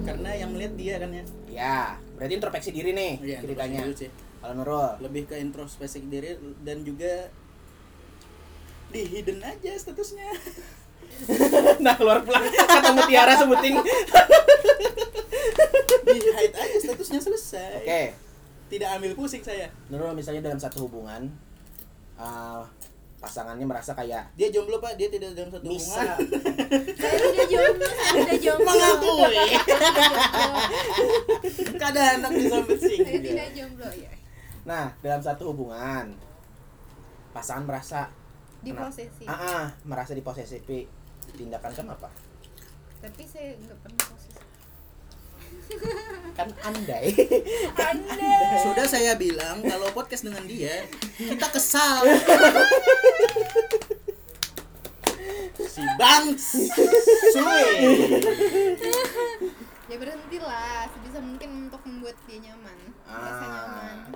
Hmm. 0.00 0.04
Karena 0.04 0.32
yang 0.32 0.50
melihat 0.56 0.72
dia 0.80 0.94
kan 0.96 1.10
ya. 1.12 1.24
ya 1.48 1.80
berarti 2.16 2.32
introspeksi 2.40 2.70
diri 2.72 2.90
nih 2.96 3.12
Iya, 3.20 3.38
ceritanya 3.44 3.80
kalau 4.40 4.54
Nurul 4.56 4.96
Lebih 5.04 5.28
ke 5.28 5.36
introspeksi 5.36 6.00
diri 6.08 6.40
dan 6.64 6.80
juga 6.82 7.28
di 8.90 9.06
hidden 9.06 9.38
aja 9.38 9.70
statusnya. 9.78 10.34
nah 11.84 11.94
keluar 11.94 12.26
pulang 12.26 12.42
kata 12.42 12.90
mutiara 12.90 13.38
sebuting 13.38 13.78
oke 13.78 13.92
di 16.10 16.18
hide 16.18 16.56
aja 16.58 16.76
statusnya 16.90 17.20
selesai. 17.22 17.86
Tidak 18.66 18.88
ambil 18.98 19.14
pusing 19.14 19.46
saya. 19.46 19.70
Nurul 19.90 20.14
misalnya 20.18 20.50
dalam 20.50 20.58
satu 20.58 20.90
hubungan 20.90 21.30
eh, 22.18 22.62
pasangannya 23.20 23.68
merasa 23.68 23.92
kayak 23.92 24.32
Dia 24.32 24.48
jomblo 24.48 24.80
pak, 24.80 24.96
dia 24.96 25.12
tidak 25.12 25.36
dalam 25.36 25.52
satu 25.52 25.64
misal 25.68 26.16
hubungan. 26.16 26.96
saya 27.00 27.16
tidak 27.20 27.48
jomblo 27.52 27.88
saya 27.92 28.12
tidak 28.16 28.38
jomblo 28.40 28.70
Mengakui. 28.72 29.36
Kadang 31.84 32.08
anak 32.16 32.30
disambut 32.32 32.78
sing. 32.80 33.00
saya 33.04 33.20
tidak 33.20 33.48
jomblo 33.52 33.88
ya 33.92 34.12
nah 34.60 34.92
dalam 35.00 35.20
satu 35.20 35.52
hubungan 35.52 36.16
pasangan 37.32 37.64
merasa 37.64 38.08
di 38.60 38.72
Kenapa? 38.72 38.92
posisi 38.92 39.24
ah, 39.24 39.32
ah, 39.32 39.64
merasa 39.88 40.12
diposesifi 40.12 40.84
tindakan 41.32 41.72
kamu 41.72 41.92
apa 41.96 42.10
tapi 43.00 43.24
saya 43.24 43.56
nggak 43.56 43.78
pernah 43.80 44.04
posisi 44.12 44.40
kan 46.38 46.48
andai 46.64 47.12
anda 47.76 48.32
Sudah 48.64 48.86
saya 48.88 49.12
bilang 49.16 49.60
kalau 49.64 49.92
podcast 49.92 50.24
dengan 50.24 50.44
dia 50.48 50.84
kita 51.18 51.46
kesal. 51.52 52.04
si 55.70 55.82
Bangs. 56.00 56.44
Suwe. 57.36 57.66
ya 59.90 59.96
berhentilah 59.98 60.86
sebisa 60.94 61.18
mungkin 61.18 61.66
untuk 61.66 61.82
membuat 61.82 62.14
dia 62.30 62.38
nyaman 62.38 62.78
merasa 63.02 63.42
nyaman 63.42 63.96
ah, 64.06 64.14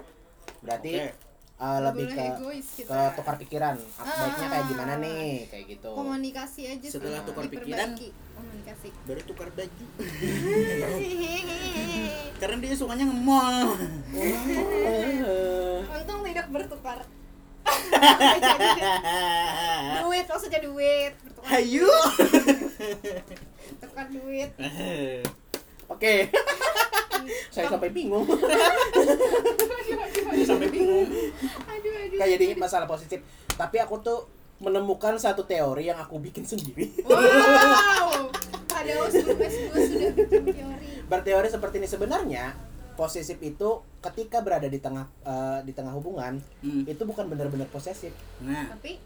berarti 0.62 0.91
Oke. 1.03 1.11
Nggak 1.55 1.80
lebih 1.86 2.07
ke 2.11 2.20
egois 2.20 2.66
kita. 2.74 2.90
ke 2.90 2.98
tukar 3.14 3.34
pikiran. 3.38 3.74
Apa 3.78 4.02
Ah, 4.02 4.16
baiknya 4.20 4.46
kayak 4.48 4.59
ah, 4.59 4.68
gimana 4.68 4.92
ah. 4.92 5.00
nih? 5.00 5.46
Kayak 5.46 5.64
gitu. 5.70 5.90
Komunikasi 5.94 6.61
aja 6.66 6.82
sih, 6.82 6.92
Setelah 6.92 7.20
tukar 7.22 7.46
pikiran. 7.46 7.88
komunikasi. 8.34 8.88
Baru 9.07 9.20
tukar 9.22 9.48
baju. 9.55 9.86
Karena 12.42 12.57
dia 12.59 12.74
sukanya 12.74 13.05
nge-mall. 13.07 13.70
Eh, 14.12 15.78
untung 15.94 16.20
tidak 16.26 16.46
bertukar. 16.50 16.98
Duit 20.05 20.26
maksudnya 20.28 20.61
duit. 20.61 21.12
Bertukar 21.16 21.48
Hayu. 21.48 21.88
tukar 23.80 24.07
duit. 24.11 24.50
Oke 25.86 26.14
saya 27.49 27.66
sampai 27.68 27.91
bingung. 27.91 28.25
Sampai 30.45 30.68
bingung. 30.68 31.07
aduh 31.64 31.93
aduh 31.95 32.18
kayak 32.18 32.31
jadi 32.37 32.47
masalah 32.55 32.85
positif. 32.85 33.22
Tapi 33.55 33.77
aku 33.79 34.01
tuh 34.01 34.27
menemukan 34.61 35.16
satu 35.16 35.45
teori 35.45 35.89
yang 35.89 35.97
aku 35.97 36.18
bikin 36.18 36.45
sendiri. 36.45 36.91
Wow. 37.05 38.29
Padahal 38.66 39.07
sebelum 39.09 39.39
S2 39.39 39.72
sudah 39.72 40.11
bikin 40.12 40.43
teori. 40.51 40.85
Berteori 41.07 41.49
seperti 41.49 41.75
ini. 41.79 41.89
Sebenarnya 41.89 42.45
posesif 42.95 43.39
itu 43.41 43.68
ketika 44.01 44.39
berada 44.39 44.66
di 44.66 44.79
tengah 44.79 45.07
eh, 45.22 45.61
di 45.62 45.72
tengah 45.72 45.91
hubungan 45.93 46.39
Hmm. 46.61 46.85
itu 46.85 47.03
bukan 47.03 47.27
benar-benar 47.27 47.66
posesif. 47.68 48.12
Nah, 48.41 48.70
tapi? 48.70 48.99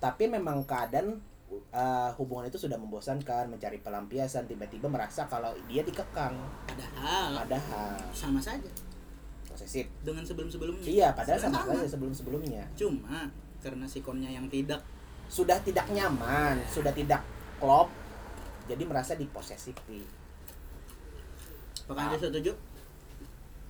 Tapi 0.00 0.24
memang 0.26 0.64
keadaan 0.64 1.20
eh, 1.50 2.10
hubungan 2.14 2.46
itu 2.46 2.56
sudah 2.56 2.78
membosankan 2.78 3.50
mencari 3.50 3.78
pelampiasan 3.78 4.46
tiba-tiba 4.46 4.86
merasa 4.86 5.26
kalau 5.26 5.50
dia 5.66 5.82
dikekang. 5.82 6.38
Padahal 6.66 7.42
padahal. 7.42 7.98
sama 8.14 8.38
saja. 8.38 8.70
Posesif. 9.46 9.90
Dengan 10.06 10.22
sebelum-sebelumnya. 10.22 10.86
iya 10.86 11.08
padahal 11.10 11.42
sama 11.42 11.58
Sama. 11.60 11.74
saja 11.74 11.88
sebelum-sebelumnya. 11.90 12.62
Cuma 12.74 13.26
karena 13.60 13.84
sikonnya 13.84 14.30
yang 14.30 14.48
tidak 14.48 14.80
sudah 15.30 15.60
tidak 15.62 15.86
nyaman 15.92 16.58
sudah 16.66 16.90
tidak 16.90 17.22
klop 17.62 17.86
jadi 18.66 18.82
merasa 18.82 19.14
diposesifi 19.14 20.02
Apakah 21.86 22.10
Anda 22.10 22.18
setuju? 22.18 22.50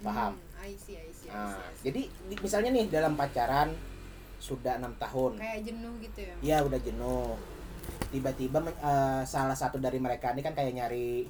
Paham. 0.00 0.32
hmm, 0.36 0.60
I 0.60 0.72
see 0.72 0.96
I 0.96 1.08
see, 1.12 1.28
I 1.28 1.32
see, 1.32 1.56
I 1.56 1.72
see. 1.76 1.84
jadi 1.84 2.02
di- 2.28 2.40
misalnya 2.40 2.70
nih 2.72 2.86
dalam 2.88 3.12
pacaran 3.12 3.72
sudah 4.40 4.80
enam 4.80 4.96
tahun. 4.96 5.36
Kayak 5.36 5.60
jenuh 5.68 5.92
gitu 6.00 6.18
ya? 6.24 6.34
Ya 6.40 6.56
udah 6.64 6.80
jenuh 6.80 7.36
tiba-tiba 8.10 8.58
eh, 8.60 9.22
salah 9.24 9.54
satu 9.54 9.78
dari 9.78 9.96
mereka 9.96 10.30
ini 10.30 10.40
kan 10.40 10.52
kayak 10.52 10.72
nyari 10.74 11.24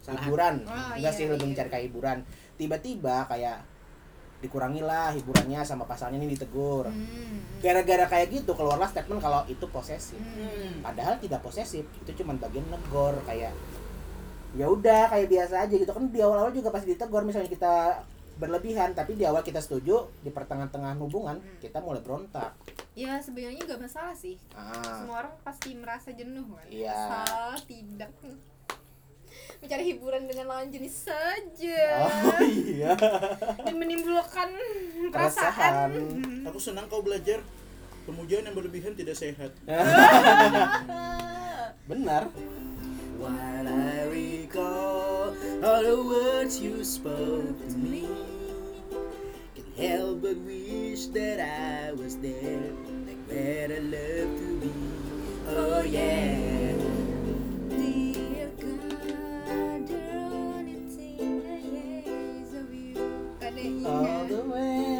Salahan. 0.00 0.22
hiburan 0.22 0.54
Oh, 0.62 0.96
enggak 0.96 0.98
iya, 1.02 1.10
sih 1.12 1.26
lebih 1.26 1.44
iya. 1.44 1.50
mencari 1.52 1.68
kayak 1.68 1.84
hiburan 1.86 2.18
tiba-tiba 2.54 3.16
kayak 3.26 3.58
dikurangi 4.40 4.80
lah 4.80 5.12
hiburannya 5.12 5.60
sama 5.60 5.84
pasalnya 5.84 6.16
ini 6.16 6.32
ditegur 6.32 6.88
Hmm. 6.88 7.60
gara-gara 7.60 8.08
kayak 8.08 8.32
gitu 8.32 8.56
keluarlah 8.56 8.88
statement 8.88 9.20
kalau 9.20 9.44
itu 9.46 9.66
posesif 9.68 10.16
Hmm. 10.16 10.80
padahal 10.80 11.20
tidak 11.20 11.40
posesif 11.40 11.84
itu 11.84 12.10
cuma 12.16 12.32
bagian 12.34 12.64
negor 12.66 13.20
kayak 13.22 13.52
ya 14.50 14.66
udah 14.66 15.06
kayak 15.06 15.28
biasa 15.28 15.54
aja 15.62 15.74
gitu 15.76 15.86
kan 15.86 16.08
di 16.08 16.18
awal-awal 16.18 16.50
juga 16.50 16.72
pasti 16.72 16.90
ditegur 16.90 17.22
misalnya 17.22 17.46
kita 17.46 17.74
berlebihan 18.40 18.90
tapi 18.90 19.14
di 19.14 19.22
awal 19.22 19.44
kita 19.44 19.60
setuju 19.60 20.08
di 20.18 20.28
pertengahan-tengah 20.28 20.96
hubungan 20.96 21.36
Hmm. 21.36 21.60
kita 21.60 21.78
mulai 21.78 22.00
berontak. 22.00 22.56
Ya 22.92 23.20
sebenarnya 23.20 23.60
nggak 23.60 23.80
masalah 23.80 24.16
sih. 24.16 24.40
Ah. 24.50 24.80
Semua 24.98 25.20
orang 25.20 25.34
pasti 25.40 25.76
merasa 25.76 26.10
jenuh 26.10 26.48
kan 26.48 26.64
Iya. 26.66 26.90
asal 26.90 27.60
tidak. 27.68 28.08
Mencari 29.60 29.84
hiburan 29.86 30.24
dengan 30.24 30.48
lawan 30.48 30.72
jenis 30.72 31.06
saja. 31.06 31.82
Oh 32.00 32.40
iya. 32.40 32.96
Dan 33.60 33.76
menimbulkan 33.76 34.48
perasaan. 35.12 35.92
Hmm. 35.92 36.48
Aku 36.48 36.56
senang 36.56 36.88
kau 36.88 37.04
belajar. 37.04 37.44
Pemujaan 38.02 38.42
yang 38.42 38.56
berlebihan 38.56 38.96
tidak 38.96 39.14
sehat. 39.14 39.52
benar. 41.86 42.32
While 43.20 43.68
I 43.68 44.08
recall 44.08 45.36
all 45.60 45.82
the 45.84 45.98
words 46.00 46.56
you 46.56 46.80
spoke 46.80 47.52
to 47.68 47.76
me, 47.76 48.08
help 49.80 50.22
but 50.22 50.36
wish 50.38 51.06
that 51.06 51.40
I 51.40 51.92
was 51.92 52.16
there, 52.16 52.60
like 53.06 53.16
where 53.28 53.68
I 53.70 53.78
love 53.78 54.38
to 54.38 54.60
be. 54.60 54.72
Oh 55.48 55.82
yeah. 55.82 56.72
Dear 57.70 58.50
God, 58.60 59.88
there 59.88 60.20
only 60.20 60.74
thing 60.94 61.42
I 61.46 61.48
is 62.08 62.54
of 62.54 62.74
you. 62.74 63.86
All 63.86 64.24
the 64.26 64.42
way 64.42 64.99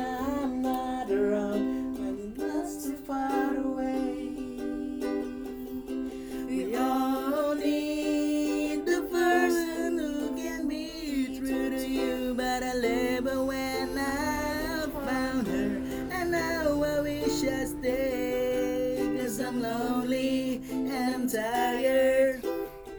I 17.51 17.67
stayed, 17.67 19.19
cause 19.19 19.43
I'm 19.43 19.59
lonely 19.59 20.63
and 20.71 21.15
I'm 21.15 21.25
tired. 21.27 22.47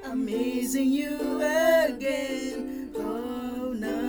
I'm 0.04 0.26
missing 0.28 0.92
you 0.92 1.40
again. 1.40 2.92
Oh 3.00 3.72
no. 3.72 4.00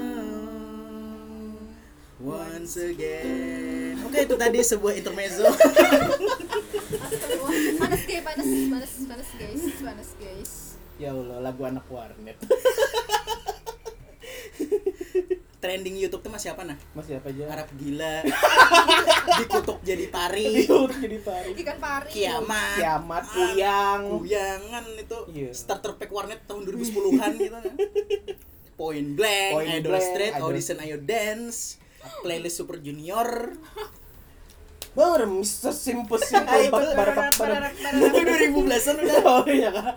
Once 2.18 2.74
again. 2.76 4.02
Oke, 4.02 4.26
itu 4.26 4.34
tadi 4.34 4.58
sebuah 4.66 4.98
intermezzo. 4.98 5.46
Panas 7.82 8.02
guys 8.06 8.22
panas 8.24 8.48
panas 8.70 8.92
panas 9.06 9.30
guys 9.36 9.62
panas 9.82 10.10
guys 10.16 10.52
ya 11.00 11.10
Allah 11.12 11.42
lagu 11.42 11.62
anak 11.66 11.84
warnet 11.90 12.38
Trending 15.62 15.94
YouTube 15.94 16.20
tuh 16.20 16.28
masih 16.28 16.50
apa 16.50 16.66
nah? 16.66 16.74
masih 16.90 17.16
apa 17.16 17.30
aja? 17.30 17.46
Arab 17.46 17.70
gila. 17.72 18.26
Dikutuk 19.38 19.78
jadi 19.80 20.10
pari 20.10 20.66
Itu 20.66 20.90
jadi 20.90 21.22
pari 21.22 21.54
ikan 21.54 21.78
pari 21.78 22.10
kiamat. 22.10 22.74
Kiamat 22.76 23.24
kuyang 23.30 24.02
kuyangan 24.12 24.84
itu. 24.92 25.18
Iya. 25.30 25.50
starter 25.54 25.94
pack 25.94 26.10
warnet 26.10 26.42
tahun 26.44 26.66
2010-an 26.66 27.30
gitu 27.38 27.54
kan. 27.54 27.64
Point 28.72 29.14
blank 29.14 29.52
Point 29.54 29.70
idol 29.72 29.94
Blank, 29.94 30.02
straight 30.04 30.34
Idol- 30.34 30.50
audition 30.50 30.76
ayo 30.78 30.96
dance 30.98 31.78
playlist 32.20 32.58
super 32.58 32.76
junior. 32.76 33.54
Bar, 34.92 35.24
Mr. 35.24 35.72
Simple 35.72 36.20
Simple 36.26 36.52
Ayo, 36.52 36.68
Bak- 36.68 36.92
barak- 36.92 37.32
barak- 37.32 37.72
itu 37.72 38.18
2010-an 38.18 38.96
udah. 38.98 39.22
Oh 39.30 39.46
iya. 39.46 39.70
Kak 39.70 39.94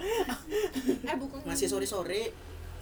eh 1.04 1.16
bukan. 1.18 1.42
Masih 1.44 1.68
sore 1.68 1.84
sore 1.84 2.32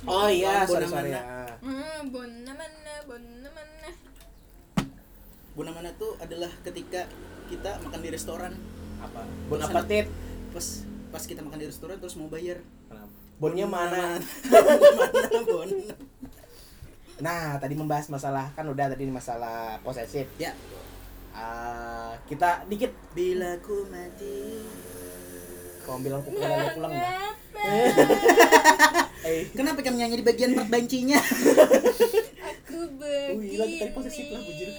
Oh 0.05 0.27
iya, 0.27 0.67
sorry 0.67 0.83
Namana. 0.83 1.07
ya. 1.07 1.21
hmm 1.59 2.11
bona 2.11 2.51
mana 2.51 2.93
bona 3.07 3.49
mana 3.49 3.89
Bona 5.53 5.71
mana 5.71 5.89
tuh 5.95 6.17
adalah 6.17 6.51
ketika 6.61 7.07
kita 7.45 7.79
makan 7.79 7.99
di 7.99 8.09
restoran 8.09 8.51
Apa? 8.99 9.23
Bon 9.47 9.57
apetit. 9.57 10.11
pas 10.51 10.67
pas 11.09 11.23
kita 11.23 11.39
makan 11.39 11.55
di 11.57 11.67
restoran 11.67 11.97
terus 11.97 12.15
mau 12.15 12.27
bayar 12.27 12.59
Bonnya 13.35 13.63
mana? 13.65 14.17
mana 14.19 15.39
bon 15.47 15.69
Nah, 17.15 17.55
tadi 17.55 17.73
membahas 17.73 18.09
masalah 18.09 18.49
kan 18.51 18.65
udah 18.65 18.89
tadi 18.89 19.05
masalah 19.05 19.79
posesif. 19.79 20.27
ya 20.35 20.51
Ah, 21.31 22.13
kita 22.23 22.61
dikit 22.67 22.91
bila 23.13 23.57
ku 23.59 23.87
mati 23.87 24.61
kalau 25.81 25.99
bilang 25.99 26.21
pukul 26.21 26.39
lalu 26.39 26.67
pulang 26.73 26.91
nggak? 26.91 27.11
Eh, 29.23 29.47
kenapa 29.55 29.79
kamu 29.79 30.03
nyanyi 30.03 30.19
di 30.19 30.25
bagian 30.27 30.51
part 30.51 30.67
bancinya 30.67 31.15
aku 32.43 32.75
Wih, 33.03 33.39
begini 33.39 33.55
lagi 33.55 33.75
tadi 33.79 33.91
posesif 33.95 34.27
lah 34.29 34.41
bujur. 34.43 34.69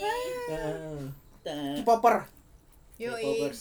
Nah, 1.45 1.75
K-popper. 1.81 2.17
Yoi. 3.01 3.21
K-popers. 3.25 3.61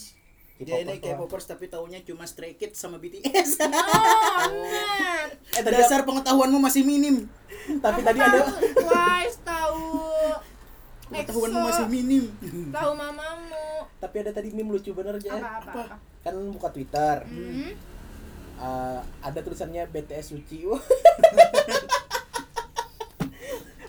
Dia 0.54 0.80
ini 0.80 0.96
K-popers 0.96 1.02
kayak 1.02 1.18
popers 1.18 1.44
tapi 1.50 1.64
taunya 1.66 1.98
cuma 2.06 2.24
Stray 2.28 2.54
Kids 2.54 2.78
sama 2.78 3.00
BTS. 3.00 3.58
Oh. 4.44 5.56
Eh 5.56 5.62
Dasar 5.64 6.04
pengetahuanmu 6.04 6.58
masih 6.60 6.84
minim. 6.84 7.24
tapi 7.80 8.04
tadi 8.04 8.18
ada 8.20 8.44
Twice 8.76 9.40
tahu. 9.40 10.04
Pengetahuanmu 11.08 11.60
masih 11.64 11.86
minim. 11.88 12.24
Tahu 12.70 12.92
mamamu. 12.92 13.88
tapi 13.96 14.20
ada 14.20 14.36
tadi 14.36 14.52
meme 14.52 14.68
lucu 14.68 14.92
bener 14.92 15.16
aja. 15.16 15.32
Apa 15.32 15.48
apa 15.64 15.80
apa. 15.80 15.96
Kan 16.20 16.34
buka 16.52 16.68
Twitter. 16.76 17.24
Hmm. 17.24 17.72
Eh, 18.54 18.98
ada 19.20 19.38
tulisannya 19.38 19.82
BTS 19.86 20.26
Suci. 20.30 20.64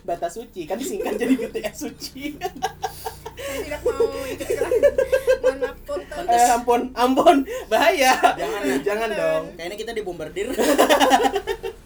Bata 0.06 0.30
Suci 0.30 0.64
kan 0.64 0.78
disingkat 0.78 1.18
jadi 1.18 1.34
BTS 1.36 1.76
Suci. 1.80 2.38
Saya 2.38 3.58
tidak 3.64 3.82
mau 3.82 4.06
ikut 4.22 4.38
ikutan. 4.38 4.72
Mohon 5.42 5.58
maaf 5.60 5.78
punten. 5.82 6.24
eh 6.28 6.48
ampun, 6.52 6.82
ampun, 6.94 7.38
bahaya. 7.66 8.14
Jangan, 8.36 8.62
jangan 8.84 9.10
dong. 9.12 9.44
Kayaknya 9.56 9.78
kita 9.78 9.92
dibombardir. 9.94 10.48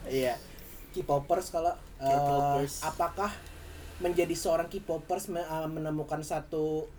Iya. 0.10 0.42
K-popers 0.90 1.54
kalau 1.54 1.70
K-popers. 1.96 2.82
apakah 2.82 3.30
menjadi 4.00 4.34
seorang 4.34 4.66
K-popers 4.66 5.30
me- 5.30 5.46
menemukan 5.70 6.18
satu 6.20 6.90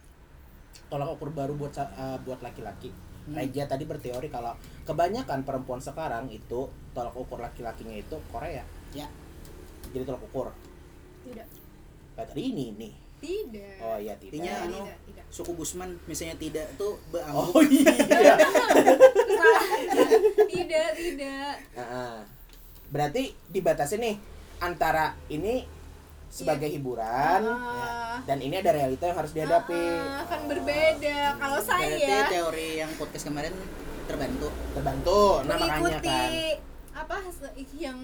tolak 0.87 1.11
ukur 1.11 1.35
baru 1.35 1.59
buat 1.59 1.75
eh, 1.75 1.89
buat 2.23 2.39
laki-laki? 2.39 2.95
Hmm. 3.31 3.39
Reja 3.39 3.63
tadi 3.71 3.87
berteori 3.87 4.27
kalau 4.27 4.59
kebanyakan 4.83 5.47
perempuan 5.47 5.79
sekarang 5.79 6.27
itu 6.35 6.67
tolak 6.91 7.15
ukur 7.15 7.39
laki-lakinya 7.39 7.95
itu 7.95 8.19
Korea. 8.35 8.67
ya. 8.91 9.07
Jadi 9.95 10.03
tolak 10.03 10.23
ukur. 10.27 10.51
Tidak. 11.31 11.47
Kayak 12.19 12.27
tadi 12.35 12.43
ini 12.43 12.67
nih. 12.75 12.93
Tidak. 13.21 13.77
Oh 13.85 13.99
iya 14.01 14.17
tidak. 14.19 14.33
Intinya 14.35 14.55
anu 14.65 14.81
tidak, 14.83 14.99
tidak. 15.07 15.25
suku 15.31 15.53
Gusman 15.55 15.91
misalnya 16.09 16.37
tidak 16.41 16.67
tuh 16.75 16.97
beanggu. 17.13 17.39
Oh 17.39 17.63
iya. 17.71 17.93
Tidak, 20.51 20.89
tidak. 20.97 21.55
Heeh. 21.77 22.15
Berarti 22.91 23.23
dibatasi 23.53 23.95
nih 24.01 24.17
antara 24.59 25.15
ini 25.31 25.63
sebagai 26.31 26.71
hiburan 26.71 27.43
Ah. 27.43 28.23
dan 28.23 28.39
ini 28.39 28.55
ada 28.57 28.71
realita 28.71 29.05
yang 29.05 29.19
harus 29.19 29.33
dihadapi. 29.33 29.83
Ah, 30.01 30.23
kan 30.25 30.47
berbeda. 30.47 31.35
Kalau 31.35 31.59
Berarti 31.59 31.99
saya 31.99 32.23
teori 32.25 32.69
yang 32.79 32.91
podcast 32.95 33.27
kemarin 33.27 33.51
terbantu. 34.07 34.47
Terbantu, 34.73 35.21
nah 35.45 35.55
makanya 35.57 35.75
mengikuti 35.77 36.09
kan. 36.09 36.69
apa 36.93 37.17
yang 37.77 37.99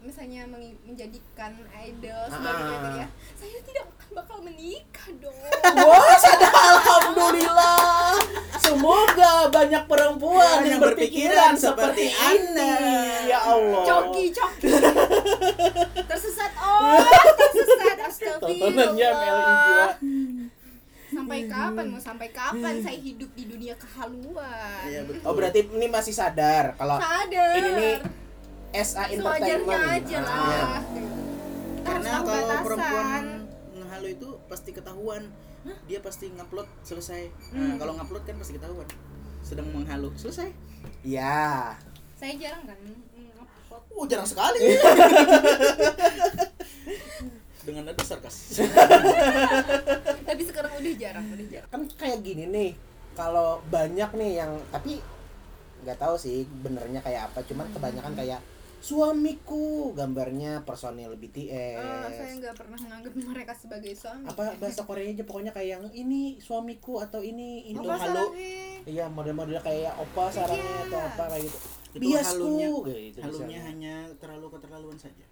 misalnya 0.00 0.42
menjadikan 0.46 1.52
idol 1.80 2.22
Ah. 2.22 2.26
sebagai 2.28 2.62
kriteria 2.64 3.06
saya 3.32 3.58
tidak 3.62 3.84
akan 3.88 4.08
bakal 4.12 4.38
menikah 4.40 5.08
dong 5.16 5.36
Wah, 5.86 6.14
sadar 6.16 6.50
alhamdulillah. 6.50 8.18
Semoga 8.54 9.32
banyak 9.48 9.82
perempuan 9.86 10.58
yang 10.60 10.78
Yang 10.78 10.82
berpikiran 10.84 11.52
berpikiran 11.52 11.52
seperti 11.54 12.04
seperti 12.08 12.30
Anda. 12.34 12.74
Ya 13.24 13.38
Allah. 13.40 13.84
coki 13.84 14.24
coki 14.28 14.68
tersesat 16.10 16.50
oh 16.56 16.98
tersesat 17.40 17.61
Tontonannya 18.42 19.08
Jiwa. 19.08 19.86
sampai 21.08 21.40
kapan 21.44 21.86
mau 21.86 22.00
sampai 22.00 22.28
kapan 22.30 22.74
saya 22.78 22.96
hidup 22.96 23.28
di 23.30 23.44
dunia 23.44 23.76
kehaluan 23.76 24.82
Iya 24.82 25.00
betul. 25.04 25.22
Oh, 25.22 25.32
berarti 25.32 25.60
ini 25.66 25.86
masih 25.86 26.10
sadar 26.10 26.72
kalau 26.74 26.96
sadar 26.96 27.52
ini 27.54 27.70
nih 27.70 27.96
SA 28.74 29.04
Entertainment. 29.06 29.68
aja 29.92 30.16
Ah, 30.18 30.24
lah 30.24 30.40
iya. 30.42 30.62
Kita 31.76 31.84
Karena 31.84 32.10
kalau 32.16 32.32
batasan. 32.48 32.64
perempuan 32.64 33.24
ngehalu 33.74 34.08
itu 34.10 34.28
pasti 34.46 34.70
ketahuan. 34.70 35.22
Dia 35.84 35.98
pasti 35.98 36.26
ngupload 36.28 36.66
selesai. 36.82 37.22
Nah, 37.52 37.60
Hmm. 37.60 37.76
kalau 37.76 37.92
ngupload 37.94 38.22
kan 38.24 38.34
pasti 38.34 38.54
ketahuan. 38.54 38.88
Sedang 39.40 39.68
menghalu. 39.68 40.10
Selesai. 40.14 40.48
Iya. 41.02 41.76
Saya 42.16 42.32
jarang 42.34 42.64
kan 42.64 42.78
ngepop. 43.12 43.82
Oh 43.92 44.06
jarang 44.06 44.24
sekali. 44.24 44.58
Dengan 47.62 47.82
nada 47.86 48.02
sarkas. 48.02 48.58
Tapi 50.28 50.42
sekarang 50.42 50.72
udah 50.74 50.94
jarang, 50.96 51.24
udah 51.28 51.46
jarang. 51.48 51.68
Kan 51.68 51.82
kayak 51.92 52.18
gini 52.20 52.44
nih. 52.46 52.70
Kalau 53.12 53.60
banyak 53.68 54.10
nih 54.14 54.32
yang 54.36 54.52
tapi 54.68 54.96
nggak 55.82 55.98
tahu 55.98 56.14
sih 56.16 56.42
benernya 56.58 56.98
kayak 56.98 57.28
apa, 57.28 57.42
cuman 57.42 57.68
kebanyakan 57.68 58.14
kayak 58.14 58.40
suamiku 58.78 59.92
gambarnya 59.92 60.62
personil 60.62 61.14
BTS. 61.14 61.76
Eh, 61.76 62.10
saya 62.10 62.32
nggak 62.34 62.54
pernah 62.56 62.74
menganggap 62.76 63.12
mereka 63.14 63.52
sebagai 63.52 63.92
suami. 63.92 64.24
apa 64.24 64.56
bahasa 64.56 64.82
Korea 64.82 65.06
aja 65.06 65.22
pokoknya 65.22 65.50
kayak 65.50 65.68
yang 65.72 65.84
ini 65.92 66.20
suamiku 66.36 66.98
atau 66.98 67.20
ini 67.20 67.68
itu 67.68 67.78
halo 67.78 67.94
salahnya? 67.94 68.82
iya 68.84 69.06
model-model 69.06 69.58
kayak 69.58 69.94
opa 69.94 70.24
sarangnya 70.28 70.66
Iya. 70.66 70.82
atau 70.84 70.98
apa 71.04 71.24
kayak 71.30 71.42
gitu 71.44 71.58
Itu 71.92 71.98
biasku 72.00 72.42
halunya, 72.42 72.68
gitu 73.04 73.18
halunya 73.20 73.38
misalnya. 73.44 73.60
hanya 73.62 73.94
terlalu 74.16 74.46
keterlaluan 74.50 74.98
saja. 74.98 75.24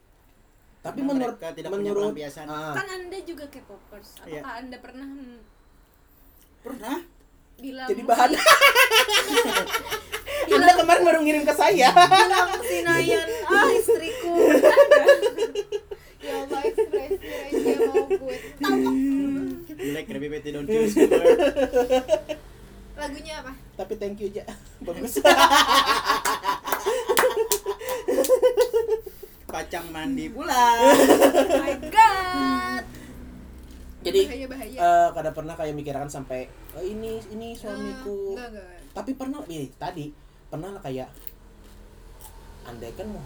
Tapi 0.81 0.99
Karena 0.99 1.11
menurut 1.12 1.37
tidak 1.37 1.68
punya 1.68 1.83
menurut 1.87 2.03
pelampiasan. 2.09 2.47
ah, 2.47 2.72
Kan 2.72 2.89
Anda 2.89 3.18
juga 3.20 3.45
K-popers. 3.47 4.09
Apakah 4.18 4.33
Iya. 4.33 4.43
Anda 4.59 4.76
pernah 4.81 5.09
Pernah? 6.61 6.99
bilang 7.57 7.89
jadi 7.89 8.03
bahan 8.03 8.31
anda 10.51 10.72
kemarin 10.74 11.03
baru 11.05 11.18
ngirim 11.20 11.45
ke 11.45 11.53
saya 11.53 11.93
bilang 11.93 12.57
si 12.64 12.81
Nayan, 12.81 13.28
ah 13.45 13.68
istriku. 13.70 14.33
ya 16.24 16.41
Allah 16.41 16.61
ekspresi 16.64 17.20
Raja 17.20 17.72
mau 17.85 18.09
gue. 18.09 18.37
You 19.76 19.93
like 19.93 20.09
Krabby 20.09 20.28
Patty 20.31 20.51
don't 20.51 20.64
squirt. 20.64 21.37
Lagunya 22.97 23.35
apa? 23.39 23.53
tapi 23.76 23.97
thank 23.97 24.16
you 24.16 24.28
aja 24.28 24.45
bagus 24.85 25.20
Pacang 29.51 29.86
mandi 29.88 30.26
pula. 30.26 30.64
Oh 30.78 30.94
my 31.62 31.74
god. 31.88 32.82
jadi 34.01 34.20
bahaya 34.24 34.46
bahaya. 34.48 34.78
eh 34.78 35.09
kada 35.12 35.30
pernah 35.30 35.53
kayak 35.53 35.74
mikirkan 35.74 36.09
sampai 36.09 36.48
"Oh, 36.72 36.80
ini 36.80 37.20
ini 37.28 37.53
suamiku 37.53 38.32
enggak, 38.32 38.48
enggak. 38.48 38.66
tapi 38.90 39.11
pernah 39.12 39.44
eh, 39.46 39.68
tadi 39.76 40.09
pernah 40.48 40.72
lah 40.72 40.80
kayak 40.80 41.12
andai 42.62 42.92
kan 42.92 43.07
mau 43.07 43.20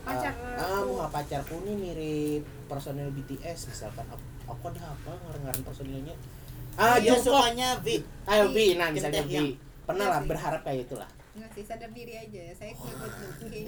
Pacar 0.00 0.32
ah 0.56 0.80
aku. 0.80 0.96
mau 0.96 1.04
pacarku 1.06 1.60
nih 1.60 1.76
mirip 1.76 2.42
personil 2.64 3.12
BTS 3.12 3.68
misalkan 3.68 4.08
aku, 4.08 4.24
aku 4.48 4.72
ada 4.72 4.88
apa 4.88 5.12
ngarang-ngarang 5.12 5.62
personilnya 5.62 6.16
ah 6.74 6.96
Dia 6.96 7.20
sukanya 7.20 7.76
V. 7.78 8.00
ayo 8.24 8.44
V 8.48 8.80
nah 8.80 8.88
misalnya 8.88 9.20
V 9.20 9.52
pernah 9.84 10.06
Iya 10.06 10.12
lah 10.14 10.20
berharap 10.24 10.60
kayak 10.64 10.88
itulah 10.88 11.10
Enggak 11.30 11.50
sih, 11.52 11.62
sadar 11.62 11.90
diri 11.90 12.12
aja. 12.12 12.42
Saya 12.52 12.72
nggak 12.72 12.96
good 12.96 13.14
looking. 13.40 13.66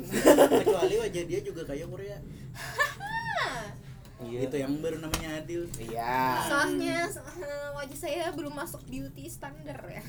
Kecuali 0.58 0.94
wajah 0.98 1.24
dia 1.24 1.40
juga 1.40 1.62
kayak 1.62 1.86
Korea. 1.86 2.16
iya 4.22 4.38
Itu 4.46 4.56
yang 4.56 4.78
baru 4.78 4.98
namanya 4.98 5.36
Adil. 5.36 5.66
iya 5.80 6.36
Soalnya 6.46 7.08
wajah 7.72 7.98
saya 7.98 8.24
belum 8.30 8.52
masuk 8.52 8.80
beauty 8.84 9.26
standar 9.26 9.76
ya. 9.84 10.00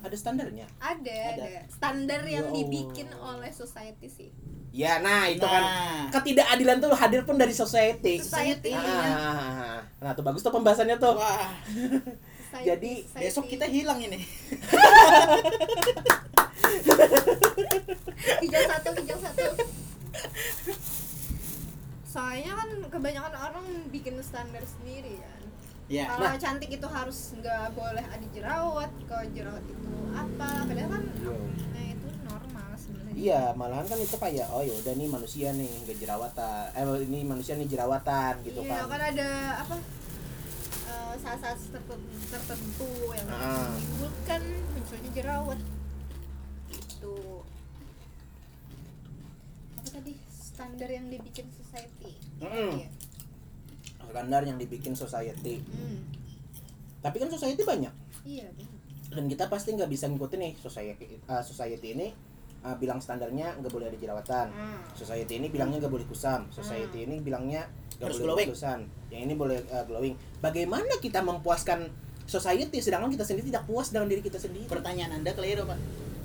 ada 0.00 0.14
standarnya 0.14 0.64
Ada, 0.78 1.36
Ada. 1.36 1.44
ada. 1.44 1.60
Standar 1.68 2.20
yang 2.24 2.26
Ya 2.26 2.40
Allah. 2.48 2.58
dibikin 2.58 3.08
oleh 3.12 3.50
society 3.52 4.08
sih. 4.08 4.30
ya 4.72 4.98
nah 4.98 5.28
itu 5.28 5.42
kan 5.42 5.60
Nah. 5.60 6.04
ketidakadilan 6.10 6.76
tuh 6.80 6.90
hadir 6.92 7.22
pun 7.22 7.36
dari 7.36 7.52
society 7.52 8.18
Society. 8.18 8.72
ah, 8.72 9.78
nah 10.00 10.10
tuh 10.10 10.22
bagus 10.22 10.40
tuh 10.40 10.50
pembahasannya 10.50 10.96
tuh 10.96 11.12
Wah, 11.12 11.52
Society, 12.48 12.64
Jadi, 12.64 12.92
society. 13.02 13.22
besok 13.22 13.44
kita 13.46 13.64
hilang 13.66 13.98
ini. 13.98 14.16
kijang 18.40 18.66
satu, 18.68 18.88
kijang 18.96 19.20
satu. 19.20 19.46
Soalnya 22.04 22.52
kan 22.54 22.68
kebanyakan 22.90 23.34
orang 23.34 23.64
bikin 23.88 24.20
standar 24.20 24.60
sendiri 24.62 25.16
kan. 25.16 25.40
Ya. 25.88 26.08
Kalau 26.08 26.24
Nah. 26.26 26.38
cantik 26.38 26.70
itu 26.70 26.86
harus 26.86 27.18
nggak 27.36 27.72
boleh 27.72 28.04
ada 28.04 28.26
jerawat, 28.32 28.90
kalau 29.04 29.24
jerawat 29.30 29.64
itu 29.64 29.88
apa? 30.10 30.50
Padahal 30.64 30.88
kan 30.88 31.04
nah 31.72 31.84
itu 31.84 32.08
normal 32.22 32.68
sebenarnya. 32.76 33.12
Iya, 33.16 33.42
malahan 33.52 33.84
kan 33.84 33.98
itu 33.98 34.16
kayak 34.16 34.46
oh 34.48 34.60
ya 34.60 34.72
udah 34.72 34.92
nih 34.94 35.08
manusia 35.08 35.48
nih 35.52 35.68
nggak 35.84 35.98
jerawatan. 35.98 36.64
Eh 36.72 36.84
ini 37.04 37.18
manusia 37.24 37.56
nih 37.56 37.68
jerawatan 37.68 38.32
gitu 38.42 38.60
iya, 38.60 38.84
kan. 38.84 38.88
kan 38.88 39.02
ada 39.02 39.30
apa? 39.64 39.76
eh, 40.82 41.14
saat-saat 41.16 41.56
tertentu, 41.72 41.96
tertentu 42.28 42.88
yang 43.12 43.26
Ah. 43.28 43.72
menimbulkan 43.72 44.42
munculnya 44.72 45.10
jerawat. 45.12 45.60
Itu 47.02 47.42
apa 49.74 49.88
tadi 49.90 50.12
standar 50.30 50.86
yang 50.86 51.10
dibikin 51.10 51.50
society? 51.50 52.14
Mm. 52.38 52.70
Iya. 52.78 52.88
Standar 54.06 54.42
yang 54.44 54.56
dibikin 54.56 54.94
society. 54.94 55.58
Hmm. 55.64 55.98
Tapi 57.00 57.16
kan 57.18 57.26
society 57.26 57.62
banyak 57.62 57.90
Iya. 58.22 58.46
benar. 58.54 58.70
dan 59.12 59.28
kita 59.28 59.44
pasti 59.46 59.74
nggak 59.74 59.90
bisa 59.90 60.08
ngikutin 60.08 60.40
nih 60.40 60.52
society 60.56 61.04
uh, 61.28 61.44
society 61.44 61.92
ini 61.92 62.08
uh, 62.62 62.72
bilang 62.80 62.96
standarnya 62.96 63.58
nggak 63.58 63.68
boleh 63.68 63.90
ada 63.90 63.98
jerawatan. 63.98 64.46
Hmm. 64.48 64.80
Society 64.94 65.36
ini 65.36 65.50
bilangnya 65.50 65.82
nggak 65.82 65.92
boleh 65.92 66.06
kusam. 66.06 66.46
Society 66.48 67.04
ini 67.04 67.18
bilangnya 67.18 67.66
nggak 67.98 68.08
Harus 68.08 68.16
boleh 68.16 68.28
glowing. 68.32 68.48
kusan. 68.54 68.80
Yang 69.10 69.22
ini 69.26 69.34
boleh 69.34 69.58
uh, 69.68 69.84
glowing. 69.84 70.14
Bagaimana 70.38 70.96
kita 70.96 71.20
mempuaskan 71.20 71.90
society 72.24 72.78
sedangkan 72.78 73.10
kita 73.10 73.26
sendiri 73.26 73.50
tidak 73.50 73.66
puas 73.66 73.90
dengan 73.90 74.06
diri 74.08 74.22
kita 74.22 74.38
sendiri? 74.38 74.64
Pertanyaan 74.64 75.18
Anda 75.20 75.34
keliru, 75.34 75.66
Pak. 75.66 75.78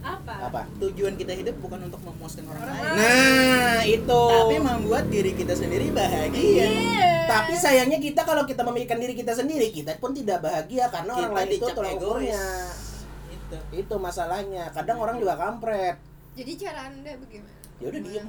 Apa? 0.07 0.33
Apa? 0.47 0.61
Tujuan 0.79 1.19
kita 1.19 1.35
hidup 1.35 1.55
bukan 1.59 1.91
untuk 1.91 1.99
memuaskan 1.99 2.47
orang 2.47 2.63
Orang 2.63 2.79
lain. 2.79 2.95
Nah, 2.95 3.79
itu. 3.83 4.23
Tapi 4.31 4.55
membuat 4.63 5.05
diri 5.11 5.31
kita 5.35 5.53
sendiri 5.53 5.91
bahagia. 5.91 6.63
Iya. 6.63 7.27
Tapi 7.27 7.53
sayangnya 7.59 7.99
kita 7.99 8.23
kalau 8.23 8.47
kita 8.47 8.63
memikirkan 8.63 9.03
diri 9.03 9.13
kita 9.19 9.35
sendiri, 9.35 9.67
kita 9.75 9.99
pun 9.99 10.15
tidak 10.15 10.39
bahagia 10.39 10.87
karena 10.87 11.11
orang 11.11 11.31
Kita 11.35 11.39
lain 11.43 11.49
itu 11.51 11.67
tolak 11.75 11.93
ukurnya. 11.99 12.45
Itu. 13.27 13.57
Itu 13.75 13.95
masalahnya. 13.99 14.63
Kadang 14.71 14.97
orang 15.03 15.19
juga 15.19 15.35
kampret. 15.35 15.99
Jadi 16.39 16.51
cara 16.55 16.87
anda 16.87 17.11
bagaimana? 17.19 17.55
Ya 17.77 17.85
udah 17.91 18.01
diem. 18.01 18.27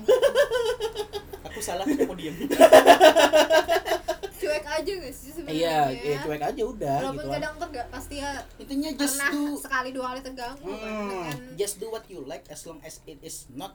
Aku 1.47 1.59
salah, 1.63 1.87
aku 1.87 2.05
mau 2.05 2.17
diem. 2.19 2.35
Cuek 4.39 4.65
aja 4.65 4.93
gak 4.97 5.13
sih 5.13 5.31
sebenarnya? 5.31 5.59
Iya, 5.59 5.79
ya, 5.93 6.19
cuek 6.23 6.43
aja 6.45 6.63
udah 6.65 6.97
Walaupun 7.01 7.19
gitu. 7.19 7.31
kadang 7.35 7.55
terga 7.59 7.83
pasti 7.89 8.15
ya 8.17 8.31
Intinya 8.57 8.89
just 8.95 9.15
pernah 9.15 9.31
do 9.31 9.43
sekali 9.57 9.89
dua 9.91 10.05
kali 10.09 10.21
terganggu 10.23 10.71
kan 10.71 10.89
Hmm. 10.89 11.09
dengan 11.09 11.37
just 11.55 11.75
do 11.77 11.87
what 11.89 12.05
you 12.07 12.23
like 12.23 12.47
as 12.47 12.63
long 12.63 12.79
as 12.81 13.03
it 13.05 13.19
is 13.21 13.51
not 13.51 13.75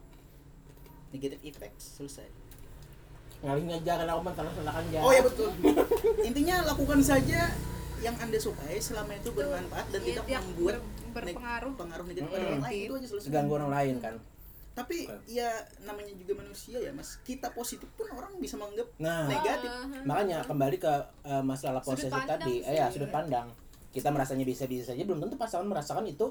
negative 1.11 1.43
effects. 1.43 1.95
Selesai. 1.95 2.25
Ngalihnya 3.43 3.83
jangan 3.83 4.07
aku 4.07 4.21
mentang 4.23 4.47
mentang 4.49 4.85
Oh 4.99 5.11
ya 5.11 5.21
betul. 5.21 5.49
Intinya 6.27 6.63
lakukan 6.65 7.03
saja 7.03 7.51
yang 7.99 8.15
anda 8.19 8.35
sukai 8.35 8.79
selama 8.79 9.13
itu 9.13 9.31
bermanfaat 9.31 9.87
dan 9.89 10.01
Iya, 10.01 10.23
tidak 10.23 10.41
membuat 10.43 10.75
berpengaruh. 11.13 11.73
pengaruh 11.75 12.03
negatif 12.03 12.29
pada 12.29 12.45
orang 12.45 12.63
lain 12.63 12.81
itu 12.81 12.93
aja 12.95 13.07
selesai. 13.07 13.29
Ganggu 13.31 13.53
orang 13.53 13.71
lain 13.71 13.95
kan. 13.99 14.15
Tapi 14.73 15.05
Oke. 15.05 15.29
ya 15.29 15.53
namanya 15.79 16.09
juga 16.11 16.33
manusia 16.35 16.77
ya 16.77 16.89
mas. 16.89 17.21
Kita 17.21 17.49
positif 17.49 17.85
pun 17.93 18.09
orang 18.09 18.33
bisa 18.37 18.55
menganggap 18.55 18.89
Nah, 18.97 19.25
negatif. 19.27 19.69
Ah, 19.69 19.85
makanya 20.01 20.41
kembali 20.41 20.77
ke 20.77 20.93
eh, 21.23 21.43
masalah 21.43 21.77
posesif 21.79 22.09
tadi. 22.25 22.59
sih, 22.59 22.65
Eh 22.65 22.75
ya, 22.75 22.85
ya. 22.85 22.85
sudut 22.89 23.09
pandang. 23.09 23.53
Kita 23.89 24.09
merasanya 24.09 24.41
biasa-biasa 24.41 24.91
saja 24.91 25.03
belum 25.03 25.21
tentu 25.21 25.35
pasangan 25.35 25.63
merasakan 25.63 26.05
itu 26.05 26.25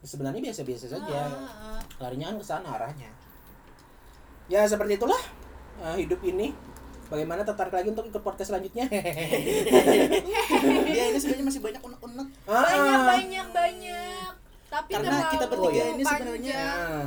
sebenarnya 0.00 0.42
biasa-biasa 0.42 0.86
saja. 0.88 1.18
Ah, 1.22 1.78
ah, 1.78 1.80
larinya 1.98 2.28
kan 2.28 2.36
ke 2.36 2.44
sana 2.44 2.68
arahnya 2.72 3.10
ya 4.48 4.66
seperti 4.66 4.98
itulah 4.98 5.22
uh, 5.78 5.94
hidup 5.94 6.18
ini 6.22 6.50
bagaimana 7.06 7.46
tertarik 7.46 7.70
lagi 7.70 7.86
untuk 7.86 8.02
ikut 8.04 8.18
podcast 8.18 8.50
selanjutnya 8.50 8.82
Dia 10.82 11.02
ini 11.06 11.14
sebenarnya 11.14 11.46
masih 11.46 11.62
banyak 11.62 11.78
unek-unek. 11.78 12.28
ah. 12.44 12.58
banyak 12.58 12.90
Ah. 12.90 13.06
banyak 13.06 13.46
banyak 13.48 14.32
tapi 14.66 14.90
Karena 14.92 15.26
kita 15.28 15.46
bertiga 15.46 15.66
Oh, 15.66 15.70
iya. 15.72 15.84
ini 15.92 16.02
sebenarnya. 16.02 16.58
Ah, 16.58 17.04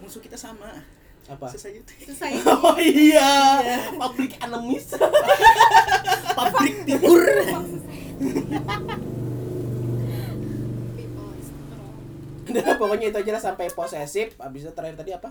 musuh 0.00 0.20
kita 0.20 0.36
sama. 0.36 0.68
apa 1.30 1.46
Society. 1.46 2.10
Society. 2.10 2.42
oh 2.50 2.74
iya 2.80 3.62
public 3.94 4.34
enemies 4.42 4.90
is 4.96 5.00
wrong. 7.46 7.68
Nah, 12.50 12.74
pokoknya 12.74 13.14
itu 13.14 13.18
aja 13.22 13.30
lah 13.30 13.38
sampai 13.38 13.70
posesif 13.70 14.34
habis 14.42 14.66
itu 14.66 14.72
terakhir 14.74 14.98
tadi 14.98 15.14
apa 15.14 15.30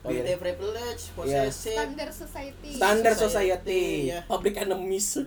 oh, 0.00 0.08
iya. 0.08 0.24
Beauty 0.24 0.40
privilege, 0.40 1.12
possessive. 1.12 1.76
standar 1.76 2.08
society 2.08 2.70
standar 2.72 3.12
Society, 3.12 3.28
society, 3.28 3.84
ya. 4.16 4.20
public 4.24 4.56
enemies 4.56 5.20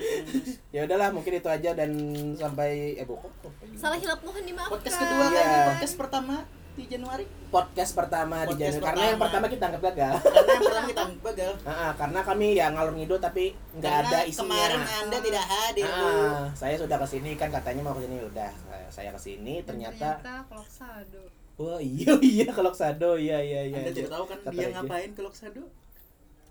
ya 0.73 0.81
udahlah 0.89 1.13
mungkin 1.13 1.37
itu 1.37 1.45
aja 1.45 1.77
dan 1.77 1.93
sampai 2.33 2.97
eh 2.97 3.05
bokok 3.05 3.29
salah 3.77 4.01
hilap 4.01 4.17
mohon 4.25 4.41
dimaafkan 4.41 4.81
Podcast 4.81 4.97
kedua 4.97 5.25
Iya. 5.29 5.45
kan, 5.45 5.61
podcast 5.77 5.93
pertama 5.93 6.35
di 6.75 6.83
Januari. 6.91 7.23
podcast 7.47 7.91
pertama 7.95 8.43
di 8.43 8.51
Podcast 8.51 8.75
Januari 8.75 8.83
karena 8.83 9.03
yang 9.07 9.19
pertama. 9.19 9.23
pertama 9.23 9.45
kita 9.47 9.63
anggap 9.71 9.83
gagal 9.87 10.13
Karena 10.19 10.51
yang 10.51 10.63
pertama 10.67 10.85
kita 10.91 11.03
gagal. 11.23 11.51
Ah, 11.65 11.71
ah, 11.71 11.91
karena 11.95 12.19
kami 12.21 12.47
ya 12.59 12.65
ngalur 12.75 12.93
ngidul 12.93 13.19
tapi 13.23 13.45
nggak 13.79 13.93
ada 14.05 14.19
isinya 14.27 14.43
kemarin 14.43 14.79
Anda 14.83 15.17
tidak 15.23 15.45
hadir, 15.47 15.87
Bu. 15.87 16.05
Ah, 16.05 16.43
saya 16.51 16.75
sudah 16.75 16.97
ke 16.99 17.07
sini 17.07 17.31
kan 17.39 17.49
katanya 17.49 17.81
mau 17.81 17.95
ke 17.95 18.03
sini 18.03 18.15
udah 18.21 18.51
saya 18.91 19.09
ke 19.11 19.19
sini 19.19 19.63
ternyata 19.63 20.19
ternyata 20.19 20.43
kalau 20.51 20.65
sado 20.67 21.23
Wah 21.55 21.79
iya 21.79 22.11
iya 22.35 22.51
kalau 22.51 22.75
Sado 22.75 23.15
iya 23.15 23.39
iya 23.39 23.71
iya. 23.71 23.79
Anda 23.79 23.95
iya. 23.95 23.95
tidak 23.95 24.11
tahu 24.11 24.25
kan 24.27 24.37
Kata 24.43 24.51
dia 24.51 24.67
lagi. 24.67 24.75
ngapain 24.75 25.09
ke 25.15 25.21
Loksado? 25.23 25.63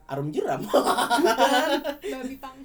Arum 0.09 0.29
jeram. 0.33 0.61
babi 0.65 2.37
pang 2.41 2.57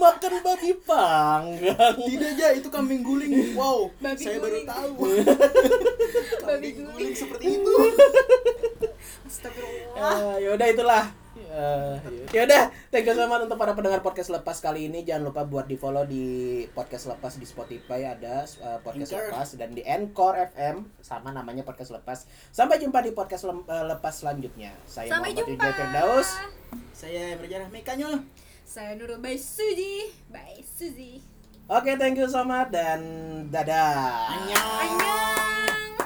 Makan 0.00 0.32
babi 0.40 0.72
panggang. 0.80 1.94
Tidak 1.94 2.30
aja 2.32 2.46
itu 2.56 2.68
kambing 2.68 3.04
guling. 3.04 3.52
Wow, 3.52 3.92
Babi 4.02 4.16
saya 4.18 4.40
baru 4.40 4.56
guling. 4.56 4.66
tahu. 4.66 4.92
Babi 6.48 6.68
kambing 6.72 6.74
guling. 6.74 6.88
guling 6.90 7.14
seperti 7.14 7.46
itu. 7.52 7.74
astagfirullah 9.30 9.78
Eh, 9.92 10.36
yaudah 10.42 10.66
itulah. 10.66 11.04
Eh, 11.50 11.94
yaudah, 12.32 12.70
thank 12.88 13.04
you 13.04 13.12
so 13.12 13.26
much 13.26 13.42
untuk 13.42 13.54
para 13.54 13.74
pendengar 13.74 14.00
podcast 14.00 14.30
lepas 14.30 14.58
kali 14.58 14.86
ini. 14.86 15.02
Jangan 15.02 15.28
lupa 15.28 15.42
buat 15.44 15.66
di 15.66 15.74
follow 15.74 16.02
di 16.02 16.24
podcast 16.68 17.04
lepas 17.06 17.36
di 17.36 17.44
Spotify 17.44 18.08
ada 18.08 18.42
eh, 18.46 18.78
podcast 18.80 19.10
Anchor. 19.10 19.28
lepas 19.28 19.48
dan 19.54 19.70
di 19.70 19.82
Encore 19.82 20.36
FM 20.48 20.76
sama 20.98 21.30
namanya 21.30 21.60
podcast 21.60 21.92
lepas. 21.92 22.24
Sampai 22.48 22.78
jumpa 22.78 23.02
di 23.02 23.12
podcast 23.12 23.44
lem- 23.44 23.66
eh, 23.66 23.84
lepas 23.86 24.14
selanjutnya. 24.16 24.72
Saya 24.84 25.10
sampai 25.10 25.36
Muhammad 25.36 25.74
Firdaus. 25.74 26.28
Saya 26.92 27.36
berjarah 27.36 27.68
mekanya. 27.68 28.24
Saya 28.70 28.94
Nurul 28.94 29.18
by 29.18 29.34
Suji 29.34 30.14
by 30.30 30.62
Suzy 30.62 31.18
Oke, 31.66 31.98
thank 31.98 32.18
you 32.18 32.26
so 32.26 32.42
much 32.42 32.74
dan 32.74 32.98
dadah. 33.46 34.26
Annyeong. 34.34 34.78
Annyeong. 34.82 35.99